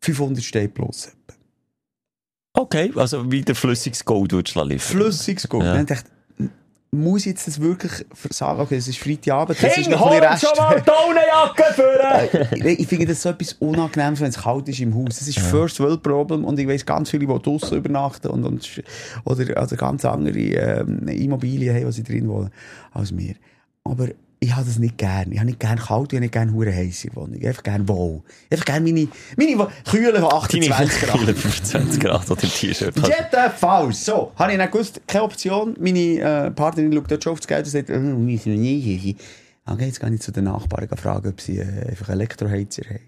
[0.00, 1.10] 500 Steine plus.
[2.52, 4.98] Okay, also wieder flüssiges Gold würdest du liefern.
[4.98, 5.64] Flüssiges Gold.
[5.64, 5.74] Ja.
[5.74, 6.20] Dann dachte ich,
[6.92, 7.92] muss ich jetzt das wirklich
[8.30, 8.60] sagen?
[8.60, 10.44] Okay, es ist Freitagabend, das ist noch ein Rest.
[10.44, 11.90] Daunenjacke für
[12.64, 15.18] Äh, ich finde das so etwas Unangenehmes, wenn es kalt ist im Haus.
[15.18, 18.82] Das ist First World Problem und ich weiss ganz viele, die draussen übernachten und, und
[19.24, 22.50] oder also ganz andere ähm, Immobilien haben, die sie drin wohnen,
[22.92, 23.34] als wir.
[23.84, 24.08] Aber
[24.42, 25.30] ich habe das nicht gern.
[25.32, 27.34] Ich habe nicht gern kalt, ich habe nicht gern hure heiß in der Wohnung.
[27.34, 28.22] Ich habe einfach gern wohl.
[28.24, 31.18] Ich habe einfach gern meine, meine Kühle von 28 Grad.
[31.18, 31.36] Grad.
[31.36, 32.94] 25 Grad oder im T-Shirt.
[32.96, 34.04] Jedenfalls.
[34.04, 35.76] So, habe ich dann gewusst, keine Option.
[35.78, 39.16] Meine äh, Partnerin schaut dort schon auf das Geld und sagt, sind nie.
[39.66, 43.00] Okay, jetzt gehe ich zu den Nachbarn fragen, ob sie äh, einfach Elektroheizer haben.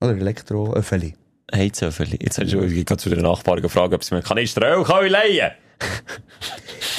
[0.00, 1.14] Oder Elektroöffeli.
[1.54, 2.18] Heizöffeli.
[2.22, 5.50] Jetzt hast du ich zu den Nachbarn gefragt, ob sie mir Kanister Öl können leihen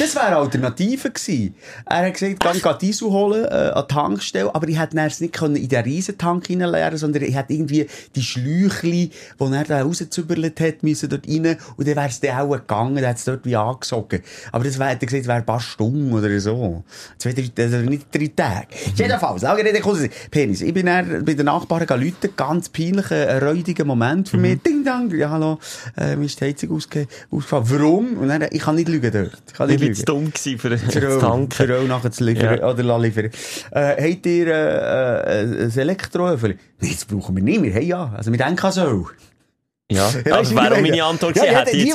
[0.02, 1.54] Das wäre eine Alternative gewesen.
[1.86, 5.06] Er hat gesagt, geh geh Diesel holen, äh, an die Tankstelle, aber ich hätte dann
[5.06, 9.64] es nicht können in den Riesentank hineinleeren, sondern ich hätte irgendwie die Schläuchli, die er
[9.64, 13.18] da rauszüberlet hat, müssen dort rein, und dann wäre es dann auch gegangen, dann hätte
[13.20, 14.22] es dort wie angesogen.
[14.52, 16.84] Aber das wäre, hat er gesagt, wäre ein paar Stunden oder so.
[17.20, 18.68] Zwei, drei, also nicht drei Tage.
[18.96, 20.12] Jedenfalls, lange Rede, kurzer Sinn.
[20.32, 20.62] Penis.
[20.62, 24.64] Ich bin dann bei den Nachbarn gegangen, ganz peinlicher, ein räudiger Moment für mich.
[24.64, 25.60] Ding, dang, ja, hallo,
[25.96, 27.66] äh, mir ist die Heizung ausge ausgefallen.
[27.70, 28.18] Warum?
[28.18, 29.32] Und dann, ich kann nicht lügen dort.
[29.48, 30.06] Ich kann Ich nicht war zu lügen.
[30.06, 31.52] dumm gewesen für Für Tanken.
[31.52, 32.70] für Öl nachher zu liefern, Ja.
[32.70, 33.30] oder liefern.
[33.72, 36.58] Äh, habt ihr, äh, äh, ein Elektroöffel?
[36.80, 38.14] Nein, das brauchen wir nicht, wir haben ja.
[38.16, 39.06] Also, wir denken an Öl.
[39.92, 41.04] Ja, Ja, das wäre auch meine?
[41.04, 41.94] Antwort Ja, gewesen, ja, hätte ich jetzt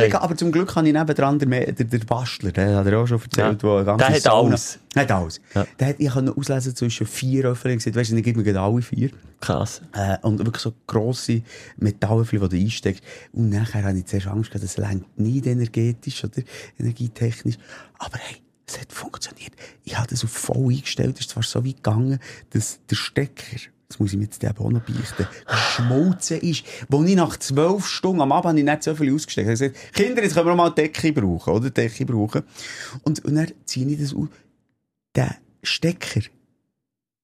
[0.00, 0.10] nicht.
[0.10, 3.06] gehabt, aber zum Glück habe ich nebendran der, der, der Bastler, der hat er auch
[3.06, 3.82] schon erzählt, Ja.
[3.96, 4.78] Der hat Sauna- alles.
[4.94, 5.40] Der hat alles.
[5.54, 5.66] Ja.
[5.78, 7.42] Der hat, ich konnte auslesen zwischen vier
[7.78, 9.10] gesagt, weißt du, dann gib mir gerade alle vier.
[9.40, 9.80] Krass.
[9.94, 11.42] Äh, und wirklich so grosse
[11.76, 13.02] Metallöffel, die du einsteckst.
[13.32, 16.42] Und nachher habe ich zuerst Angst gehabt, das lenkt nicht energetisch oder
[16.78, 17.56] energietechnisch.
[17.98, 18.36] Aber hey,
[18.66, 19.52] es hat funktioniert.
[19.84, 21.14] Ich habe das auf voll eingestellt.
[21.14, 22.18] Es ist zwar so weit gegangen,
[22.50, 23.56] dass der Stecker,
[23.88, 26.64] das muss ich mir jetzt eben auch noch beichten, geschmolzen ist.
[26.88, 29.48] Wo ich nach zwölf Stunden am Abend nicht so viel ausgesteckt.
[29.48, 31.70] Ich habe gesagt, Kinder, jetzt können wir mal Decke brauchen, oder?
[31.70, 32.42] Decke brauchen.
[33.02, 34.28] Und, und dann ziehe ich das aus.
[35.14, 36.20] Der Stecker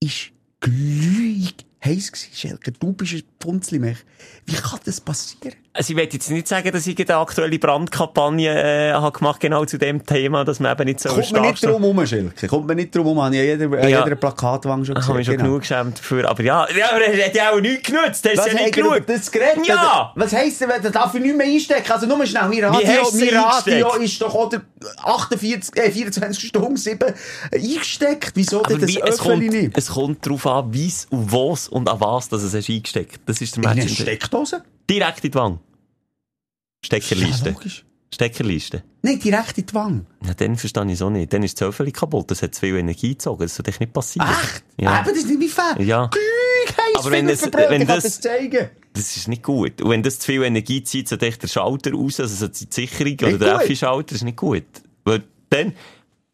[0.01, 1.55] ist glühig
[1.85, 2.71] heiß gewesen, Schelker.
[2.73, 3.99] Du bist ein Punzlimech.
[4.47, 5.64] Wie kann das passieren?
[5.77, 9.65] Also ich will jetzt nicht sagen, dass ich eine aktuelle Brandkampagne äh, habe gemacht genau
[9.65, 12.47] zu dem Thema, dass man eben nicht so Kommt man nicht drum herum, Schelker.
[12.47, 13.23] Kommt man nicht drum herum.
[13.23, 14.05] Habe ich jeder, Ja.
[14.05, 15.49] jeder Plakatwand schon Ich habe mich schon Genau.
[15.49, 16.31] genug geschämt dafür.
[16.31, 18.25] Aber ja, ja aber er hat ja auch nichts genutzt.
[18.25, 19.05] Das Was ist ja nicht genug.
[19.05, 19.67] das geredet?
[19.67, 20.13] Ja!
[20.15, 21.91] Was heisst denn, da darf ich nicht mehr einstecken?
[21.91, 24.61] Also nur schnell, mein Radio, du mein Radio ist doch oder
[25.03, 27.13] 48, äh, 24 Stunden 7
[27.53, 28.31] eingesteckt.
[28.35, 29.77] Wieso denn das wie, es, kommt, nicht?
[29.77, 33.21] es kommt darauf an, wie und was und an was das es eingesteckt.
[33.27, 34.01] Das ist der In eine Match.
[34.01, 34.63] Steckdose?
[34.89, 35.55] Direkt in die Wange.
[35.57, 37.51] Ja, Steckerliste.
[37.51, 37.85] logisch.
[38.13, 38.85] Steckerliste.
[39.03, 40.07] Nein, direkt in die Wange.
[40.25, 41.33] Ja, dann verstehe ich es auch nicht.
[41.33, 42.31] Dann ist das Öffeli kaputt.
[42.31, 43.43] Das hat zu viel Energie gezogen.
[43.43, 44.29] Das sollte nicht passieren.
[44.29, 44.65] Echt?
[44.79, 45.01] Ja.
[45.01, 45.83] Eben, das ist nicht mein Fall.
[45.83, 46.11] Ja.
[46.13, 48.71] Heiß, Aber wenn es- wenn das- das zeigen.
[48.93, 49.81] Das ist nicht gut.
[49.83, 52.67] Und wenn das zu viel Energie zieht, so echt der Schalter raus, also so die
[52.71, 53.63] Sicherung oder Nicht der gut.
[53.63, 54.65] Effi-Schalter, ist nicht gut.
[55.05, 55.75] Weil dann,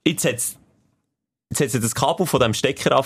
[0.07, 0.57] jetzt hat's,
[1.51, 2.97] jetzt hat's das Kabel von dem Stecker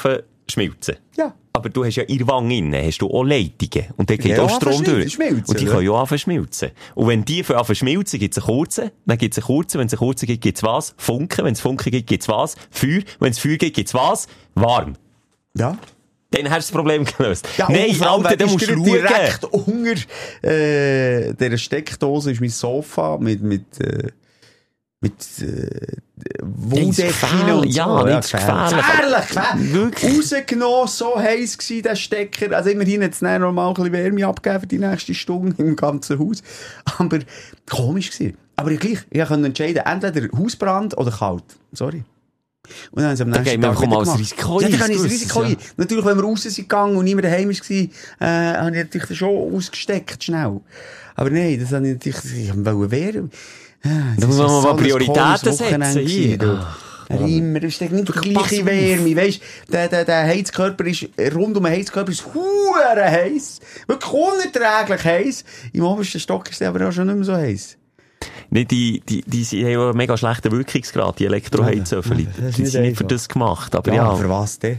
[0.51, 0.97] schmilzen.
[1.17, 1.35] Ja.
[1.57, 3.87] Aber du hast ja in der Wange innen, hast du auch Leitungen.
[3.97, 5.17] Und dann geht Ja, auch Strom durch.
[5.21, 6.71] Und die können ja auch anfangen schmilzen.
[6.97, 9.99] Und wenn die anfangen schmilzen, gibt's einen kurzen, dann gibt's einen kurzen, wenn es einen
[10.01, 10.95] kurzen gibt, gibt's was?
[10.99, 12.57] Funken, wenn es Funken gibt, gibt's was?
[12.71, 14.27] Feuer, wenn es Feuer gibt, gibt's was?
[14.57, 14.95] Warm.
[15.57, 15.79] Ja.
[16.33, 17.49] Dann hast du das Problem gelöst.
[17.57, 18.85] Ja, Nein, Alter, dann musst du schauen.
[18.85, 19.93] direkt unter
[20.43, 24.09] äh, dieser Steckdose ist mein Sofa mit, mit, äh,
[25.05, 27.75] mit äh, gefährlich.
[27.75, 27.81] so.
[27.81, 28.77] Ja, nicht gefährlich.
[28.77, 29.73] Gefährlich, gefährlich.
[29.75, 30.19] Wirklich.
[30.19, 32.57] Rausgenommen, so heiß gsi der Stecker.
[32.57, 35.63] Also immerhin hat es dann noch mal ein bisschen Wärme abgegeben für die nächste Stunde
[35.63, 36.43] im ganzen Haus.
[36.99, 37.19] Aber
[37.71, 38.39] komisch gewesen.
[38.57, 41.45] Aber ich gleich, ich konnte entscheiden, entweder Hausbrand oder kalt.
[41.73, 42.05] Sorry.
[42.93, 44.19] Und dann haben sie am nächsten Tag wieder als gemacht.
[44.19, 45.57] Risiko Ja, ein, da kann ich das Risiko ein.
[45.77, 49.55] Natürlich, wenn wir raus sind gegangen und niemand daheim war, äh, habe ich natürlich schon
[49.55, 50.61] ausgesteckt, schnell.
[51.15, 53.31] Aber nein, das habe ich natürlich, ich wollte wehren.
[53.85, 56.39] Ja, Da muss ist man mal Prioritäten cooles setzen hier.
[56.39, 56.59] du.
[57.11, 57.27] Ah.
[57.27, 58.65] Immer, es steckt nicht die gleiche.
[58.65, 63.61] Wärme, weisst, der, der, der Heizkörper ist, rund um den Heizkörper ist hure heiß.
[63.87, 65.45] Wirklich unerträglich heiß.
[65.75, 67.77] Im obersten Stock ist der aber auch schon nicht mehr so heiß.
[68.51, 72.21] Nee, die, die, die, haben ja einen mega schlechten Wirkungsgrad, die Elektroheizöffel.
[72.21, 73.75] Ja, das ist Die sind nicht für das gemacht.
[73.75, 74.79] Aber ja, für was denn?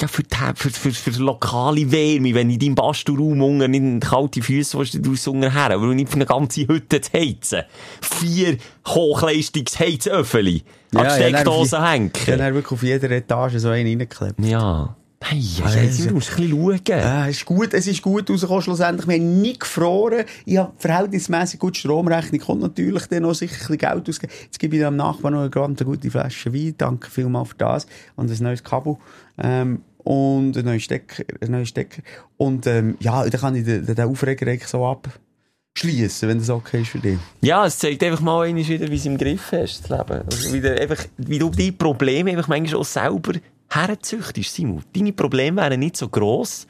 [0.00, 4.42] Ja für, die, für, für, für lokale Wärme, wenn in deinem Bastelraum unten nicht kalte
[4.42, 7.62] Füße du raus unten her, aber nicht für eine ganze Hütte zu heizen.
[8.00, 8.56] Vier
[8.86, 10.62] Hochleistungsheizöffel
[10.94, 12.10] an die Steckdose hängen.
[12.14, 14.40] Ich habe dann wirklich auf jeder Etage so einen reingeklebt.
[14.44, 14.96] Ja.
[15.24, 16.80] Hey, ja, Also- ja, jetzt musst du ein bisschen schauen.
[17.00, 19.06] Ja, es ist gut, es ist gut rausgekommen, schlussendlich.
[19.06, 20.24] Wir haben nie gefroren.
[20.44, 24.32] Ich habe verhältnismäßig gut Stromrechnung, kommt natürlich dann noch sicher ein bisschen Geld ausgeben.
[24.42, 26.74] Jetzt gebe ich dem Nachbarn noch eine ganz gute Flasche Wein.
[26.76, 27.86] Danke vielmals für das.
[28.16, 28.96] Und ein neues Kabel.
[29.42, 32.02] Ähm, und ein neuer Stecker, ein neuer Stecker.
[32.36, 36.88] Und, ähm, ja, dann kann ich den, den Aufreger so abschließen, wenn das okay ist
[36.88, 37.18] für dich.
[37.40, 40.22] Ja, es zeigt einfach mal einmal wieder, wie es im Griff hast, das Leben.
[40.24, 43.32] Also wie, du einfach, wie du die Probleme einfach manchmal auch selber
[43.68, 44.82] herzüchtest, Simon.
[44.94, 46.66] Deine Probleme wären nicht so gross,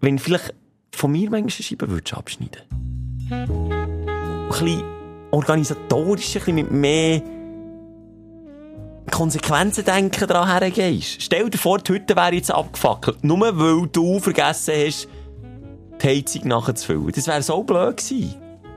[0.00, 0.54] wenn du vielleicht
[0.92, 2.62] von mir manchmal eine Scheibe würdest abschneiden
[3.30, 4.82] Ein bisschen
[5.30, 7.22] organisatorisch, ein bisschen mit mehr
[9.10, 11.22] Konsequenzen denken daran hergehst.
[11.22, 15.08] Stell dir vor, die Hütte wäre jetzt abgefackelt, nur weil du vergessen hast,
[16.02, 17.12] die Heizung nachzufüllen.
[17.12, 18.34] Das wäre so blöd gewesen.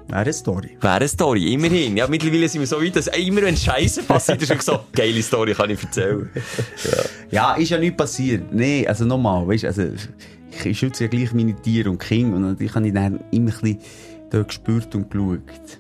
[0.08, 0.78] Wäre eine Story.
[0.82, 1.96] Wäre eine Story, immerhin.
[1.96, 5.54] Ja, mittlerweile sind wir so weit, dass immer wenn Scheiße passiert, ist so, geile Story
[5.54, 6.30] kann ich erzählen.
[7.30, 8.54] Ja, ist ja nichts passiert.
[8.54, 9.84] Nee, also nochmal, weißt, also,
[10.66, 13.78] ich, schütze ja gleich meine Tiere und Kinder und natürlich habe ich dann immer ein
[14.30, 15.80] bisschen gespürt und geschaut.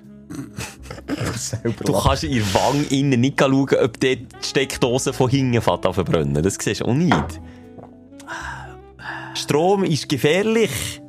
[1.83, 6.41] Du kannst in der Wange innen nicht schauen, ob dort die Steckdose von hinten verbrennen.
[6.41, 7.41] Das siehst du auch nicht.
[9.35, 11.00] Strom ist gefährlich.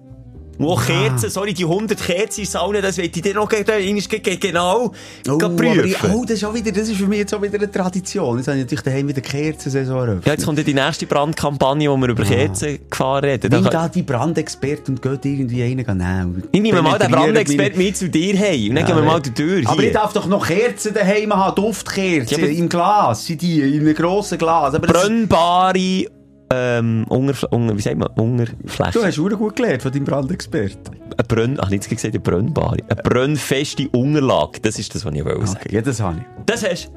[0.58, 3.90] Und auch Kerzen, sorry, die 100 Kerzen Sauna, das will ich dir noch ge- ge-
[4.08, 4.92] ge- ge- genau
[5.28, 6.10] Oh, ge- aber prüfen.
[6.14, 8.36] oh, das ist, auch wieder, das ist für mich jetzt auch wieder eine Tradition.
[8.38, 10.26] Jetzt habe ich natürlich daheim wieder Kerzensaison eröffnet.
[10.26, 13.50] Ja, jetzt kommt ja die nächste Brandkampagne, wo wir über Kerzen gefahren reden.
[13.50, 16.42] Nimm Da die Brandexperten und geht irgendwie einen nehmen.
[16.52, 19.20] Ich nehme mal den Penetrieren Brandexpert mit zu dir hey und dann gehen wir mal
[19.20, 19.62] durch die Tür.
[19.70, 23.80] Aber ich darf doch noch Kerzen daheim haben, Duftkerzen, Ja, im Glas, sind die, in
[23.80, 24.74] einem grossen Glas.
[24.74, 26.06] Aber brennbare
[26.52, 28.08] ähm, Ungerfl Unger, wie sagt man?
[28.08, 28.92] Ungerfläche.
[28.92, 30.96] du hast auch gut gelernt von deinem Brandexperten.
[31.16, 31.58] Eine Brenn...
[31.60, 32.76] Ach, nicht gesagt, eine brennbare.
[32.88, 34.60] Eine brennfeste Unterlage.
[34.60, 35.60] Das ist das, was ich wollte sagen.
[35.64, 36.44] Okay, ja, das habe ich.
[36.46, 36.90] Das hast.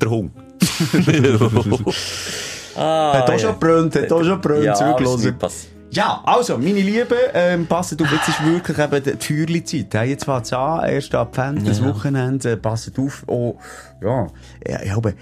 [0.00, 0.32] Der Hund.
[2.76, 5.72] ah, Hat auch schon gebrannt, hat auch schon gebrannt, ja, es passiert.
[5.90, 9.94] Ja, also, meine Lieben, ähm, passet auf, jetzt ist wirklich eben die Feuerli-Zeit.
[9.94, 11.86] Hey, jetzt fängt's an, erst Advent, das Ja.
[11.86, 13.22] Wochenende, äh, passet auf.
[13.26, 13.56] Oh,
[14.02, 14.26] ja,
[14.66, 15.14] ja, ich glaube,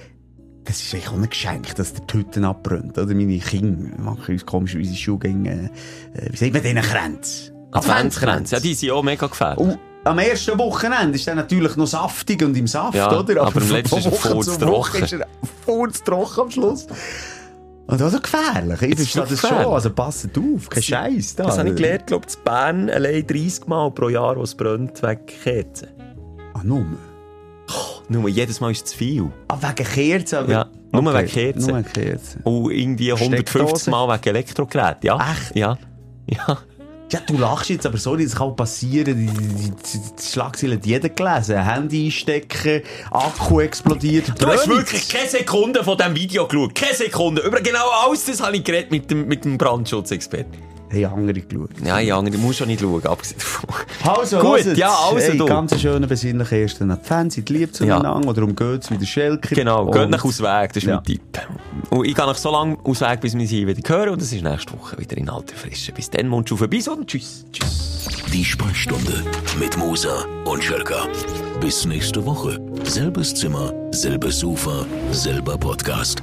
[0.65, 2.97] das ist eigentlich auch ein Geschenk, dass der die Hütten abbrennt.
[2.99, 5.71] Oder meine Kinder machen uns komischerweise Schulgänge,
[6.15, 7.53] äh, wie sagt man denen, Kränze?
[7.73, 8.55] Adventskränze.
[8.57, 9.59] Ja, die sind auch mega gefährlich.
[9.59, 13.43] Und am ersten Wochenende ist er natürlich noch saftig und im Saft, Ja, oder?
[13.43, 15.03] aber am letzten ist er furztrocken.
[15.03, 15.17] Ist
[15.65, 16.87] furztrocken am Schluss.
[17.87, 18.83] Und auch gefährlich.
[18.83, 19.73] Ich ist verstehe das schon.
[19.73, 21.45] Also passet auf, kein Scheiß da.
[21.45, 24.55] Das habe ich gelernt, glaube ich, in Bern allein 30 Mal pro Jahr, wo es
[24.55, 25.89] brennt, wegen Kerzen.
[26.55, 26.87] Ah, nur?
[28.09, 29.31] Nur jedes Mal ist es zu viel.
[29.49, 30.37] Ah, wegen Kerzen?
[30.39, 31.67] aber- Ja, nur wegen Kerzen.
[31.69, 32.41] Nur wegen Kerzen.
[32.45, 33.91] Und irgendwie 150 Steckdose?
[33.91, 35.01] Mal wegen Elektrogeräten.
[35.07, 35.33] Ja.
[35.33, 35.57] Echt?
[35.57, 35.79] Ja.
[36.27, 36.59] Ja.
[37.13, 39.17] Ja, du lachst jetzt, aber sorry, das kann passieren.
[39.17, 41.63] Die, die, die, die Schlagzeilen hat jeder gelesen.
[41.63, 44.29] Handy einstecken, Akku explodiert.
[44.41, 44.79] Du hast Brennt.
[44.81, 46.75] wirklich keine Sekunde von diesem Video geschaut.
[46.75, 47.43] Keine Sekunde.
[47.43, 50.53] Über genau alles das habe ich geredet mit dem, mit dem Brandschutzexperten.
[50.95, 51.71] Hey, andere geschaut.
[51.85, 53.75] Ja, ja, du musst schon nicht schauen, abgesehen davon.
[54.05, 55.45] Also, Gut, ja, also hey, du.
[55.47, 57.33] Ganz schönen, besinnlichen ersten Advent.
[57.33, 58.29] Seid lieb zueinander.
[58.29, 59.55] Oder um geht's wie der Schelker.
[59.55, 60.97] Genau, geht nicht aus Weg, das ist Ja.
[60.97, 61.21] mein Tipp.
[61.91, 64.11] Und ich gehe noch so lange aus Weg, bis wir sie wieder hören.
[64.11, 65.93] Und das ist nächste Woche wieder in alter Frische.
[65.93, 67.45] Bis dann, Mund auf bis und tschüss.
[67.53, 68.07] Tschüss.
[68.33, 69.23] Die Sprechstunde
[69.59, 71.07] mit Musa und Schelka.
[71.61, 72.59] Bis nächste Woche.
[72.85, 76.23] Selbes Zimmer, selbes Sofa, selber Podcast.